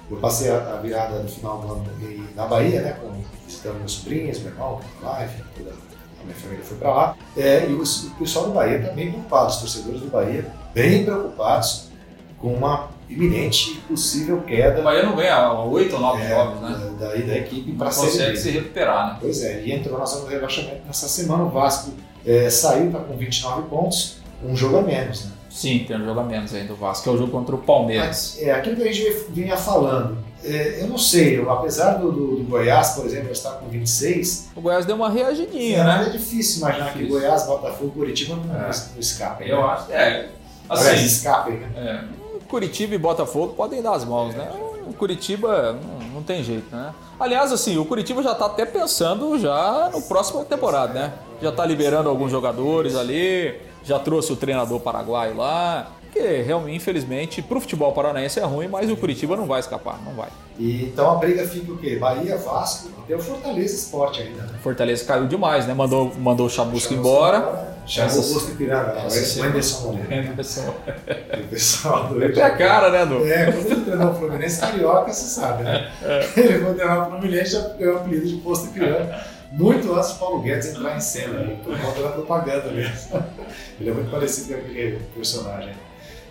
eu 0.09 0.17
passei 0.17 0.49
a, 0.49 0.73
a 0.73 0.77
virada 0.77 1.19
do 1.19 1.29
final 1.29 1.59
do 1.59 1.71
ano 1.71 1.85
na 2.35 2.45
Bahia, 2.45 2.81
né, 2.81 2.97
com, 3.01 3.11
visitando 3.45 3.79
meus 3.79 3.93
sobrinhos, 3.93 4.39
meu 4.39 4.51
irmão, 4.51 4.79
lá, 5.01 5.25
enfim, 5.25 5.43
toda 5.57 5.71
a 5.71 6.23
minha 6.23 6.35
família 6.35 6.63
foi 6.63 6.77
para 6.77 6.93
lá. 6.93 7.17
É, 7.35 7.65
e 7.67 7.73
o, 7.73 7.83
o, 7.83 8.09
pessoal 8.19 8.45
do 8.45 8.51
Bahia 8.51 8.81
também 8.81 9.11
preocupado, 9.11 9.47
os 9.47 9.57
torcedores 9.57 10.01
do 10.01 10.07
Bahia 10.07 10.45
bem 10.73 11.03
preocupados 11.03 11.89
com 12.39 12.53
uma 12.53 12.89
iminente 13.09 13.75
possível 13.87 14.41
queda. 14.41 14.79
O 14.79 14.83
Bahia 14.83 15.03
não 15.03 15.15
ganha 15.15 15.53
oito 15.63 15.95
ou 15.95 16.01
nove 16.01 16.21
é, 16.21 16.29
jogos, 16.29 16.61
né? 16.61 16.95
Da, 16.99 17.07
da 17.07 17.37
equipe 17.37 17.71
para 17.73 17.87
consegue 17.87 18.37
se 18.37 18.51
recuperar, 18.51 19.13
né? 19.13 19.17
Pois 19.19 19.41
é, 19.43 19.63
e 19.63 19.71
entrou 19.71 19.97
na 19.97 20.05
zona 20.05 20.25
do 20.25 20.31
rebaixamento 20.31 20.85
nessa 20.85 21.07
semana. 21.07 21.43
O 21.43 21.49
Vasco 21.49 21.91
é, 22.25 22.49
saiu, 22.49 22.87
está 22.87 22.99
com 22.99 23.17
29 23.17 23.63
pontos, 23.69 24.17
um 24.43 24.55
jogo 24.55 24.77
a 24.77 24.81
menos, 24.81 25.25
né? 25.25 25.31
Sim, 25.57 25.85
tem 25.87 25.97
um 25.97 26.05
jogo 26.05 26.19
a 26.19 26.23
menos 26.23 26.53
aí 26.53 26.65
do 26.65 26.75
Vasco, 26.75 27.03
que 27.03 27.09
é 27.09 27.11
o 27.11 27.17
jogo 27.17 27.31
contra 27.31 27.55
o 27.55 27.57
Palmeiras. 27.57 28.37
é, 28.39 28.51
aquilo 28.51 28.75
que 28.75 28.83
a 28.83 28.93
gente 28.93 29.25
vinha 29.29 29.57
falando. 29.57 30.15
É, 30.43 30.83
eu 30.83 30.87
não 30.87 30.99
sei, 30.99 31.39
eu, 31.39 31.49
apesar 31.49 31.93
do, 31.93 32.11
do, 32.11 32.35
do, 32.35 32.43
Goiás, 32.43 32.91
por 32.91 33.07
exemplo, 33.07 33.31
estar 33.31 33.53
com 33.53 33.67
26. 33.67 34.49
O 34.55 34.61
Goiás 34.61 34.85
deu 34.85 34.95
uma 34.95 35.09
reagidinha, 35.09 35.79
é, 35.79 35.83
né? 35.83 36.05
É 36.05 36.09
difícil 36.11 36.59
imaginar 36.59 36.93
difícil. 36.93 37.07
que 37.07 37.11
Goiás, 37.11 37.47
Botafogo 37.47 37.87
e 37.87 37.97
Curitiba 37.97 38.35
não, 38.35 38.55
é. 38.55 38.67
não 38.67 38.99
escapem. 38.99 39.47
Eu 39.47 39.57
né? 39.57 39.63
acho. 39.63 39.91
É. 39.91 40.29
Assim, 40.69 40.89
Aliás, 40.89 41.01
escapem, 41.01 41.55
né? 41.55 41.71
É. 41.75 42.45
Curitiba 42.47 42.93
e 42.93 42.97
Botafogo 42.99 43.55
podem 43.55 43.81
dar 43.81 43.95
as 43.95 44.05
mãos, 44.05 44.35
né? 44.35 44.47
O 44.87 44.93
Curitiba 44.93 45.73
não, 45.73 46.07
não, 46.09 46.23
tem 46.23 46.43
jeito, 46.43 46.73
né? 46.73 46.93
Aliás, 47.19 47.51
assim, 47.51 47.79
o 47.79 47.85
Curitiba 47.85 48.21
já 48.21 48.33
está 48.33 48.45
até 48.45 48.63
pensando 48.63 49.39
já 49.39 49.89
no 49.91 50.03
próximo 50.03 50.45
temporada, 50.45 50.93
né? 50.93 51.13
Já 51.41 51.49
está 51.49 51.65
liberando 51.65 52.09
alguns 52.09 52.29
jogadores 52.29 52.95
ali 52.95 53.66
já 53.87 53.97
trouxe 53.97 54.33
o 54.33 54.35
treinador 54.35 54.79
paraguaio 54.81 55.35
lá. 55.35 55.91
Que 56.11 56.41
realmente, 56.41 56.77
infelizmente, 56.77 57.41
para 57.41 57.57
o 57.57 57.61
futebol 57.61 57.91
paranaense 57.91 58.39
é 58.39 58.43
ruim, 58.43 58.67
mas 58.67 58.89
o 58.89 58.97
Curitiba 58.97 59.35
não 59.35 59.45
vai 59.45 59.59
escapar, 59.59 59.99
não 60.03 60.13
vai. 60.13 60.29
E, 60.57 60.85
então 60.85 61.11
a 61.11 61.15
briga 61.15 61.45
fica 61.45 61.71
o 61.71 61.77
quê? 61.77 61.97
Bahia, 61.97 62.37
Vasco, 62.37 62.89
até 63.03 63.15
o 63.15 63.19
Fortaleza 63.19 63.75
Esporte 63.75 64.21
ainda. 64.21 64.41
Né? 64.43 64.59
Fortaleza 64.63 65.05
caiu 65.05 65.27
demais, 65.27 65.67
né? 65.67 65.73
Mandou, 65.73 66.11
mandou 66.17 66.47
o 66.47 66.49
Chamusca 66.49 66.93
embora. 66.93 67.75
Chamou 67.85 68.17
o 68.17 68.33
Busca 68.33 68.55
Piranga, 68.55 68.95
o 69.03 69.43
Anderson 69.43 69.91
Moreira. 69.93 70.31
Anderson 70.31 70.61
O 71.37 71.47
pessoal 71.49 72.07
do 72.07 72.23
É 72.23 72.41
a 72.41 72.57
cara, 72.57 72.89
né, 72.89 73.05
do? 73.05 73.25
É, 73.25 73.51
quando 73.51 73.71
ele 73.71 73.81
treinou 73.81 74.11
o 74.11 74.15
Fluminense, 74.15 74.59
carioca, 74.59 75.13
você 75.13 75.25
sabe, 75.25 75.63
né? 75.63 75.91
É. 76.03 76.29
Ele 76.35 76.59
foi 76.65 76.73
treinar 76.73 77.07
o 77.07 77.11
Fluminense, 77.11 77.51
já 77.51 77.61
ganhou 77.75 77.95
o 77.95 77.97
apelido 77.97 78.27
de 78.27 78.35
Posto 78.37 78.69
Piranga 78.69 79.36
muito 79.51 79.93
antes 79.93 80.13
de 80.13 80.19
Paulo 80.19 80.41
Guedes 80.41 80.67
entrar 80.67 80.95
em 80.95 80.99
cena, 80.99 81.39
né? 81.39 81.57
por 81.63 81.77
conta 81.79 82.01
da 82.01 82.09
propaganda 82.09 82.71
mesmo. 82.71 83.23
Ele 83.79 83.89
é 83.89 83.93
muito 83.93 84.11
parecido 84.11 84.53
com 84.53 84.59
aquele 84.59 84.99
personagem. 85.15 85.73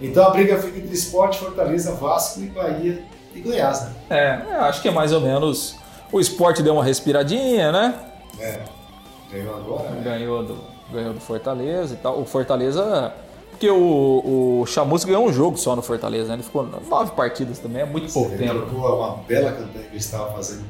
Então 0.00 0.26
a 0.26 0.30
briga 0.30 0.58
fica 0.58 0.78
entre 0.78 0.94
Esporte, 0.94 1.38
Fortaleza, 1.38 1.92
Vasco 1.94 2.40
e 2.40 2.46
Bahia 2.46 3.02
e 3.34 3.40
Goiás, 3.40 3.82
né? 3.82 3.92
É, 4.10 4.30
acho 4.56 4.82
que 4.82 4.88
é 4.88 4.90
mais 4.90 5.12
ou 5.12 5.20
menos. 5.20 5.76
O 6.12 6.20
esporte 6.20 6.62
deu 6.62 6.74
uma 6.74 6.84
respiradinha, 6.84 7.72
né? 7.72 7.94
É. 8.38 8.60
Ganhou 9.32 9.56
agora, 9.56 9.90
né? 9.90 10.02
Ganhou 10.04 10.44
do, 10.44 10.58
ganhou 10.92 11.14
do 11.14 11.20
Fortaleza 11.20 11.94
e 11.94 11.96
tal. 11.96 12.20
O 12.20 12.24
Fortaleza. 12.24 13.12
Porque 13.50 13.70
o, 13.70 14.60
o 14.60 14.66
Chamus 14.66 15.02
ganhou 15.02 15.26
um 15.26 15.32
jogo 15.32 15.56
só 15.56 15.74
no 15.74 15.80
Fortaleza, 15.80 16.28
né? 16.28 16.34
Ele 16.34 16.42
ficou 16.42 16.62
nove 16.62 17.12
partidas 17.12 17.58
também, 17.58 17.80
é 17.80 17.86
muito 17.86 18.12
pouco 18.12 18.32
Ele 18.32 18.46
tempo. 18.46 18.66
trocou 18.66 18.98
uma 18.98 19.16
bela 19.26 19.50
campanha 19.50 19.84
que 19.84 19.88
ele 19.92 19.96
estava 19.96 20.30
fazendo 20.32 20.62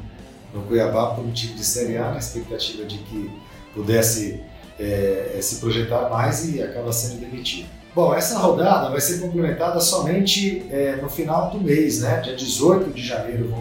no 0.57 0.63
Cuiabá 0.63 1.15
por 1.15 1.25
um 1.25 1.31
time 1.31 1.55
de 1.55 1.65
Série 1.65 1.97
A, 1.99 2.11
na 2.11 2.19
expectativa 2.19 2.85
de 2.85 2.99
que 2.99 3.31
pudesse 3.75 4.43
é, 4.79 5.39
se 5.41 5.57
projetar 5.57 6.09
mais 6.09 6.53
e 6.53 6.63
acaba 6.63 6.93
sendo 6.93 7.21
demitido. 7.21 7.69
Bom, 7.95 8.15
essa 8.15 8.39
rodada 8.39 8.91
vai 8.91 9.01
ser 9.01 9.21
complementada 9.21 9.81
somente 9.81 10.67
é, 10.71 10.97
no 10.97 11.09
final 11.09 11.51
do 11.51 11.61
mês, 11.61 12.01
né? 12.01 12.21
Dia 12.21 12.37
18 12.37 12.91
de 12.91 13.03
janeiro, 13.03 13.55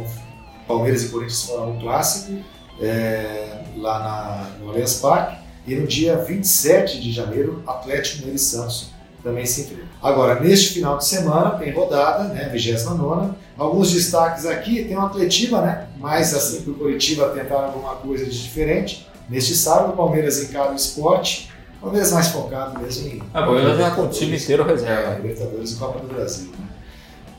Palmeiras 0.67 1.03
e 1.03 1.09
Corinthians 1.09 1.43
farão 1.43 1.71
um 1.71 1.79
clássico 1.79 2.37
é, 2.81 3.61
lá 3.77 3.99
na, 3.99 4.49
no 4.59 4.71
Allianz 4.71 4.95
Parque. 4.95 5.37
E 5.67 5.75
no 5.75 5.87
dia 5.87 6.17
27 6.17 6.99
de 6.99 7.11
janeiro, 7.11 7.63
Atlético 7.65 8.17
Mineiro 8.17 8.35
e 8.35 8.39
Santos 8.39 8.91
também 9.23 9.45
se 9.45 9.61
enfrentam. 9.61 9.84
Agora, 10.05 10.39
neste 10.39 10.75
final 10.75 10.99
de 10.99 11.05
semana, 11.05 11.57
tem 11.57 11.73
rodada, 11.73 12.25
né? 12.25 12.47
29 12.53 13.31
Alguns 13.57 13.91
destaques 13.91 14.45
aqui, 14.45 14.83
tem 14.83 14.95
uma 14.95 15.07
Atletiva, 15.07 15.61
né? 15.61 15.87
Mais 15.97 16.31
assim 16.31 16.61
para 16.61 16.73
o 16.73 16.75
Curitiba 16.75 17.29
tentar 17.29 17.55
alguma 17.55 17.95
coisa 17.95 18.23
de 18.23 18.43
diferente. 18.43 19.07
Neste 19.27 19.55
sábado, 19.55 19.93
o 19.93 19.97
Palmeiras 19.97 20.43
encara 20.43 20.71
o 20.71 20.75
esporte. 20.75 21.49
Palmeiras 21.81 22.11
mais 22.11 22.27
focado 22.27 22.79
mesmo 22.79 23.07
em. 23.07 23.23
Ah, 23.33 23.41
Palmeiras 23.41 23.79
já 23.79 23.91
com 23.91 24.03
o 24.03 24.07
time 24.07 24.37
inteiro 24.37 24.61
É, 24.61 24.67
reserva. 24.67 25.15
Libertadores 25.15 25.71
e 25.71 25.75
Copa 25.77 25.99
do 25.99 26.13
Brasil. 26.13 26.51
Né? 26.51 26.67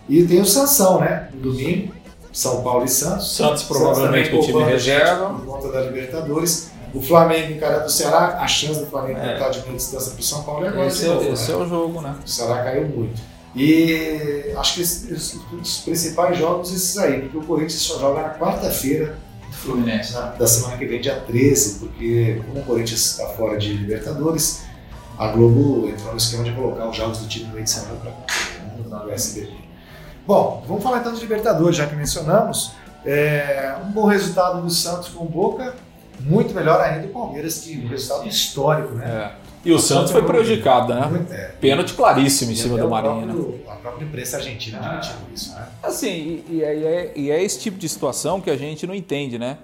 E 0.09 0.25
tem 0.25 0.41
o 0.41 0.47
Sansão, 0.47 1.01
né? 1.01 1.29
No 1.35 1.53
domingo, 1.53 1.95
São 2.33 2.65
Paulo 2.65 2.85
e 2.85 2.89
Santos. 2.89 3.37
Santos 3.37 3.63
provavelmente 3.63 4.31
com 4.31 4.39
o 4.39 4.43
time 4.43 4.65
reserva. 4.65 5.35
Por 5.35 5.47
conta 5.47 5.71
da 5.71 5.83
Libertadores. 5.83 6.73
O 6.95 7.03
Flamengo 7.03 7.53
encarando 7.53 7.87
o 7.87 7.91
Ceará, 7.91 8.39
a 8.41 8.47
chance 8.47 8.81
do 8.81 8.87
Flamengo 8.87 9.19
É. 9.19 9.35
tentar 9.35 9.49
diminuir 9.51 9.75
a 9.75 9.77
distância 9.77 10.13
para 10.13 10.21
o 10.21 10.23
São 10.25 10.43
Paulo 10.45 10.65
é 10.65 10.69
agora. 10.69 10.87
Esse, 10.87 11.01
de 11.01 11.07
novo, 11.09 11.23
é, 11.29 11.33
esse 11.33 11.49
né? 11.53 11.55
é 11.55 11.61
o 11.63 11.69
jogo, 11.69 12.01
né? 12.01 12.17
O 12.25 12.29
Ceará 12.29 12.63
caiu 12.65 12.89
muito. 12.89 13.21
E 13.55 14.53
acho 14.57 14.75
que 14.75 14.83
esses- 14.83 15.39
os, 15.53 15.79
principais 15.79 16.39
jogos 16.39 16.73
esses 16.73 16.97
aí, 16.99 17.21
porque 17.23 17.39
o 17.39 17.43
Corinthians 17.43 17.81
só 17.83 17.99
joga 17.99 18.23
na 18.23 18.31
quarta-feira 18.35 19.19
Fluminense. 19.51 20.13
na- 20.13 20.27
da 20.33 20.47
semana 20.47 20.77
que 20.77 20.85
vem, 20.87 21.01
dia 21.01 21.17
13, 21.27 21.79
porque 21.79 22.43
como 22.47 22.61
o 22.61 22.65
Corinthians 22.65 23.01
está 23.01 23.27
fora 23.29 23.57
de 23.59 23.73
Libertadores, 23.73 24.63
a 25.19 25.29
Globo 25.29 25.89
entrou 25.89 26.13
no 26.13 26.19
esquema 26.19 26.45
de 26.45 26.53
colocar 26.53 26.89
os 26.89 26.97
jogos 26.97 27.19
do 27.19 27.27
time 27.29 27.47
no 27.47 27.53
meio 27.55 27.65
de 27.65 27.71
semana 27.71 27.99
para 28.91 29.07
o 29.07 29.11
SBT. 29.11 29.53
Bom, 30.27 30.63
vamos 30.69 30.83
falar 30.83 30.99
então 31.01 31.13
de 31.15 31.21
Libertadores, 31.21 31.77
já 31.77 31.87
que 31.87 31.97
mencionamos. 31.97 32.73
É, 33.05 33.75
um 33.87 33.91
bom 33.93 34.05
resultado 34.05 34.61
do 34.61 34.69
Santos 34.71 35.09
com 35.09 35.25
o 35.25 35.29
Boca, 35.29 35.75
muito 36.21 36.55
melhor 36.55 36.81
ainda 36.81 37.07
o 37.07 37.11
Palmeiras, 37.11 37.59
que 37.61 37.79
um 37.79 37.89
resultado 37.89 38.29
histórico, 38.29 38.95
né? 38.95 39.33
É. 39.43 39.47
E 39.65 39.73
o 39.73 39.79
Santos 39.81 40.13
foi 40.13 40.23
prejudicado, 40.23 40.95
né? 40.95 41.07
Muito, 41.07 41.33
é. 41.33 41.49
Pênalti 41.61 41.95
claríssimo 41.95 42.53
em 42.53 42.55
E 42.55 42.57
cima 42.57 42.79
do 42.79 42.87
o 42.87 42.91
Marinho, 42.91 43.27
né? 43.27 43.33
próprio- 43.35 43.61
A 43.69 43.75
própria 43.77 44.05
imprensa 44.05 44.37
argentina 44.37 44.79
admitindo 44.79 45.19
isso, 45.35 45.53
né? 45.55 45.67
Assim, 45.83 46.09
e, 46.09 46.45
e 46.51 46.63
é, 46.65 46.77
e 46.77 46.85
é- 46.85 47.13
e 47.17 47.31
é 47.33 47.43
esse 47.43 47.59
tipo 47.59 47.77
de 47.77 47.89
situação 47.89 48.41
que 48.41 48.49
a 48.49 48.57
gente 48.57 48.87
não 48.87 48.95
entende, 48.95 49.39
né? 49.39 49.59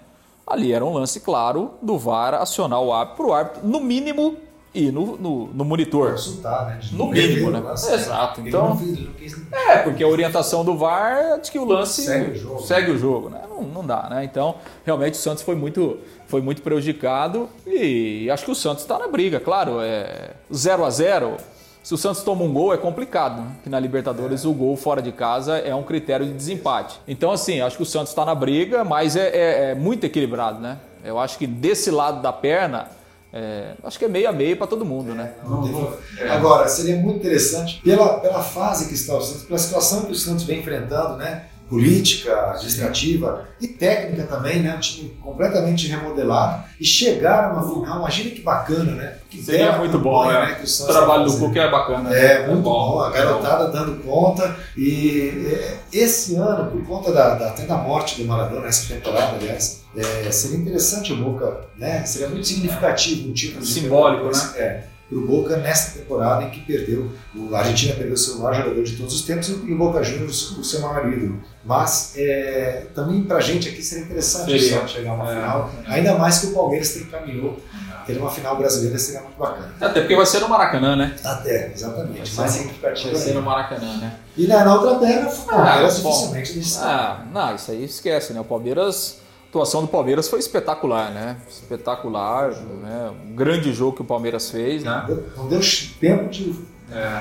Ali 0.45 0.73
era 0.73 0.85
um 0.85 0.93
lance 0.93 1.21
claro 1.21 1.75
do 1.81 1.97
VAR 1.97 2.35
acionar 2.35 2.81
o 2.81 2.93
árbitro 2.93 3.17
pro 3.25 3.33
árbitro, 3.33 3.61
no 3.67 3.79
mínimo, 3.81 4.37
ir 4.75 4.91
no, 4.93 5.17
no, 5.17 5.47
no 5.49 5.65
monitor. 5.65 6.13
Consultar, 6.13 6.67
né? 6.67 6.81
No 6.93 7.07
mínimo, 7.11 7.51
né? 7.51 7.61
lance, 7.61 7.93
Exato, 7.93 8.41
Ele 8.41 8.49
então- 8.49 8.71
não 8.71 8.79
fez- 8.79 8.91
ele 8.97 9.07
não 9.07 9.15
quis- 9.15 9.53
É, 9.53 9.77
porque 9.79 10.03
a 10.03 10.09
orientação 10.09 10.65
do 10.65 10.77
VAR 10.77 11.13
é 11.13 11.39
de 11.39 11.51
que 11.51 11.59
o 11.59 11.65
lance 11.65 12.03
Segue 12.03 12.31
o 12.31 12.35
jogo. 12.35 12.63
segue 12.63 12.91
o 12.93 12.99
jogo, 12.99 13.29
né? 13.29 13.41
Não, 13.49 13.63
não 13.63 13.85
dá, 13.87 14.09
né? 14.11 14.25
Então, 14.25 14.55
realmente 14.85 15.15
o 15.15 15.17
Santos 15.19 15.43
foi 15.43 15.55
muito, 15.55 15.99
foi 16.27 16.41
muito 16.41 16.63
prejudicado 16.63 17.49
e 17.67 18.29
acho 18.31 18.45
que 18.45 18.51
o 18.51 18.55
Santos 18.55 18.83
está 18.83 18.99
na 18.99 19.09
briga, 19.09 19.39
claro. 19.39 19.81
É 19.81 20.31
0 20.53 20.85
a 20.85 20.91
0 20.91 21.37
Se 21.83 21.93
o 21.93 21.99
Santos 21.99 22.23
toma 22.23 22.45
um 22.45 22.53
gol, 22.53 22.73
é 22.73 22.77
complicado, 22.77 23.41
né? 23.43 23.57
Que 23.65 23.69
na 23.69 23.81
Libertadores 23.81 24.45
o 24.45 24.53
gol 24.53 24.77
fora 24.77 25.03
de 25.03 25.11
casa 25.11 25.59
é 25.59 25.75
um 25.75 25.83
critério 25.83 26.25
de 26.25 26.33
desempate. 26.33 27.01
Então, 27.09 27.33
assim, 27.33 27.61
acho 27.61 27.77
que 27.77 27.83
o 27.83 27.87
Santos 27.87 28.11
está 28.11 28.25
na 28.25 28.37
briga, 28.37 28.85
mas 28.85 29.17
é, 29.17 29.29
é- 29.29 29.71
é 29.71 29.75
muito 29.75 30.05
equilibrado, 30.07 30.61
né? 30.61 30.79
Eu 31.05 31.19
acho 31.19 31.37
que 31.37 31.45
desse 31.45 31.91
lado 31.91 32.23
da 32.23 32.33
perna, 32.33 32.87
é, 33.33 33.75
acho 33.83 33.99
que 33.99 34.05
é 34.05 34.09
meio 34.09 34.29
a 34.29 34.33
meio 34.33 34.57
para 34.57 34.67
todo 34.67 34.85
mundo, 34.85 35.15
né? 35.15 35.33
Agora, 36.31 36.69
seria 36.69 36.97
muito 36.97 37.19
interessante, 37.19 37.81
pela, 37.83 38.21
pela 38.21 38.43
fase 38.43 38.89
que 38.89 38.95
está 38.95 39.17
o 39.17 39.23
Santos, 39.23 39.45
pela 39.45 39.59
situação 39.59 40.03
que 40.05 40.13
o 40.13 40.15
Santos 40.15 40.45
vem 40.45 40.61
enfrentando, 40.61 41.17
né? 41.17 41.47
Política, 41.73 42.51
administrativa 42.51 43.49
e 43.61 43.67
técnica 43.67 44.25
também, 44.25 44.61
né? 44.61 44.75
Um 44.77 44.81
time 44.81 45.09
completamente 45.23 45.89
remodelado 45.89 46.65
e 46.79 46.85
chegar 46.85 47.45
a 47.45 47.53
uma 47.55 47.63
final, 47.63 47.99
imagina 48.01 48.31
que 48.31 48.43
bacana, 48.43 48.93
né? 48.93 49.15
Que 49.31 49.43
Seria 49.43 49.79
muito 49.79 49.99
bom, 49.99 50.23
campanha, 50.25 50.47
né? 50.59 50.63
o 50.63 50.87
trabalho 50.87 51.25
do. 51.25 51.39
Cuca 51.39 51.61
é 51.61 51.71
bacana. 51.71 52.15
É, 52.15 52.47
muito 52.47 52.63
bom, 52.63 52.93
bom, 52.93 53.01
a 53.03 53.09
é 53.09 53.13
garotada 53.13 53.69
dando 53.71 54.03
conta. 54.05 54.55
E 54.77 55.47
é, 55.51 55.79
esse 55.93 56.35
ano, 56.37 56.71
por 56.71 56.85
conta 56.85 57.11
da, 57.11 57.35
da- 57.37 57.49
até 57.49 57.65
da 57.65 57.77
morte 57.79 58.21
do 58.21 58.29
Maradona, 58.29 58.67
essa 58.67 58.93
temporada, 58.93 59.37
aliás, 59.37 59.83
é, 59.97 60.31
seria 60.31 60.59
interessante 60.59 61.13
o 61.15 61.17
Boca, 61.17 61.61
né? 61.79 62.05
Seria 62.05 62.29
muito 62.29 62.47
significativo 62.47 63.31
um 63.31 63.33
título 63.33 63.65
Simbólico, 63.65 64.25
Libertadores, 64.27 64.57
É, 64.57 64.85
pro 65.13 65.27
Boca 65.27 65.57
nessa 65.59 65.99
temporada 65.99 66.45
em 66.45 66.51
que 66.51 66.61
perdeu, 66.61 67.11
o- 67.37 67.55
a 67.55 67.59
Argentina 67.59 67.95
perdeu 67.95 68.15
o 68.15 68.17
seu 68.17 68.39
maior 68.39 68.55
jogador 68.55 68.83
de 68.83 68.97
todos 68.97 69.15
os 69.15 69.23
tempos 69.23 69.49
e 69.49 69.53
o 69.53 69.77
Boca 69.77 70.03
Juniors 70.03 70.51
o 70.53 70.65
seu 70.65 70.81
maior 70.81 71.13
ídolo. 71.13 71.41
Mas 71.65 72.15
é, 72.17 72.87
também 72.95 73.23
pra 73.25 73.41
gente 73.41 73.69
aqui 73.69 73.83
seria 73.83 74.05
interessante 74.05 74.51
Seria. 74.59 74.81
só 74.81 74.87
chegar 74.87 75.11
a 75.11 75.15
uma 75.15 75.31
É. 75.31 75.35
final, 75.35 75.71
ainda 75.87 76.15
mais 76.19 76.39
que 76.39 76.47
o 76.47 76.53
Palmeiras 76.55 76.93
tem 76.95 77.05
caminhou. 77.05 77.59
Ter 78.05 78.17
uma 78.19 78.29
final 78.29 78.57
brasileira 78.57 78.99
seria 78.99 79.21
muito 79.21 79.39
bacana. 79.39 79.73
Até 79.81 80.01
porque 80.01 80.17
vai 80.17 80.27
ser 80.27 80.41
no 80.41 80.49
Maracanã, 80.49 80.97
né? 80.97 81.15
Até, 81.23 81.71
exatamente. 81.73 82.33
Vai 82.33 82.45
Mais 82.47 82.51
ser- 82.53 82.59
significativo 82.59 83.11
Vai 83.13 83.21
ser 83.21 83.29
ainda. 83.29 83.41
no 83.41 83.47
Maracanã, 83.47 83.97
né? 83.99 84.17
E 84.37 84.47
na, 84.49 84.65
na 84.65 84.75
outra 84.75 84.99
perna, 84.99 85.29
o 85.31 85.37
Palmeiras 85.47 85.99
bom. 86.01 86.11
dificilmente 86.11 86.79
Ah, 86.81 87.25
não, 87.33 87.55
isso 87.55 87.71
aí 87.71 87.85
esquece, 87.85 88.33
né? 88.33 88.41
O 88.41 88.45
Palmeiras, 88.45 89.19
a 89.53 89.59
atuação 89.59 89.83
do 89.83 89.89
Palmeiras 89.89 90.29
foi 90.29 90.39
espetacular, 90.39 91.11
né? 91.11 91.37
Espetacular, 91.47 92.53
né? 92.83 93.13
Um 93.27 93.35
grande 93.35 93.71
jogo 93.73 93.97
que 93.97 94.03
o 94.03 94.05
Palmeiras 94.05 94.51
fez, 94.51 94.83
né? 94.83 95.05
não 95.37 95.47
deu 95.47 95.61
tempo 96.01 96.31
de 96.31 96.55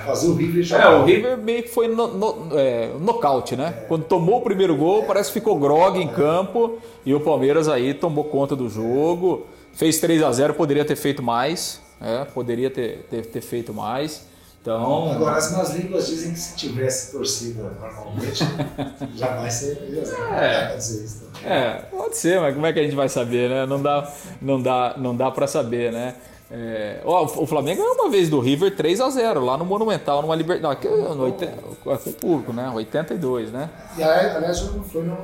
fazer 0.05 0.27
o 0.27 0.33
River 0.35 0.63
jogar. 0.63 0.93
É, 0.93 0.95
o 0.95 1.03
River 1.03 1.37
meio 1.37 1.63
que 1.63 1.69
foi 1.69 1.89
no, 1.89 2.07
no, 2.07 2.57
é, 2.57 2.91
nocaute, 2.99 3.57
né? 3.57 3.83
Quando 3.87 4.05
tomou 4.05 4.39
o 4.39 4.41
primeiro 4.41 4.75
gol, 4.77 5.03
parece 5.03 5.29
que 5.29 5.39
ficou 5.39 5.59
grog 5.59 5.99
em 5.99 6.07
campo 6.07 6.79
e 7.05 7.13
o 7.13 7.19
Palmeiras 7.19 7.67
aí 7.67 7.93
tomou 7.93 8.23
conta 8.23 8.55
do 8.55 8.69
jogo. 8.69 9.45
Fez 9.73 9.99
3 9.99 10.23
a 10.23 10.31
0 10.31 10.53
poderia 10.53 10.85
ter 10.85 10.95
feito 10.95 11.21
mais, 11.21 11.81
é, 12.01 12.23
poderia 12.25 12.69
ter, 12.69 13.05
ter, 13.09 13.25
ter 13.25 13.41
feito 13.41 13.73
mais. 13.73 14.25
Então, 14.61 15.11
Agora, 15.11 15.37
as 15.37 15.51
más 15.53 15.73
línguas 15.73 16.05
dizem 16.05 16.33
que 16.33 16.39
se 16.39 16.55
tivesse 16.55 17.11
torcida 17.11 17.63
normalmente, 17.81 18.43
jamais 19.17 19.53
seria 19.53 20.03
É. 20.35 20.75
dizer 20.75 21.03
isso. 21.03 21.21
também. 21.33 21.51
É, 21.51 21.85
pode 21.89 22.15
ser, 22.15 22.39
mas 22.39 22.53
como 22.53 22.67
é 22.67 22.71
que 22.73 22.79
a 22.79 22.83
gente 22.83 22.95
vai 22.95 23.09
saber, 23.09 23.49
né? 23.49 23.65
Não 23.65 23.81
dá, 23.81 24.11
não 24.39 24.61
dá, 24.61 24.93
não 24.97 25.15
dá 25.15 25.31
para 25.31 25.47
saber, 25.47 25.91
né? 25.91 26.13
É, 26.53 26.99
ó, 27.05 27.23
o 27.23 27.47
Flamengo 27.47 27.81
ganhou 27.81 27.95
uma 27.95 28.09
vez 28.09 28.29
do 28.29 28.39
River 28.39 28.75
3 28.75 28.99
a 28.99 29.09
0 29.09 29.43
lá 29.45 29.57
no 29.57 29.63
Monumental, 29.65 30.21
numa 30.21 30.35
Libertadores. 30.35 31.15
No 31.15 31.23
80, 31.23 31.53
com 31.83 31.93
o 31.93 32.13
público, 32.13 32.53
né? 32.53 32.69
82, 32.69 33.51
né? 33.51 33.69
E 33.97 34.03
aí, 34.03 34.29
aliás, 34.35 34.61
não 34.75 34.83
foi 34.83 35.01
no. 35.03 35.17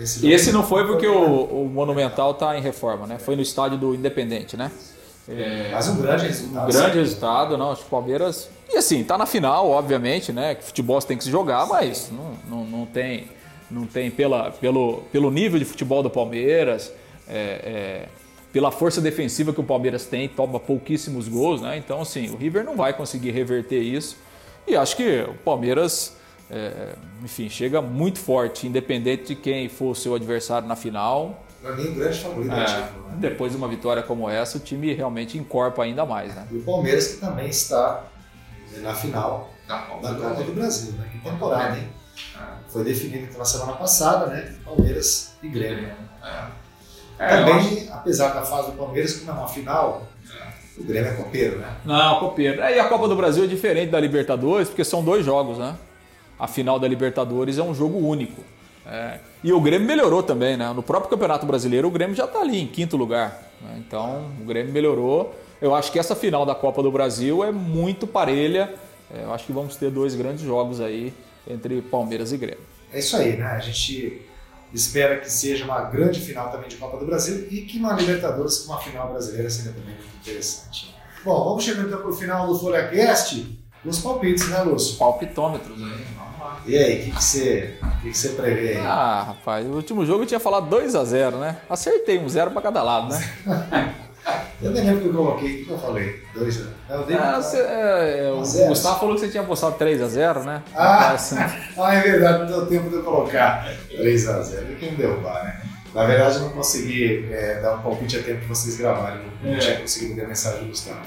Esse, 0.00 0.28
esse 0.30 0.50
não 0.52 0.64
foi 0.64 0.84
porque 0.86 1.06
o, 1.06 1.44
o 1.44 1.70
Monumental 1.72 2.34
tá 2.34 2.58
em 2.58 2.60
reforma, 2.60 3.06
né? 3.06 3.16
Foi 3.18 3.36
no 3.36 3.42
estádio 3.42 3.78
do 3.78 3.94
Independente, 3.94 4.56
né? 4.56 4.70
Mas 5.72 5.88
um 5.88 5.96
grande 6.02 6.26
resultado. 6.26 6.72
Grande 6.72 6.98
resultado, 6.98 7.58
não. 7.58 7.72
Acho 7.72 7.82
que 7.82 7.86
o 7.86 7.90
Palmeiras. 7.90 8.48
E 8.72 8.76
assim, 8.76 9.04
tá 9.04 9.16
na 9.16 9.26
final, 9.26 9.68
obviamente, 9.70 10.32
né? 10.32 10.54
Que 10.54 10.64
futebol 10.64 11.00
tem 11.00 11.16
que 11.16 11.24
se 11.24 11.30
jogar, 11.30 11.66
mas 11.66 12.10
não, 12.10 12.32
não, 12.48 12.64
não 12.64 12.86
tem. 12.86 13.28
Não 13.70 13.86
tem 13.86 14.10
pela, 14.10 14.50
pelo, 14.50 15.02
pelo 15.10 15.30
nível 15.30 15.58
de 15.58 15.64
futebol 15.64 16.02
do 16.02 16.10
Palmeiras, 16.10 16.92
é, 17.26 17.34
é, 17.34 18.08
pela 18.52 18.70
força 18.70 19.00
defensiva 19.00 19.50
que 19.50 19.60
o 19.60 19.64
Palmeiras 19.64 20.04
tem, 20.04 20.28
toma 20.28 20.60
pouquíssimos 20.60 21.26
gols, 21.26 21.62
né? 21.62 21.78
Então, 21.78 22.02
assim, 22.02 22.28
o 22.28 22.36
River 22.36 22.64
não 22.64 22.76
vai 22.76 22.92
conseguir 22.92 23.30
reverter 23.30 23.80
isso. 23.80 24.18
E 24.66 24.76
acho 24.76 24.94
que 24.94 25.22
o 25.22 25.34
Palmeiras, 25.42 26.14
é, 26.50 26.94
enfim, 27.24 27.48
chega 27.48 27.80
muito 27.80 28.18
forte, 28.18 28.66
independente 28.66 29.28
de 29.28 29.36
quem 29.36 29.70
for 29.70 29.92
o 29.92 29.94
seu 29.94 30.14
adversário 30.14 30.68
na 30.68 30.76
final. 30.76 31.42
Pra 31.62 31.72
mim, 31.72 31.84
o 31.88 31.94
grande 31.94 32.18
favorito 32.18 32.52
é, 32.54 32.60
É, 32.60 32.64
título. 32.64 33.06
Né? 33.08 33.14
depois 33.18 33.52
de 33.52 33.58
uma 33.58 33.68
vitória 33.68 34.02
como 34.02 34.28
essa, 34.28 34.58
o 34.58 34.60
time 34.60 34.92
realmente 34.92 35.38
encorpa 35.38 35.84
ainda 35.84 36.04
mais, 36.04 36.34
né? 36.34 36.46
E 36.50 36.56
o 36.56 36.62
Palmeiras, 36.62 37.06
que 37.08 37.16
também 37.18 37.48
está 37.48 38.04
na 38.78 38.92
final 38.94 39.50
Da 39.68 39.78
Copa 39.78 40.02
da 40.02 40.08
do 40.12 40.14
Copa 40.16 40.28
Brasil. 40.34 40.46
do 40.46 40.52
Brasil, 40.54 40.92
né? 40.92 41.08
Que 41.12 41.18
temporada, 41.18 41.76
hein? 41.78 41.88
É. 42.36 42.40
Foi 42.68 42.82
definido 42.84 43.24
então, 43.24 43.38
na 43.38 43.44
semana 43.44 43.72
passada, 43.72 44.26
né? 44.26 44.54
Palmeiras 44.64 45.34
e 45.42 45.48
Grêmio. 45.48 45.90
É, 47.18 47.28
Também, 47.28 47.88
apesar 47.92 48.28
da 48.32 48.42
fase 48.42 48.72
do 48.72 48.76
Palmeiras, 48.76 49.18
como 49.18 49.30
é 49.30 49.34
uma 49.34 49.48
final, 49.48 50.06
o 50.78 50.82
Grêmio 50.84 51.10
é 51.10 51.14
copeiro, 51.14 51.58
né? 51.58 51.76
Não, 51.84 52.18
copeiro. 52.18 52.60
É, 52.60 52.76
e 52.76 52.80
a 52.80 52.88
Copa 52.88 53.06
do 53.06 53.14
Brasil 53.14 53.44
é 53.44 53.46
diferente 53.46 53.90
da 53.90 54.00
Libertadores, 54.00 54.68
porque 54.68 54.84
são 54.84 55.04
dois 55.04 55.24
jogos, 55.24 55.58
né? 55.58 55.76
A 56.38 56.48
final 56.48 56.78
da 56.80 56.88
Libertadores 56.88 57.58
é 57.58 57.62
um 57.62 57.74
jogo 57.74 57.98
único. 57.98 58.42
É. 58.86 59.18
E 59.42 59.52
o 59.52 59.60
Grêmio 59.60 59.86
melhorou 59.86 60.22
também, 60.22 60.56
né? 60.56 60.72
No 60.72 60.82
próprio 60.82 61.10
Campeonato 61.10 61.46
Brasileiro, 61.46 61.88
o 61.88 61.90
Grêmio 61.90 62.14
já 62.14 62.24
está 62.24 62.40
ali 62.40 62.60
em 62.60 62.66
quinto 62.66 62.96
lugar. 62.96 63.42
Né? 63.60 63.76
Então, 63.78 64.30
o 64.40 64.44
Grêmio 64.44 64.72
melhorou. 64.72 65.34
Eu 65.60 65.74
acho 65.74 65.92
que 65.92 65.98
essa 65.98 66.16
final 66.16 66.44
da 66.44 66.54
Copa 66.54 66.82
do 66.82 66.90
Brasil 66.90 67.44
é 67.44 67.52
muito 67.52 68.06
parelha. 68.06 68.74
É, 69.14 69.24
eu 69.24 69.32
acho 69.32 69.46
que 69.46 69.52
vamos 69.52 69.76
ter 69.76 69.90
dois 69.90 70.14
grandes 70.14 70.42
jogos 70.42 70.80
aí 70.80 71.12
entre 71.46 71.80
Palmeiras 71.82 72.32
e 72.32 72.36
Grêmio. 72.36 72.64
É 72.92 72.98
isso 72.98 73.16
aí, 73.16 73.36
né? 73.36 73.46
A 73.46 73.60
gente 73.60 74.22
espera 74.72 75.18
que 75.18 75.30
seja 75.30 75.64
uma 75.64 75.82
grande 75.82 76.20
final 76.20 76.50
também 76.50 76.68
de 76.68 76.76
Copa 76.76 76.96
do 76.98 77.06
Brasil 77.06 77.46
e 77.50 77.62
que 77.62 77.78
uma 77.78 77.92
Libertadores 77.92 78.60
com 78.60 78.72
uma 78.72 78.80
final 78.80 79.10
brasileira 79.10 79.48
seja 79.50 79.70
também 79.70 79.94
muito 79.94 80.16
interessante. 80.20 80.94
Bom, 81.24 81.44
vamos 81.44 81.62
chegando 81.62 81.88
então 81.88 82.00
para 82.00 82.10
o 82.10 82.12
final 82.12 82.46
do 82.48 82.58
FolhaCast. 82.58 83.58
Os 83.84 83.98
palpites, 83.98 84.48
né, 84.48 84.62
Lúcio? 84.62 84.96
Palpitômetros 84.96 85.80
aí. 85.80 85.88
Né? 85.88 86.06
E 86.66 86.76
aí, 86.76 87.00
o 87.00 87.04
que, 87.04 87.10
que, 87.10 87.24
você, 87.24 87.74
que, 88.02 88.10
que 88.10 88.18
você 88.18 88.28
prevê 88.30 88.70
aí? 88.70 88.78
Ah, 88.78 89.24
rapaz, 89.28 89.66
o 89.66 89.70
último 89.70 90.04
jogo 90.04 90.22
eu 90.22 90.26
tinha 90.26 90.40
falado 90.40 90.74
2x0, 90.74 91.38
né? 91.38 91.56
Acertei, 91.68 92.18
um 92.18 92.28
zero 92.28 92.50
para 92.50 92.62
cada 92.62 92.82
lado, 92.82 93.08
né? 93.08 93.34
eu 94.62 94.70
nem 94.70 94.84
lembro 94.84 95.02
que 95.02 95.08
eu 95.08 95.14
coloquei. 95.14 95.62
O 95.62 95.66
que 95.66 95.70
eu 95.70 95.78
falei? 95.78 96.22
2x0. 96.36 96.66
Eu 96.90 97.04
dei 97.04 97.16
ah, 97.16 97.40
você, 97.40 97.58
é, 97.58 98.26
é, 98.26 98.32
o 98.32 98.68
Gustavo 98.68 99.00
falou 99.00 99.14
que 99.14 99.20
você 99.20 99.28
tinha 99.28 99.42
apostado 99.42 99.76
3x0, 99.76 100.44
né? 100.44 100.62
Ah, 100.74 101.16
ah, 101.78 101.94
é 101.94 102.00
verdade, 102.00 102.38
não 102.40 102.46
deu 102.46 102.66
tempo 102.66 102.88
de 102.88 102.96
eu 102.96 103.02
colocar 103.02 103.68
3x0. 103.90 104.78
Quem 104.78 104.94
derrubar, 104.94 105.44
né? 105.44 105.62
Na 105.94 106.06
verdade, 106.06 106.36
eu 106.36 106.42
não 106.42 106.50
consegui 106.50 107.28
é, 107.30 107.60
dar 107.60 107.74
um 107.74 107.82
palpite 107.82 108.18
a 108.18 108.22
tempo 108.22 108.40
que 108.40 108.48
vocês 108.48 108.76
gravarem. 108.76 109.20
Não, 109.42 109.54
é. 109.54 109.58
tinha 109.58 109.80
conseguido 109.80 110.14
ver 110.14 110.24
a 110.24 110.28
mensagem 110.28 110.60
do 110.60 110.68
Gustavo. 110.68 111.00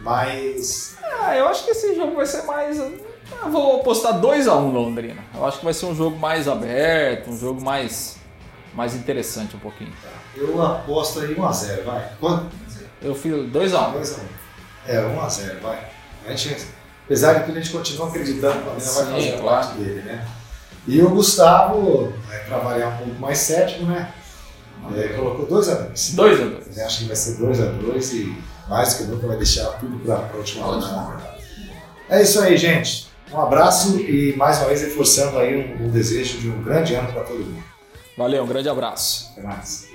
Mas. 0.00 0.96
Ah, 1.02 1.36
eu 1.36 1.46
acho 1.48 1.64
que 1.64 1.70
esse 1.70 1.94
jogo 1.94 2.16
vai 2.16 2.26
ser 2.26 2.42
mais. 2.42 2.78
Eu 3.30 3.50
vou 3.50 3.80
apostar 3.80 4.20
2x1 4.20 4.56
um 4.56 4.70
Londrina. 4.70 5.22
Eu 5.34 5.46
acho 5.46 5.58
que 5.58 5.64
vai 5.64 5.74
ser 5.74 5.86
um 5.86 5.94
jogo 5.94 6.18
mais 6.18 6.48
aberto, 6.48 7.30
um 7.30 7.38
jogo 7.38 7.62
mais, 7.62 8.16
mais 8.74 8.94
interessante 8.94 9.56
um 9.56 9.58
pouquinho. 9.58 9.92
Eu 10.36 10.62
aposto 10.62 11.20
aí 11.20 11.34
1x0, 11.34 11.84
vai. 11.84 12.12
Quanto? 12.18 12.46
Eu 13.02 13.14
fiz 13.14 13.32
2x1. 13.32 13.94
2x1. 13.94 14.18
É, 14.86 14.96
1x0, 14.96 15.60
vai. 15.60 15.88
A 16.26 16.30
gente, 16.30 16.66
apesar 17.04 17.34
de 17.34 17.44
tudo, 17.46 17.58
a 17.58 17.60
gente 17.60 17.72
continua 17.72 18.08
acreditando 18.08 18.60
que 18.60 18.68
o 18.68 18.72
Londrina 18.72 18.92
vai 18.92 19.04
fazer 19.04 19.42
parte 19.42 19.74
dele, 19.78 20.02
né? 20.02 20.26
E 20.86 21.02
o 21.02 21.10
Gustavo, 21.10 22.12
é, 22.30 22.38
para 22.38 22.58
variar 22.58 22.94
um 22.94 23.04
pouco 23.04 23.20
mais 23.20 23.38
cético, 23.38 23.84
né? 23.84 24.12
É, 24.96 25.08
colocou 25.08 25.46
2x2. 25.46 26.14
2x2. 26.14 26.84
Acho 26.84 26.98
que 26.98 27.04
vai 27.04 27.16
ser 27.16 27.36
2x2 27.38 28.12
e 28.14 28.42
mais 28.68 28.94
que 28.94 29.04
nunca 29.04 29.26
vai 29.26 29.36
deixar 29.36 29.66
tudo 29.78 29.98
para 29.98 30.30
a 30.32 30.36
última 30.36 30.64
rodada. 30.64 31.34
É 32.08 32.22
isso 32.22 32.40
aí, 32.40 32.56
gente. 32.56 33.09
Um 33.32 33.40
abraço 33.40 34.00
e 34.00 34.34
mais 34.36 34.58
uma 34.58 34.66
vez 34.66 34.82
reforçando 34.82 35.38
aí 35.38 35.56
um, 35.56 35.86
um 35.86 35.90
desejo 35.90 36.38
de 36.38 36.48
um 36.48 36.62
grande 36.62 36.94
ano 36.94 37.12
para 37.12 37.22
todo 37.22 37.38
mundo. 37.38 37.62
Valeu, 38.16 38.42
um 38.42 38.46
grande 38.46 38.68
abraço. 38.68 39.30
Até 39.32 39.42
mais. 39.42 39.89